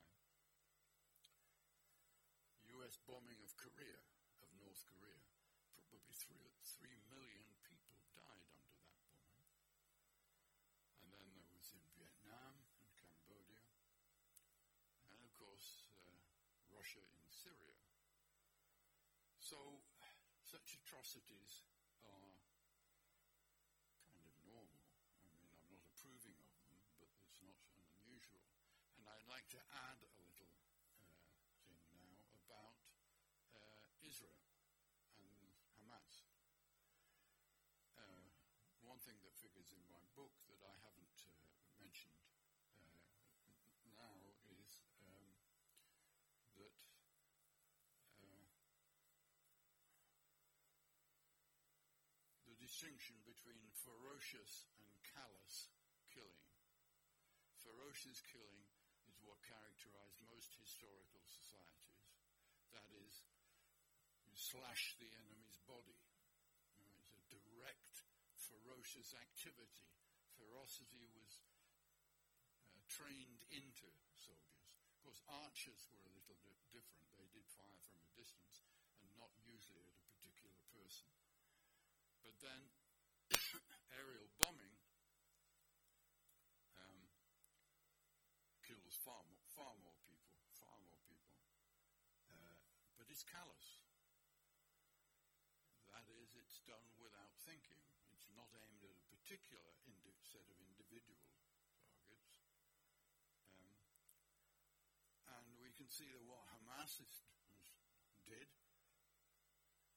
US 2.80 2.96
bombing 3.10 3.42
of 3.42 3.52
Korea, 3.58 4.00
of 4.46 4.50
North 4.62 4.86
Korea, 4.86 5.20
probably 5.74 6.14
three, 6.14 6.54
three 6.78 6.98
million 7.10 7.50
people 7.66 7.98
died 8.14 8.48
under 8.54 8.78
that 8.86 9.02
bombing. 9.26 9.50
And 11.04 11.10
then 11.12 11.28
there 11.34 11.50
was 11.52 11.74
in 11.74 11.84
Vietnam 11.98 12.54
and 12.78 12.88
Cambodia, 12.96 13.66
and 15.12 15.20
of 15.26 15.34
course, 15.36 15.84
uh, 16.06 16.24
Russia 16.72 17.02
in 17.02 17.26
Syria. 17.28 17.76
So, 19.50 19.82
such 20.46 20.78
atrocities 20.78 21.66
are 22.06 22.38
kind 24.06 24.22
of 24.22 24.38
normal. 24.46 24.78
I 25.26 25.34
mean, 25.42 25.50
I'm 25.50 25.74
not 25.74 25.82
approving 25.90 26.38
of 26.38 26.54
them, 26.70 26.78
but 27.02 27.10
it's 27.26 27.42
not 27.42 27.58
unusual. 27.98 28.46
And 28.94 29.10
I'd 29.10 29.26
like 29.26 29.50
to 29.58 29.62
add 29.90 30.06
a 30.06 30.12
little 30.22 30.54
uh, 30.94 31.18
thing 31.66 31.82
now 31.98 32.30
about 32.46 32.78
uh, 33.58 33.90
Israel 34.06 34.38
and 35.18 35.50
Hamas. 35.82 36.30
Uh, 37.98 38.30
one 38.86 39.02
thing 39.02 39.18
that 39.26 39.34
figures 39.34 39.74
in 39.74 39.82
my 39.90 40.06
book 40.14 40.38
that 40.54 40.62
I 40.62 40.78
haven't 40.86 41.26
uh, 41.26 41.34
mentioned 41.82 42.22
uh, 42.70 43.02
now 43.98 44.14
is 44.46 44.86
um, 45.02 45.26
that 46.62 46.78
uh, 48.22 48.46
the 52.59 52.59
distinction 52.70 53.18
between 53.26 53.66
ferocious 53.82 54.70
and 54.78 54.86
callous 55.02 55.74
killing. 56.14 56.46
Ferocious 57.58 58.22
killing 58.30 58.62
is 59.10 59.18
what 59.26 59.42
characterized 59.42 60.22
most 60.30 60.54
historical 60.54 61.18
societies. 61.26 62.14
That 62.70 62.86
is, 62.94 63.26
you 64.30 64.38
slash 64.38 64.94
the 65.02 65.10
enemy's 65.18 65.58
body. 65.66 65.98
You 66.78 66.86
know, 66.86 66.94
it's 67.02 67.10
a 67.18 67.26
direct, 67.34 68.06
ferocious 68.38 69.18
activity. 69.18 69.90
Ferocity 70.38 71.10
was 71.18 71.42
uh, 71.42 72.86
trained 72.86 73.50
into 73.50 73.90
soldiers. 74.14 74.70
Of 74.94 75.10
course, 75.10 75.26
archers 75.26 75.90
were 75.90 76.06
a 76.06 76.14
little 76.14 76.38
bit 76.46 76.62
different. 76.70 77.10
They 77.18 77.34
did 77.34 77.50
fire 77.50 77.82
from 77.90 77.98
a 78.06 78.14
distance 78.14 78.62
and 79.02 79.10
not 79.18 79.34
usually 79.42 79.90
at 79.90 79.98
a 79.98 80.06
particular 80.22 80.62
person. 80.70 81.10
But 82.30 82.46
then 82.46 82.62
aerial 83.98 84.30
bombing 84.38 84.78
um, 86.78 87.10
kills 88.62 88.94
far 89.02 89.26
more, 89.26 89.42
far 89.50 89.74
more 89.82 89.98
people, 90.06 90.38
far 90.54 90.78
more 90.86 91.02
people. 91.10 91.34
Uh, 92.30 92.54
but 93.02 93.10
it's 93.10 93.26
callous. 93.26 93.82
That 95.90 96.06
is, 96.22 96.38
it's 96.38 96.62
done 96.70 96.86
without 97.02 97.34
thinking. 97.50 97.82
It's 98.14 98.30
not 98.38 98.54
aimed 98.62 98.86
at 98.86 98.94
a 98.94 99.02
particular 99.10 99.66
indi- 99.90 100.22
set 100.22 100.46
of 100.46 100.62
individual 100.62 101.18
targets. 101.82 102.46
Um, 103.58 103.74
and 105.34 105.58
we 105.58 105.74
can 105.74 105.90
see 105.90 106.14
that 106.14 106.22
what 106.30 106.46
Hamas 106.54 107.02
is, 107.02 107.26
did. 108.30 108.54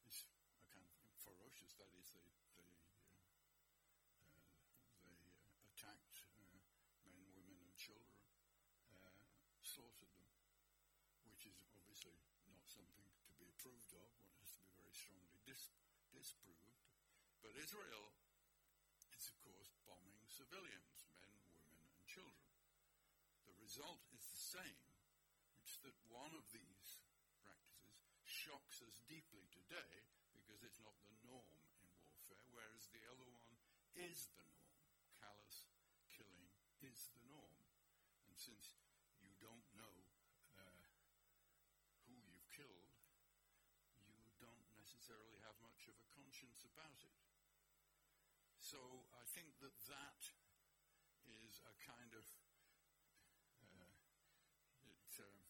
It's 0.09 0.25
a 0.25 0.33
kind 0.73 0.81
of 0.81 0.97
is, 1.99 2.15
they 2.15 2.27
they 2.59 2.71
uh, 2.71 3.03
uh, 4.15 4.39
they 5.03 5.19
uh, 5.27 5.71
attacked 5.73 6.19
uh, 6.39 6.59
men, 7.07 7.27
women, 7.35 7.59
and 7.63 7.75
children, 7.75 8.19
slaughtered 9.63 10.13
them, 10.19 10.31
which 11.31 11.49
is 11.49 11.59
obviously 11.75 12.15
not 12.51 12.63
something 12.69 13.09
to 13.27 13.33
be 13.41 13.49
approved 13.49 13.91
of. 13.97 14.07
One 14.21 14.35
has 14.43 14.55
to 14.59 14.63
be 14.63 14.75
very 14.79 14.95
strongly 14.95 15.41
dis- 15.49 15.73
disproved. 16.13 16.77
But 17.43 17.59
Israel 17.59 18.15
is, 19.17 19.27
of 19.31 19.37
course, 19.43 19.71
bombing 19.89 20.23
civilians, 20.29 21.09
men, 21.19 21.35
women, 21.51 21.83
and 21.83 22.05
children. 22.07 22.53
The 23.49 23.57
result 23.59 24.03
is 24.15 24.23
the 24.31 24.43
same. 24.61 24.83
It's 25.63 25.79
that 25.87 25.97
one 26.11 26.35
of 26.35 26.45
these 26.53 27.03
practices 27.43 27.97
shocks 28.27 28.83
us 28.83 29.01
deeply 29.07 29.47
today 29.51 30.07
because 30.35 30.63
it's 30.67 30.83
not 30.83 30.95
the 31.07 31.22
whereas 32.63 32.87
the 32.95 33.03
other 33.11 33.27
one 33.27 33.51
is 33.99 34.31
the 34.39 34.47
norm. 34.47 34.79
Callous 35.19 35.67
killing 36.15 36.47
is 36.79 37.11
the 37.11 37.27
norm. 37.27 37.59
And 38.31 38.39
since 38.39 38.79
you 39.19 39.35
don't 39.43 39.67
know 39.75 40.07
uh, 40.55 40.87
who 42.07 42.15
you've 42.23 42.47
killed, 42.55 42.95
you 43.99 44.31
don't 44.39 44.63
necessarily 44.79 45.43
have 45.43 45.59
much 45.59 45.91
of 45.91 45.99
a 45.99 46.07
conscience 46.15 46.63
about 46.63 47.03
it. 47.03 47.19
So 48.63 49.11
I 49.19 49.27
think 49.27 49.59
that 49.59 49.75
that 49.91 50.23
is 51.27 51.59
a 51.67 51.75
kind 51.83 52.15
of 52.15 52.23
uh, 53.59 53.99
it, 54.87 55.11
um, 55.19 55.43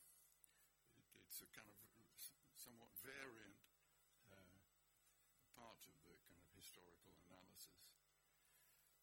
it, 0.96 1.04
it's 1.28 1.44
a 1.44 1.50
kind 1.52 1.68
of 1.68 1.76
s- 2.16 2.32
somewhat 2.56 2.88
variant 3.04 3.60
uh, 4.32 4.56
part 5.52 5.84
of 5.84 5.96
the 6.08 6.16
kind 6.24 6.40
of 6.40 6.48
historical 6.56 7.12
analysis. 7.28 7.92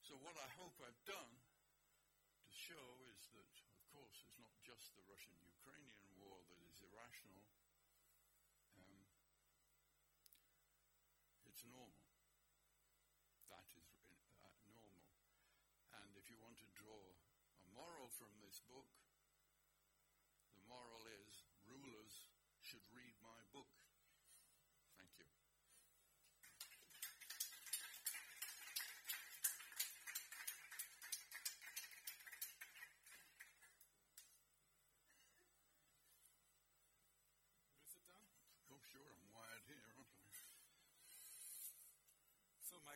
So 0.10 0.18
what 0.26 0.42
I 0.42 0.50
hope 0.58 0.74
I've 0.82 1.06
done 1.06 1.38
to 1.38 2.50
show 2.50 2.98
is 3.14 3.30
that, 3.38 3.46
of 3.46 3.86
course, 3.94 4.26
it's 4.26 4.42
not 4.42 4.58
just 4.66 4.98
the 4.98 5.06
Russian-Ukrainian 5.06 6.10
war 6.18 6.42
that 6.50 6.58
is 6.66 6.82
irrational. 6.82 7.46
Um, 8.74 9.06
it's 11.46 11.62
normal. 11.62 12.10
That 13.54 13.70
is 13.78 13.86
uh, 14.10 14.50
normal. 14.74 15.06
And 15.94 16.10
if 16.18 16.26
you 16.34 16.42
want 16.42 16.58
to 16.66 16.70
draw 16.74 17.06
a 17.62 17.70
moral 17.78 18.10
from 18.10 18.34
this 18.42 18.66
book, 18.66 18.90
the 20.58 20.66
moral 20.66 21.06
is 21.06 21.29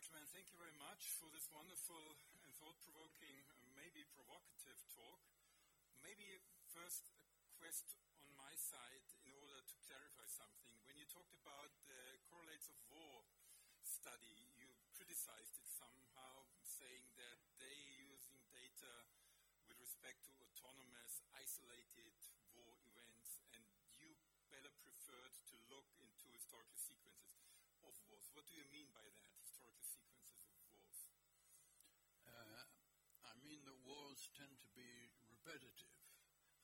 Thank 0.04 0.52
you 0.52 0.60
very 0.60 0.76
much 0.84 1.16
for 1.16 1.32
this 1.32 1.48
wonderful 1.48 2.20
and 2.44 2.52
thought-provoking, 2.60 3.40
uh, 3.56 3.64
maybe 3.72 4.04
provocative 4.12 4.76
talk. 4.92 5.24
Maybe 6.04 6.44
first 6.76 7.08
a 7.48 7.48
quest 7.56 7.96
on 8.20 8.28
my 8.36 8.52
side 8.60 9.08
in 9.24 9.32
order 9.40 9.64
to 9.64 9.76
clarify 9.88 10.28
something. 10.28 10.76
When 10.84 11.00
you 11.00 11.08
talked 11.08 11.32
about 11.32 11.72
the 11.88 12.20
correlates 12.28 12.68
of 12.68 12.76
war 12.92 13.24
study, 13.88 14.52
you 14.60 14.76
criticized 14.92 15.56
it 15.56 15.68
somehow, 15.72 16.52
saying 16.68 17.08
that 17.16 17.40
they 17.64 18.04
using 18.04 18.44
data 18.52 19.08
with 19.68 19.80
respect 19.80 20.24
to 20.28 20.32
autonomous, 20.44 21.24
isolated 21.36 22.14
war 22.56 22.76
events, 22.92 23.40
and 23.56 23.64
you 23.96 24.16
better 24.52 24.72
preferred 24.84 25.34
to 25.50 25.56
look 25.72 25.88
into 26.00 26.28
historical 26.36 26.78
sequences 26.78 27.40
of 27.84 27.96
wars. 28.12 28.28
What 28.36 28.46
do 28.46 28.54
you 28.56 28.66
mean 28.72 28.88
by 28.94 29.04
that, 29.08 29.32
historical 29.42 29.84
sequences 29.84 30.40
of 30.46 30.54
wars? 30.70 31.00
Uh, 32.28 32.64
I 33.28 33.34
mean 33.44 33.62
that 33.66 33.73
wars 33.84 34.32
tend 34.36 34.56
to 34.64 34.70
be 34.76 35.12
repetitive. 35.30 35.96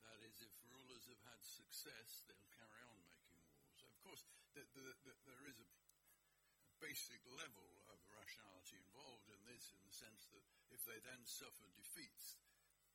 That 0.08 0.20
is, 0.26 0.40
if 0.42 0.54
rulers 0.72 1.06
have 1.12 1.22
had 1.28 1.42
success, 1.44 2.24
they'll 2.26 2.52
carry 2.56 2.82
on 2.88 2.98
making 3.08 3.40
wars. 3.46 3.80
Of 3.86 3.96
course, 4.02 4.24
the, 4.56 4.64
the, 4.74 4.86
the, 5.06 5.14
there 5.28 5.46
is 5.48 5.60
a, 5.60 5.68
a 5.68 6.72
basic 6.82 7.22
level 7.36 7.70
of 7.92 8.00
rationality 8.10 8.80
involved 8.90 9.30
in 9.30 9.42
this, 9.46 9.76
in 9.76 9.82
the 9.86 9.94
sense 9.94 10.28
that 10.34 10.44
if 10.72 10.82
they 10.88 11.00
then 11.04 11.22
suffer 11.28 11.68
defeats, 11.76 12.40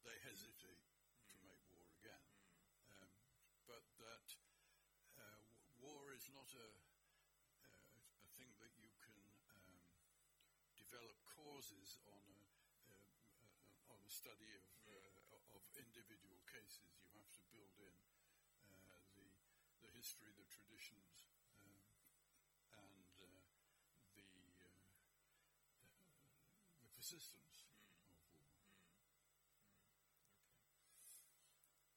they 0.03 0.17
hesitate 0.25 0.83
to 1.33 1.37
make 1.45 1.61
war 1.73 1.87
again. 2.01 2.25
Um, 3.01 3.11
but 3.65 3.85
that 4.01 4.27
uh, 5.17 5.41
w- 5.49 5.69
war 5.81 6.13
is 6.13 6.29
not 6.33 6.49
a, 6.57 6.69
uh, 7.65 8.25
a 8.25 8.29
thing 8.37 8.53
that 8.61 8.73
you 8.77 8.89
can 9.01 9.17
um, 9.49 9.77
develop 10.77 11.17
causes 11.25 11.97
on 12.05 12.21
a, 12.29 12.34
on 12.34 12.34
a 12.34 12.34
study 14.15 14.55
of, 14.55 14.71
uh, 14.87 15.59
of 15.59 15.63
individual 15.75 16.39
cases. 16.47 17.03
You 17.03 17.19
have 17.19 17.35
to 17.35 17.43
build 17.51 17.75
in 17.83 17.99
uh, 18.87 18.95
the, 19.19 19.27
the 19.83 19.91
history, 19.91 20.31
the 20.39 20.47
traditions, 20.47 21.27
um, 21.59 21.75
and 22.79 23.11
uh, 23.19 23.43
the, 24.15 24.23
uh, 24.23 24.71
uh, 25.83 25.99
the 26.79 26.87
persistence 26.95 27.67
of 27.67 27.75
war. 27.91 28.55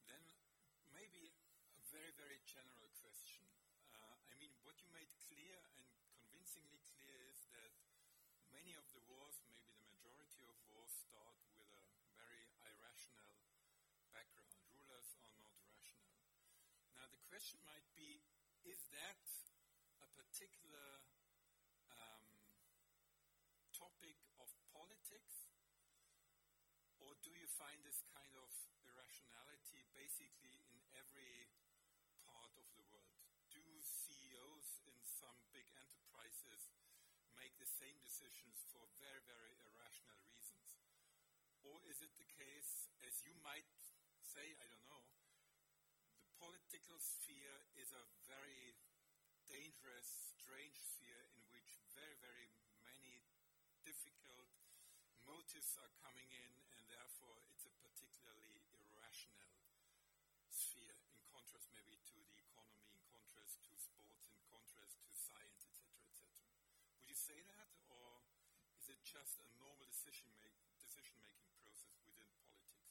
Then 0.09 0.26
maybe 0.89 1.38
a 1.78 1.86
very, 1.93 2.18
very 2.18 2.41
general 2.49 2.89
question. 2.97 3.45
Uh, 3.93 4.18
I 4.26 4.34
mean, 4.41 4.57
what 4.65 4.82
you 4.82 4.89
made 4.89 5.13
clear 5.30 5.61
and 5.70 5.86
convincingly 6.18 6.82
clear 6.82 7.13
is 7.30 7.45
that 7.53 7.78
many 8.49 8.74
of 8.74 8.89
the 8.97 9.05
wars, 9.05 9.38
maybe 9.45 9.70
the 9.78 9.86
majority 9.93 10.41
of 10.49 10.57
wars, 10.65 10.89
start 10.89 11.38
with 11.53 11.70
a 11.78 11.84
very 12.18 12.49
irrational 12.65 13.32
background. 14.13 14.57
Rulers 14.74 15.13
are 15.22 15.34
not 15.38 15.53
rational. 15.70 16.18
Now, 16.97 17.05
the 17.11 17.17
question 17.28 17.60
might 17.68 17.84
be, 17.92 18.24
is 18.64 18.80
that 18.96 19.20
a 20.00 20.08
particular 20.16 21.04
um, 21.92 22.24
topic 23.76 24.16
of 24.40 24.48
politics 24.72 25.52
or 27.04 27.20
do 27.20 27.32
you 27.36 27.48
find 27.60 27.84
this 27.84 28.00
kind 28.16 28.32
of 28.40 28.48
irrationality 28.80 29.84
basically 29.92 30.56
in 30.72 30.80
every 30.96 31.52
part 32.24 32.52
of 32.56 32.68
the 32.80 32.84
world? 32.88 33.20
Do 33.52 33.64
CEOs 33.84 34.80
in 34.88 34.96
some 35.04 35.40
big 35.52 35.68
enterprises 35.76 36.72
make 37.36 37.56
the 37.60 37.68
same 37.68 38.00
decisions 38.04 38.64
for 38.72 38.88
very, 39.04 39.24
very 39.28 39.56
irrational 39.68 40.20
reasons? 40.32 40.80
Or 41.64 41.84
is 41.92 42.00
it 42.00 42.12
the 42.16 42.28
case, 42.28 42.88
as 43.04 43.20
you 43.28 43.36
might 43.44 43.68
say, 44.24 44.56
I 44.60 44.68
don't 44.68 44.88
know, 44.88 45.07
political 46.88 47.04
sphere 47.04 47.60
is 47.76 47.92
a 47.92 48.04
very 48.32 48.72
dangerous, 49.52 50.08
strange 50.40 50.80
sphere 50.80 51.20
in 51.36 51.44
which 51.52 51.84
very, 51.92 52.16
very 52.24 52.48
many 52.80 53.28
difficult 53.84 54.48
motives 55.28 55.76
are 55.84 55.92
coming 56.00 56.32
in, 56.32 56.52
and 56.80 56.88
therefore 56.88 57.44
it's 57.52 57.68
a 57.68 57.76
particularly 57.84 58.64
irrational 58.72 59.52
sphere, 60.48 60.96
in 61.12 61.20
contrast 61.28 61.68
maybe 61.76 62.00
to 62.08 62.24
the 62.24 62.40
economy, 62.40 62.88
in 62.88 63.04
contrast 63.12 63.60
to 63.68 63.76
sports, 63.76 64.32
in 64.32 64.40
contrast 64.48 64.96
to 65.04 65.12
science, 65.12 65.68
etc., 65.68 65.92
etc. 66.08 66.40
Would 67.04 67.12
you 67.12 67.20
say 67.20 67.44
that, 67.52 67.68
or 67.92 68.24
is 68.80 68.88
it 68.88 69.04
just 69.04 69.44
a 69.44 69.48
normal 69.60 69.92
decision 69.92 70.32
make, 70.40 70.56
decision 70.80 71.20
process 71.60 72.00
within 72.08 72.32
politics? 72.40 72.88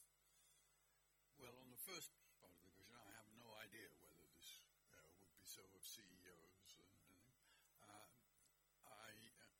Well, 1.40 1.57
on 1.64 1.72
the 1.72 1.80
first 1.80 2.12
part 2.40 2.53
of 2.53 2.61
the 2.61 2.76
question, 2.76 2.97
I 2.97 3.12
have 3.20 3.28
no 3.36 3.53
idea 3.61 3.92
whether 4.01 4.24
this 4.32 4.64
uh, 4.88 5.05
would 5.20 5.28
be 5.36 5.44
so 5.44 5.61
of 5.76 5.84
CEOs. 5.84 6.80
And, 6.80 6.86
anything. 6.86 7.20
uh, 7.84 8.09
I 8.88 9.12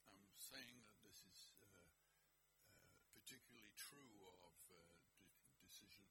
am 0.09 0.19
saying 0.41 0.81
that 0.89 0.97
this 1.05 1.21
is 1.27 1.53
uh, 1.61 1.69
uh, 1.69 3.05
particularly 3.13 3.69
true 3.77 4.17
of 4.41 4.57
uh, 4.73 4.79
de- 5.21 5.61
decision, 5.69 6.09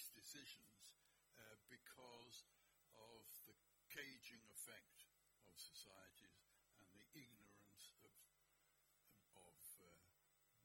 peace 0.00 0.16
decisions 0.16 0.96
uh, 1.36 1.60
because 1.68 2.48
of 2.96 3.20
the 3.44 3.52
caging 3.92 4.40
effect 4.48 5.04
of 5.44 5.52
societies 5.60 6.48
and 6.80 6.88
the 6.96 7.04
ignorance 7.12 7.92
of 8.00 8.16
of 9.36 9.60
uh, 9.76 9.92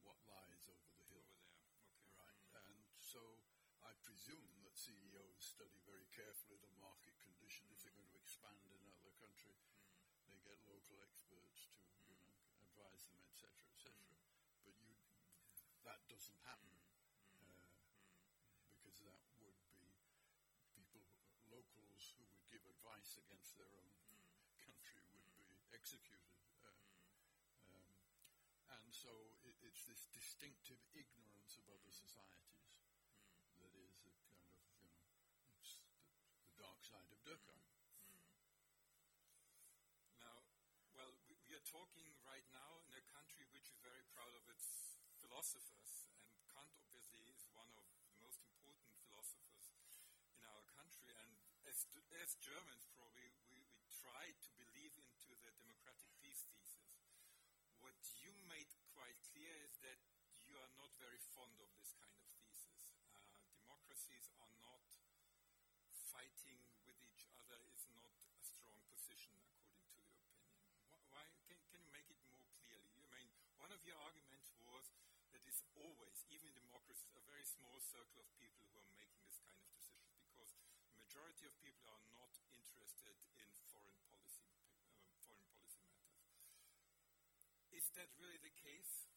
what 0.07 0.15
lies 0.23 0.63
over 0.71 0.87
the 0.95 1.03
hill. 1.11 1.27
Over 1.35 1.51
there, 1.51 1.67
okay. 1.67 2.15
Right. 2.15 2.39
And 2.63 2.79
so 2.95 3.19
I 3.83 3.91
presume 4.07 4.55
that 4.63 4.79
CEOs 4.79 5.43
study 5.43 5.83
very 5.83 6.07
carefully 6.15 6.55
the 6.63 6.71
market 6.79 7.19
condition 7.19 7.67
if 7.75 7.83
they're 7.83 7.99
going 7.99 8.15
to 8.15 8.21
expand 8.23 8.63
in 8.63 8.71
another 8.87 9.11
country, 9.19 9.59
mm-hmm. 9.59 10.31
they 10.31 10.39
get 10.47 10.63
local 10.63 11.03
experts 11.03 11.75
to 11.75 11.83
you 12.07 12.15
know 12.23 12.39
advise 12.63 13.03
them, 13.11 13.19
etc., 13.35 13.51
etc. 13.75 13.99
But 14.63 14.79
you 14.79 14.95
that 15.83 16.07
doesn't 16.07 16.39
happen 16.47 16.71
that 19.05 19.21
would 19.39 19.61
be 19.71 19.93
people 20.73 21.05
locals 21.49 22.13
who 22.17 22.25
would 22.33 22.45
give 22.49 22.63
advice 22.65 23.17
against 23.21 23.55
their 23.55 23.69
own 23.69 23.91
hmm. 24.09 24.25
country 24.65 25.05
would 25.13 25.29
be 25.37 25.45
hmm. 25.45 25.77
executed. 25.77 26.35
Uh, 26.61 26.73
hmm. 27.69 27.85
um, 28.73 28.81
and 28.81 28.85
so 28.89 29.13
it, 29.45 29.55
it's 29.61 29.85
this 29.85 30.09
distinctive 30.11 30.81
ignorance 30.97 31.61
of 31.61 31.65
other 31.69 31.93
societies 31.93 32.85
that 33.61 33.71
is 33.77 33.93
a 34.03 34.13
kind 34.27 34.49
of, 34.51 34.61
you 34.81 34.89
know, 34.89 35.01
it's 35.61 35.79
the, 35.79 35.95
the 36.49 36.55
dark 36.59 36.81
side 36.83 37.07
of 37.13 37.19
Durkheim. 37.23 37.61
Now, 40.19 40.43
well, 40.97 41.13
we, 41.29 41.37
we 41.47 41.53
are 41.55 41.67
talking 41.69 42.09
right 42.25 42.45
now 42.51 42.83
in 42.89 42.93
a 42.97 43.03
country 43.13 43.45
which 43.53 43.69
is 43.69 43.79
very 43.79 44.03
proud 44.11 44.33
of 44.35 44.43
its 44.49 44.97
philosophers, 45.21 46.05
and 46.21 46.29
Kant 46.51 46.69
obviously 46.77 47.25
is 47.31 47.41
one 47.51 47.69
of 47.79 47.85
the 47.97 48.05
most 48.21 48.41
important 48.45 48.93
philosophers 49.01 49.73
in 50.37 50.41
our 50.45 50.63
country. 50.77 51.11
And 51.17 51.33
as, 51.65 51.85
as 52.21 52.37
Germans, 52.41 52.85
probably, 52.93 53.29
we, 53.49 53.61
we 53.81 53.85
try 53.89 54.31
to 54.31 54.49
believe 54.57 54.93
into 54.97 55.33
the 55.41 55.51
democratic 55.57 56.09
peace 56.21 56.45
thesis. 56.53 56.93
What 57.81 57.97
you 58.21 58.31
made 58.45 58.69
quite 58.93 59.17
clear 59.33 59.53
is 59.65 59.77
that 59.81 59.97
you 60.45 60.57
are 60.61 60.71
not 60.77 60.93
very 61.01 61.17
fond 61.33 61.57
of 61.61 61.69
this 61.77 61.91
kind 61.97 62.13
of 62.13 62.25
thesis. 62.41 62.93
Uh, 63.09 63.17
democracies 63.57 64.29
are 64.37 64.53
not 64.61 64.85
fighting 66.13 66.61
with 66.87 66.95
each 67.11 67.27
other 67.35 67.59
is 67.75 67.83
not 67.99 68.13
a 68.13 68.43
strong 68.45 68.79
position, 68.87 69.35
according 69.35 69.75
to 69.83 69.91
your 69.99 70.07
opinion. 70.07 70.55
Why, 71.11 71.27
can, 71.49 71.59
can 71.73 71.83
you 71.83 71.91
make 71.91 72.07
it 72.07 72.21
more 72.31 72.45
clearly? 72.61 73.03
I 73.03 73.09
mean, 73.19 73.27
one 73.59 73.75
of 73.75 73.83
your 73.83 73.99
arguments 73.99 74.53
was 74.63 74.95
that 75.35 75.43
it's 75.43 75.65
always, 75.75 76.23
even 76.31 76.47
in 76.47 76.55
democracies, 76.63 77.11
a 77.19 77.25
very 77.27 77.43
small 77.43 77.75
circle 77.83 78.23
of 78.23 78.29
people 78.39 78.63
who 78.71 78.79
are 78.79 78.93
making 78.95 79.19
this 79.27 79.43
kind 79.43 79.59
of 79.59 79.67
decisions 79.75 80.15
because 80.23 80.55
the 80.95 81.04
majority 81.15 81.47
of 81.47 81.55
people 81.63 81.87
are 81.87 82.03
not 82.11 82.27
interested 82.51 83.15
in 83.39 83.47
foreign 83.71 83.95
policy, 84.11 84.51
uh, 84.51 85.15
foreign 85.23 85.47
policy 85.47 85.79
matters. 85.87 86.19
Is 87.71 87.87
that 87.95 88.11
really 88.19 88.35
the 88.43 88.51
case? 88.51 89.07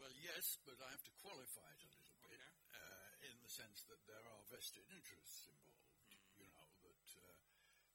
Well, 0.00 0.08
yes, 0.16 0.56
but 0.64 0.80
I 0.80 0.88
have 0.88 1.04
to 1.04 1.12
qualify 1.20 1.68
it 1.76 1.84
a 1.84 1.92
little 1.92 2.16
bit 2.24 2.40
Okay. 2.40 2.72
uh, 2.72 3.28
in 3.28 3.36
the 3.44 3.52
sense 3.52 3.84
that 3.92 4.00
there 4.08 4.24
are 4.24 4.40
vested 4.48 4.88
interests 4.88 5.44
involved. 5.52 6.40
You 6.40 6.48
know 6.56 6.72
that 6.88 7.04
uh, 7.20 7.36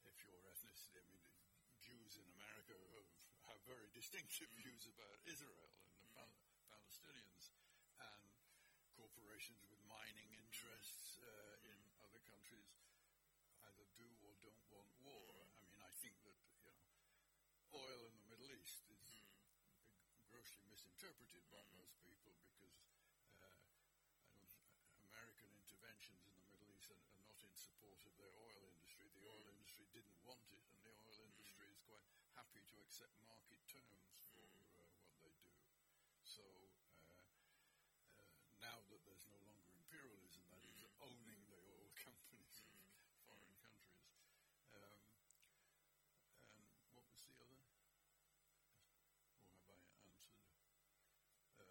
if 0.05 0.13
your 0.29 0.37
ethnicity, 0.53 1.01
I 1.01 1.05
mean, 1.09 1.25
Jews 1.81 2.21
in 2.21 2.29
America 2.29 2.77
have, 2.93 3.09
have 3.57 3.59
very 3.65 3.89
distinctive 3.97 4.53
views 4.53 4.85
about 4.85 5.17
Israel 5.25 5.73
and 5.81 5.97
the 5.97 6.09
Pal- 6.13 6.45
Palestinians, 6.69 7.57
and 7.97 8.29
corporations 8.93 9.65
with 9.65 9.81
mining 9.89 10.29
interests 10.37 11.17
uh, 11.25 11.73
in 11.73 11.77
other 12.05 12.21
countries 12.29 12.77
either 13.67 13.85
do 13.97 14.07
or 14.23 14.33
don't 14.41 14.65
want 14.71 14.89
war. 15.03 15.27
I 15.43 15.65
mean, 15.67 15.81
I 15.83 15.91
think 15.99 16.15
that 16.23 16.37
you 16.37 16.71
know, 16.71 16.77
oil 17.73 17.99
in 18.07 18.15
the 18.15 18.27
Middle 18.31 18.51
East 18.53 18.85
is 18.89 19.11
grossly 20.31 20.66
misinterpreted 20.77 21.41
by 21.49 21.65
most 21.73 21.97
people 22.05 22.37
because 22.53 22.77
uh, 23.41 23.49
I 23.49 24.29
don't, 24.29 24.53
American 25.09 25.49
interventions 25.57 26.21
in 26.21 26.37
the 26.37 26.45
Middle 26.53 26.69
East 26.69 26.93
are, 26.93 27.01
are 27.17 27.25
not 27.25 27.41
in 27.41 27.49
support 27.57 27.97
of 28.05 28.13
their 28.21 28.29
oil 28.37 28.61
industry. 28.61 29.09
The 29.17 29.25
oil 29.25 29.41
industry 29.49 29.89
didn't 29.89 30.21
want 30.21 30.45
it, 30.53 30.61
and 30.69 30.77
the 30.85 30.93
oil 31.09 31.17
industry 31.33 31.65
is 31.73 31.81
quite 31.81 32.05
happy 32.37 32.61
to 32.61 32.75
accept 32.85 33.17
market 33.25 33.57
terms 33.65 34.21
for 34.29 34.45
uh, 34.77 34.85
what 35.25 35.33
they 35.41 35.49
do. 35.65 35.73
So 36.21 36.45
uh, 36.45 37.25
uh, 38.21 38.37
now 38.61 38.77
that 38.93 39.01
there's 39.01 39.25
no 39.33 39.41
longer 39.49 39.73
imperialism, 39.81 40.45
that 40.53 40.61
is 40.61 40.85
owning 41.01 41.41
the 41.49 41.57
oil 41.73 41.89
companies 41.97 42.61
of 42.69 42.77
foreign 43.25 43.57
countries. 43.65 44.13
Um, 44.77 45.01
and 46.53 46.69
what 46.93 47.09
was 47.09 47.25
the 47.25 47.33
other? 47.41 47.65
Or 49.65 49.73
have 49.73 49.89
I 49.89 49.97
answered? 50.05 50.37
Uh, 51.57 51.65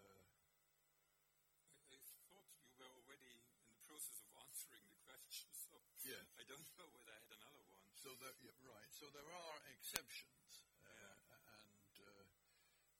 I, 1.89 1.97
I 1.97 2.21
thought 2.29 2.45
you 2.51 2.67
were 2.77 2.91
already 2.91 3.31
in 3.31 3.41
the 3.86 3.86
process 3.97 4.21
of 4.21 4.29
answering 4.45 4.85
the 4.93 5.01
question, 5.09 5.49
so 5.57 5.73
Yeah. 6.05 6.21
I 6.37 6.45
don't 6.45 6.69
know 6.77 6.85
whether 6.93 7.09
I 7.09 7.17
had 7.17 7.33
another 7.33 7.65
one. 7.65 7.81
so 7.97 8.13
there, 8.21 8.37
yeah, 8.45 8.53
right. 8.69 8.93
So 8.93 9.09
there 9.09 9.25
are 9.25 9.57
exceptions, 9.73 10.69
uh, 10.85 10.93
Yeah. 10.93 11.17
and 11.57 11.97
uh, 12.05 12.29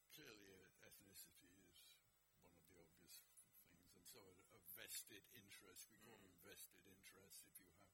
clearly 0.10 0.58
uh, 0.58 0.90
ethnicity 0.90 1.54
is 1.70 2.02
one 2.42 2.58
of 2.58 2.66
the 2.74 2.82
obvious 2.82 3.22
things, 3.22 3.46
and 3.94 4.02
so 4.02 4.18
a, 4.26 4.58
a 4.58 4.62
vested 4.74 5.22
interest. 5.38 5.86
We 5.94 6.02
call 6.02 6.18
them 6.18 6.34
vested 6.42 6.82
interests 6.82 7.46
if 7.46 7.62
you 7.62 7.70
have, 7.78 7.94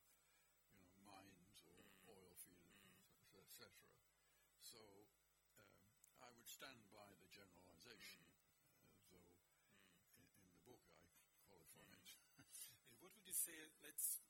you 0.72 0.80
know, 0.80 0.88
mines 1.04 1.60
or 1.76 1.84
oil 2.08 2.32
fields, 2.40 3.04
etc. 3.36 3.68
So 4.64 4.80
um, 5.60 5.76
I 6.24 6.32
would 6.32 6.48
stand 6.48 6.80
by 6.96 7.12
the 7.20 7.28
generalization, 7.28 8.24
uh, 8.80 8.96
though 9.12 9.28
in, 10.16 10.24
in 10.40 10.48
the 10.56 10.56
book 10.64 10.88
I 10.88 11.36
qualify 11.52 11.92
it. 12.00 12.08
And 12.40 13.02
what 13.02 13.12
would 13.18 13.26
you 13.28 13.33
say? 13.44 13.60
Let's 13.84 14.24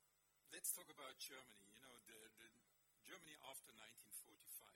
let's 0.50 0.74
talk 0.74 0.90
about 0.90 1.22
Germany. 1.22 1.70
You 1.70 1.86
know, 1.86 1.94
the, 2.10 2.18
the 2.42 2.50
Germany 3.06 3.38
after 3.46 3.70
1945. 3.70 4.74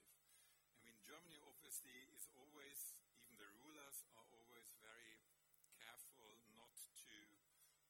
I 0.78 0.80
mean, 0.86 0.94
Germany 1.02 1.42
obviously 1.42 2.06
is 2.14 2.30
always, 2.38 2.94
even 3.26 3.34
the 3.42 3.50
rulers 3.66 4.06
are 4.14 4.30
always 4.30 4.70
very 4.78 5.18
careful 5.74 6.38
not 6.54 6.70
to 7.02 7.18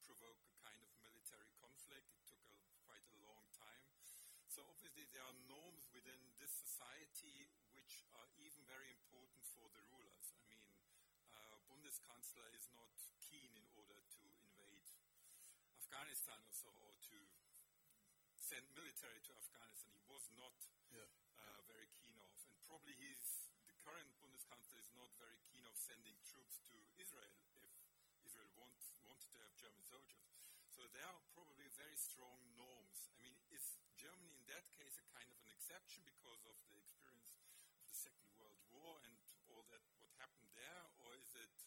provoke 0.07 0.39
a 0.47 0.55
kind 0.63 0.79
of 0.79 0.87
military 1.03 1.51
conflict. 1.59 2.15
It 2.15 2.23
took 2.31 2.39
a, 2.47 2.55
quite 2.87 3.03
a 3.11 3.19
long 3.27 3.43
time. 3.51 3.83
So 4.47 4.63
obviously 4.71 5.03
there 5.11 5.27
are 5.27 5.35
norms 5.51 5.91
within 5.91 6.31
this 6.39 6.55
society 6.55 7.51
which 7.75 8.07
are 8.15 8.31
even 8.39 8.63
very 8.71 8.95
important 8.95 9.43
for 9.51 9.67
the 9.75 9.83
rulers. 9.91 10.31
I 10.31 10.47
mean, 10.47 10.63
uh, 11.35 11.59
Bundeskanzler 11.67 12.47
is 12.55 12.71
not 12.71 12.95
keen 13.19 13.51
in 13.51 13.67
order 13.75 13.99
to 13.99 14.23
invade 14.31 14.87
Afghanistan 15.97 16.37
or 16.45 16.53
so, 16.53 16.69
or 16.85 16.93
to 17.09 17.17
send 18.37 18.61
military 18.77 19.17
to 19.25 19.33
Afghanistan. 19.33 19.97
He 19.97 20.05
was 20.13 20.29
not 20.37 20.53
Yeah. 20.93 21.09
uh, 21.41 21.61
very 21.65 21.89
keen 21.97 22.13
of, 22.21 22.29
and 22.53 22.61
probably 22.69 22.93
he's 22.93 23.49
the 23.65 23.73
current 23.81 24.13
Bundeskanzler 24.21 24.77
is 24.77 24.93
not 24.93 25.09
very 25.17 25.41
keen 25.49 25.65
of 25.65 25.73
sending 25.75 26.13
troops 26.21 26.61
to 26.69 26.77
Israel 27.01 27.33
if 27.65 27.73
Israel 28.21 28.53
want, 28.61 28.77
wanted 29.09 29.25
to 29.33 29.39
have 29.41 29.57
German 29.57 29.81
soldiers. 29.81 30.21
So 30.69 30.85
there 30.93 31.07
are 31.09 31.17
probably 31.33 31.65
very 31.73 31.97
strong 31.97 32.45
norms. 32.53 33.09
I 33.09 33.17
mean, 33.17 33.33
is 33.49 33.65
Germany 33.97 34.37
in 34.37 34.45
that 34.53 34.69
case 34.77 35.01
a 35.01 35.05
kind 35.17 35.33
of 35.33 35.41
an 35.41 35.49
exception 35.49 36.05
because 36.05 36.45
of 36.45 36.53
the 36.69 36.77
experience 36.77 37.33
of 37.33 37.41
the 37.89 37.95
Second 37.97 38.29
World 38.37 38.61
War 38.69 39.01
and 39.01 39.17
all 39.49 39.65
that 39.73 39.81
what 39.97 40.13
happened 40.21 40.53
there, 40.53 40.83
or 41.01 41.17
is 41.17 41.33
it 41.33 41.57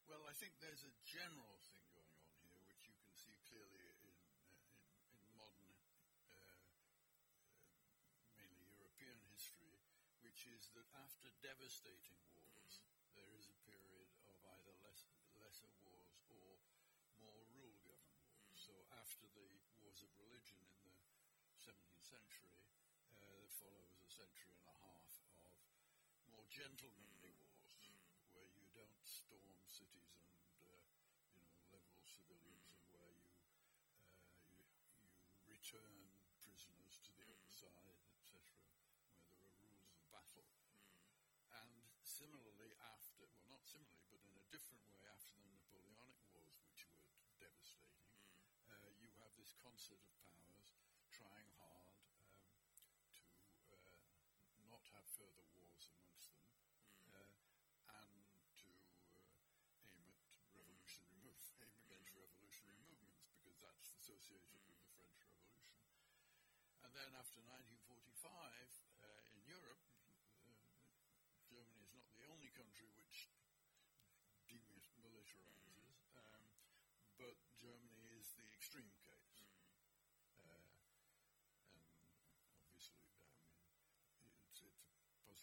Well, 0.07 0.23
I 0.31 0.35
think 0.39 0.55
there's 0.63 0.87
a 0.87 0.95
general 1.03 1.59
thing 1.67 1.83
going 1.91 2.15
on 2.15 2.31
here, 2.47 2.63
which 2.71 2.87
you 2.87 2.95
can 3.03 3.11
see 3.19 3.35
clearly 3.51 3.83
in, 3.83 3.99
in, 4.07 4.55
in 5.19 5.23
modern, 5.35 5.75
uh, 6.31 6.63
uh, 7.27 8.31
mainly 8.39 8.71
European 8.71 9.19
history, 9.35 9.83
which 10.23 10.47
is 10.47 10.71
that 10.79 10.87
after 10.95 11.35
devastating 11.43 12.23
wars, 12.39 12.79
there 13.19 13.35
is 13.35 13.51
a 13.51 13.59
period 13.67 14.15
of 14.31 14.39
either 14.55 14.79
less, 14.87 15.11
lesser 15.43 15.75
wars 15.83 16.15
or 16.31 16.63
more 17.19 17.51
rule-governed 17.59 18.23
wars. 18.31 18.63
So 18.63 18.79
after 18.95 19.27
the 19.27 19.51
wars 19.83 20.07
of 20.07 20.15
religion 20.23 20.63
in 20.87 20.87
the 20.87 21.59
17th 21.59 22.07
century, 22.07 22.63
uh, 23.11 23.51
follows 23.59 23.91
a 23.99 24.07
century 24.07 24.55
and 24.55 24.71
a 24.71 24.79
half 24.79 25.24
more 26.45 26.53
gentlemanly 26.53 27.33
wars, 27.41 27.89
where 28.37 28.45
you 28.53 28.69
don't 28.77 29.01
storm 29.01 29.57
cities 29.65 30.13
and 30.13 30.61
uh, 30.61 30.77
you 31.33 31.41
know 31.41 31.57
level 31.73 31.97
civilians, 32.05 32.69
and 32.69 32.85
where 32.93 33.09
you, 33.17 33.33
uh, 33.49 34.21
you 34.53 34.61
you 34.93 35.09
return 35.49 36.05
prisoners 36.45 37.01
to 37.01 37.17
the 37.17 37.25
other 37.33 37.49
side, 37.49 37.97
etc., 38.13 38.61
where 39.25 39.33
there 39.41 39.49
are 39.49 39.57
rules 39.73 39.97
of 39.97 40.05
battle. 40.13 40.45
And 41.65 41.81
similarly, 42.05 42.77
after 42.93 43.25
well, 43.25 43.49
not 43.49 43.65
similarly, 43.65 44.05
but 44.13 44.21
in 44.21 44.37
a 44.37 44.45
different 44.53 44.85
way, 44.85 45.01
after 45.09 45.33
the 45.41 45.49
Napoleonic 45.49 46.21
Wars, 46.37 46.61
which 46.69 46.85
were 46.93 47.09
devastating, 47.41 48.21
uh, 48.69 48.93
you 49.01 49.09
have 49.17 49.33
this 49.41 49.57
concert 49.65 50.05
of 50.05 50.13
powers 50.29 50.77
trying 51.09 51.49
hard 51.57 51.64
further 55.25 55.49
wars 55.57 55.89
amongst 55.97 56.37
them 56.37 56.45
mm. 57.09 57.33
and 57.89 58.29
to 58.61 58.69
uh, 59.09 59.89
aim 59.89 60.05
at 60.13 60.21
revolutionary 60.53 61.17
movements, 61.25 61.57
aim 61.65 61.81
against 61.89 62.13
revolutionary 62.13 62.85
movements, 62.85 63.25
because 63.33 63.57
that's 63.65 63.97
associated 63.97 64.53
mm. 64.53 64.69
with 64.69 64.85
the 64.85 64.93
French 65.01 65.25
Revolution. 65.33 65.81
And 66.85 66.93
then 66.93 67.09
after 67.17 67.41
1945, 67.41 68.21
uh, 69.01 69.33
in 69.33 69.41
Europe, 69.49 69.81
Germany 71.49 71.81
is 71.89 71.97
not 71.97 72.13
the 72.13 72.29
only 72.29 72.53
country 72.53 72.93
which 72.93 73.33
demilitarizes, 74.45 76.05
um, 76.21 76.45
but 77.17 77.37
Germany 77.57 77.94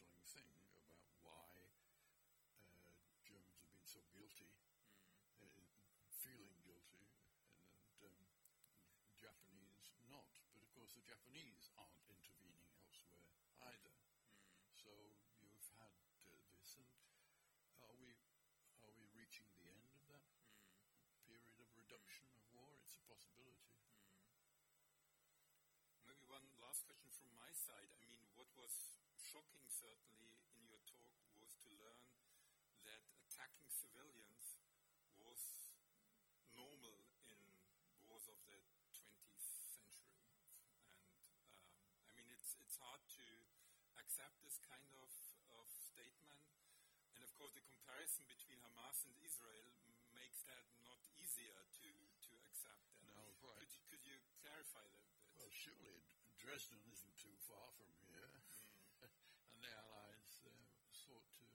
puzzling 0.09 0.49
thing 0.57 0.73
about 0.85 1.05
why 1.21 1.49
uh, 2.57 3.13
Germans 3.25 3.61
have 3.61 3.71
been 3.73 3.85
so 3.85 4.01
guilty, 4.13 4.49
uh, 5.41 5.69
feeling 6.23 6.55
guilty, 6.63 7.05
and, 8.01 8.15
um, 8.15 8.17
Japanese 9.19 9.93
not. 10.09 10.29
But 10.53 10.63
of 10.65 10.71
course, 10.73 10.93
the 10.97 11.03
Japanese 11.05 11.69
aren't 11.77 12.01
intervening 12.09 12.65
elsewhere 12.81 13.29
either. 13.73 13.93
So 14.73 14.89
you've 15.41 15.69
had 15.77 15.93
uh, 16.29 16.41
this, 16.55 16.77
and 16.79 16.89
are 17.81 17.95
we 17.99 18.15
are 18.85 18.93
we 18.95 19.05
reaching 19.13 19.47
the 19.57 19.67
end 19.69 19.83
of 19.93 20.03
that 20.09 20.25
period 21.25 21.57
of 21.61 21.67
reduction 21.77 22.25
of 22.33 22.41
war? 22.55 22.73
It's 22.81 22.95
a 22.97 23.03
possibility. 23.09 23.73
Maybe 26.05 26.23
one 26.27 26.43
last 26.61 26.85
question 26.85 27.09
from 27.15 27.31
my 27.33 27.49
side. 27.55 27.89
I 27.89 27.97
mean, 28.05 28.19
what 28.37 28.47
was 28.59 29.00
shocking, 29.21 29.65
certainly, 29.69 30.35
in 30.57 30.65
your 30.67 30.81
talk 30.89 31.13
was 31.39 31.53
to 31.63 31.69
learn 31.77 32.05
that 32.85 33.01
attacking 33.25 33.69
civilians 33.69 34.57
was 35.21 35.39
normal 36.57 36.97
in 37.29 37.39
wars 38.07 38.27
of 38.27 38.37
the 38.49 38.59
20th 38.93 39.41
century. 39.41 40.25
And 40.85 41.05
um, 41.55 41.65
I 42.09 42.11
mean, 42.17 42.27
it's, 42.33 42.57
it's 42.61 42.77
hard 42.81 43.01
to 43.21 43.27
accept 44.01 44.41
this 44.43 44.57
kind 44.67 44.89
of, 44.97 45.09
of 45.57 45.65
statement. 45.69 46.41
And 47.15 47.21
of 47.23 47.31
course, 47.37 47.53
the 47.53 47.63
comparison 47.65 48.25
between 48.27 48.59
Hamas 48.65 49.05
and 49.05 49.13
Israel 49.23 49.71
makes 50.13 50.41
that 50.49 50.65
not 50.85 50.99
easier 51.17 51.55
to, 51.81 51.89
to 52.27 52.31
accept. 52.49 52.83
And 52.99 53.09
No, 53.13 53.23
right. 53.45 53.69
Could, 53.69 53.71
you- 53.73 53.85
could 53.87 54.03
you 54.05 54.17
clarify 54.41 54.83
that? 54.85 55.05
Well, 55.37 55.49
surely 55.53 56.01
Dresden 56.37 56.81
isn't 56.89 57.15
too 57.21 57.37
far 57.45 57.69
from 57.77 57.89
here, 58.01 58.29
and 59.01 59.13
the 59.61 59.69
Allies 59.77 60.41
uh, 60.45 60.49
sought 60.89 61.25
to 61.37 61.45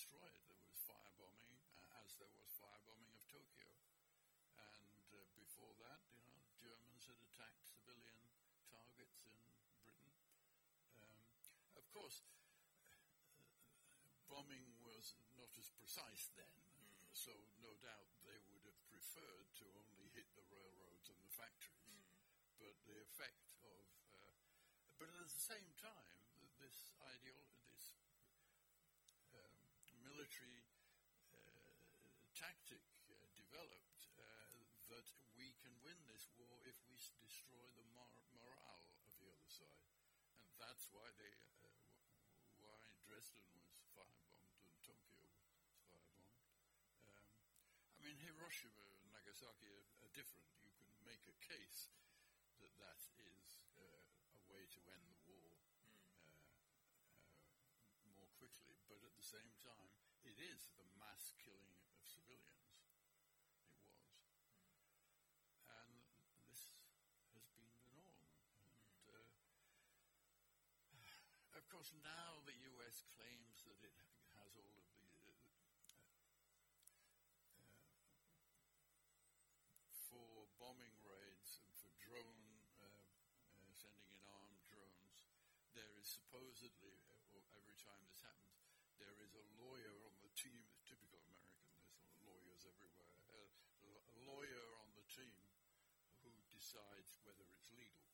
There 0.00 0.16
was 0.16 0.80
firebombing, 0.88 1.60
uh, 1.76 2.00
as 2.00 2.16
there 2.16 2.32
was 2.32 2.48
firebombing 2.56 3.12
of 3.12 3.20
Tokyo, 3.28 3.68
and 4.56 5.04
uh, 5.12 5.28
before 5.36 5.76
that, 5.76 6.00
you 6.08 6.24
know, 6.24 6.40
Germans 6.56 7.04
had 7.04 7.20
attacked 7.20 7.60
civilian 7.68 8.16
targets 8.72 9.28
in 9.28 9.36
Britain. 9.84 10.08
Um, 10.96 11.20
of 11.76 11.84
course, 11.92 12.24
bombing 14.24 14.72
was 14.80 15.20
not 15.36 15.52
as 15.60 15.68
precise 15.76 16.32
then, 16.32 16.56
so 17.12 17.36
no 17.60 17.76
doubt 17.84 18.08
they 18.24 18.40
would 18.48 18.64
have 18.64 18.80
preferred 18.88 19.52
to 19.60 19.68
only 19.84 20.08
hit 20.16 20.32
the 20.32 20.48
railroads 20.48 21.12
and 21.12 21.20
the 21.20 21.34
factories. 21.36 22.08
But 22.56 22.72
the 22.88 22.96
effect 23.04 23.52
of, 23.60 23.84
uh, 24.16 24.32
but 24.96 25.12
at 25.12 25.28
the 25.28 25.28
same 25.28 25.76
time, 25.76 26.16
th- 26.40 26.56
this 26.56 26.88
ideal, 27.04 27.44
this 27.68 28.00
um, 29.36 29.60
military 30.40 30.64
uh, 31.36 31.76
tactic 32.32 32.80
uh, 33.12 33.12
developed 33.36 34.08
uh, 34.16 34.24
that 34.88 35.04
we 35.36 35.52
can 35.60 35.72
win 35.84 35.96
this 36.08 36.24
war 36.40 36.56
if 36.64 36.76
we 36.88 36.96
s- 36.96 37.12
destroy 37.20 37.68
the 37.76 37.84
mor- 37.92 38.24
morale 38.32 38.88
of 39.04 39.12
the 39.20 39.28
other 39.28 39.48
side, 39.52 39.84
and 40.40 40.48
that's 40.56 40.88
why 40.96 41.04
they, 41.20 41.28
uh, 41.60 41.68
w- 42.32 42.56
why 42.64 42.80
Dresden 43.04 43.44
was 43.52 43.68
firebombed 43.68 44.24
and 44.64 44.76
Tokyo 44.80 45.20
was 45.20 45.36
firebombed. 45.92 46.32
Um, 47.04 47.28
I 47.96 48.00
mean, 48.00 48.16
Hiroshima 48.24 48.80
and 49.04 49.12
Nagasaki 49.12 49.68
are, 49.76 49.84
are 50.00 50.12
different. 50.16 50.48
You 50.64 50.72
can 50.80 50.88
make 51.04 51.20
a 51.28 51.36
case 51.44 51.92
that 52.64 52.72
that 52.80 53.00
is 53.20 53.60
uh, 53.76 54.40
a 54.40 54.42
way 54.48 54.64
to 54.64 54.80
end 54.88 55.04
the 55.12 55.20
war 55.28 55.52
uh, 55.52 55.92
uh, 56.24 56.48
more 58.16 58.28
quickly, 58.40 58.80
but 58.88 59.00
at 59.04 59.12
the 59.16 59.24
same 59.24 59.52
time, 59.60 59.92
it 60.24 60.36
is 60.36 60.68
the 60.76 60.84
mass 61.00 61.32
killing 61.40 61.80
of 61.96 62.04
civilians. 62.04 62.76
It 62.76 62.92
was. 62.92 63.16
And 65.68 65.92
this 66.44 66.68
has 67.34 67.46
been 67.56 67.70
the 67.72 67.88
norm. 67.96 68.20
And 68.56 68.76
uh, 69.08 69.22
of 71.56 71.64
course, 71.72 71.92
now 72.04 72.44
the 72.44 72.56
US 72.76 73.02
claims 73.16 73.64
that 73.64 73.80
it 73.80 73.96
has 74.04 74.20
all 74.36 74.52
of 74.60 74.86
the 74.92 75.08
uh, 75.24 75.40
uh, 77.56 77.80
for 80.10 80.44
bombing 80.60 80.96
raids 81.06 81.62
and 81.64 81.72
for 81.80 81.92
drone 82.02 82.60
uh, 82.82 82.86
uh, 82.86 83.72
sending 83.72 84.10
in 84.12 84.20
armed 84.28 84.60
drones. 84.68 85.32
There 85.72 85.94
is 85.96 86.04
supposedly, 86.04 87.00
uh, 87.32 87.56
every 87.56 87.78
time 87.80 88.02
this 88.10 88.20
happens, 88.20 88.59
there 89.00 89.16
is 89.24 89.32
a 89.32 89.44
lawyer 89.56 89.96
on 90.04 90.14
the 90.20 90.32
team. 90.36 90.60
It's 90.76 90.84
typical 90.84 91.18
American. 91.24 91.72
There's 92.04 92.20
lawyers 92.22 92.62
everywhere. 92.68 93.16
Uh, 93.32 93.48
a 93.88 94.16
lawyer 94.28 94.66
on 94.84 94.92
the 94.92 95.06
team 95.08 95.40
who 96.20 96.30
decides 96.52 97.16
whether 97.24 97.44
it's 97.56 97.72
legal. 97.72 98.04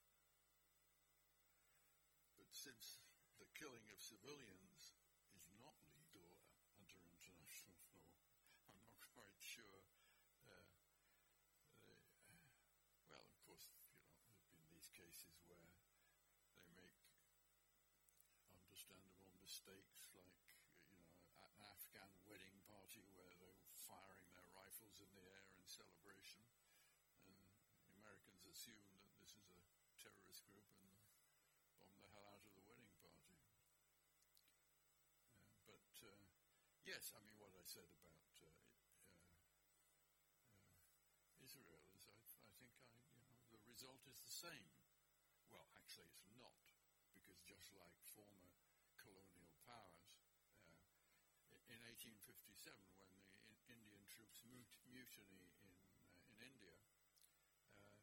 But 2.39 2.51
since 2.55 3.03
the 3.43 3.51
killing 3.59 3.91
of 3.91 3.99
civilians 3.99 4.95
is 5.35 5.51
not 5.59 5.75
legal 5.91 6.31
under 6.79 6.99
international 7.03 7.83
law, 7.99 8.15
I'm 8.71 8.79
not 8.79 8.95
quite 9.11 9.37
sure. 9.43 9.83
Uh, 10.47 10.71
they, 11.83 11.99
well, 13.11 13.27
of 13.27 13.39
course, 13.43 13.67
you 13.75 13.83
know, 13.83 13.91
there've 14.31 14.51
been 14.55 14.71
these 14.71 14.89
cases 14.95 15.43
where 15.51 15.59
they 15.59 16.71
make 16.79 17.03
understandable 18.55 19.35
mistakes, 19.43 20.13
like 20.15 20.47
you 20.91 20.99
know, 21.01 21.11
at 21.43 21.51
an 21.55 21.63
Afghan 21.67 22.13
wedding 22.31 22.59
party 22.69 23.05
where 23.17 23.33
they 23.41 23.51
were 23.51 23.76
firing 23.87 24.27
their 24.35 24.51
rifles 24.51 24.99
in 24.99 25.07
the 25.15 25.23
air 25.31 25.47
in 25.55 25.63
celebration, 25.67 26.43
and 27.23 27.35
the 27.87 27.95
Americans 28.03 28.43
assume 28.51 28.83
that 28.99 29.15
this 29.23 29.33
is 29.39 29.47
a 29.55 29.63
terrorist 30.03 30.43
group 30.51 30.67
and 30.83 30.91
bomb 31.79 31.95
the 32.03 32.11
hell 32.11 32.27
out 32.27 32.43
of 32.43 32.53
the 32.59 32.67
wedding 32.67 32.91
party. 32.99 33.39
Uh, 35.31 35.55
but 35.71 35.91
uh, 36.03 36.11
yes, 36.83 37.15
I 37.15 37.23
mean 37.23 37.39
what 37.39 37.55
I 37.55 37.63
said 37.63 37.87
about 38.03 38.27
uh, 38.43 38.51
uh, 38.51 39.07
uh, 41.07 41.47
Israel 41.47 41.87
is, 41.95 42.11
I, 42.11 42.19
I 42.19 42.51
think, 42.59 42.75
I 42.91 42.99
you 43.15 43.23
know, 43.31 43.39
the 43.55 43.63
result 43.71 44.03
is 44.11 44.19
the 44.19 44.35
same. 44.51 44.67
Well, 45.47 45.67
actually, 45.79 46.11
it's 46.19 46.35
not, 46.35 46.59
because 47.15 47.39
just 47.47 47.71
like 47.79 47.95
former 48.03 48.51
colonial 48.99 49.55
powers, 49.63 50.27
in 51.67 51.83
1857, 51.83 52.79
when 53.03 53.16
Bishop's 54.17 54.49
mut- 54.49 54.81
mutiny 54.89 55.45
in, 55.61 55.69
uh, 55.93 56.33
in 56.33 56.41
India, 56.41 56.73
uh, 57.77 58.01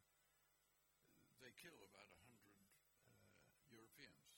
they 1.42 1.50
kill 1.58 1.74
about 1.90 2.06
100 2.22 2.30
uh, 2.30 3.18
Europeans. 3.74 4.30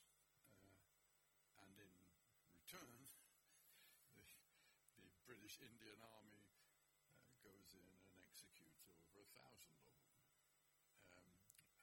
Uh, 0.56 1.68
and 1.68 1.76
in 1.76 1.92
return, 2.56 2.88
the, 4.16 4.24
the, 4.96 5.04
British 5.28 5.60
Indian 5.60 6.00
Army 6.00 6.48
uh, 7.20 7.36
goes 7.44 7.76
in 7.76 7.92
and 8.08 8.24
executes 8.24 8.88
over 8.88 9.20
a 9.20 9.28
thousand 9.36 9.76
of 9.84 9.92
them. 10.00 10.16
Um, 11.12 11.28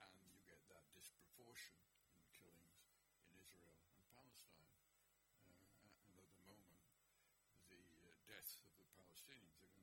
and 0.09 0.13
you 0.25 0.41
get 0.49 0.57
that 0.73 0.89
disproportion 0.97 1.77
in 2.09 2.17
killings 2.33 2.81
in 3.29 3.37
Israel 3.45 3.77
and 3.93 4.01
Palestine. 4.09 4.73
Uh, 5.45 6.09
and 6.09 6.17
at 6.17 6.33
the 6.33 6.41
moment, 6.49 6.81
the 7.69 7.77
uh, 8.09 8.17
deaths 8.25 8.57
of 8.57 8.69
the 8.81 8.89
Palestinians 8.97 9.61
are 9.61 9.69
going 9.73 9.82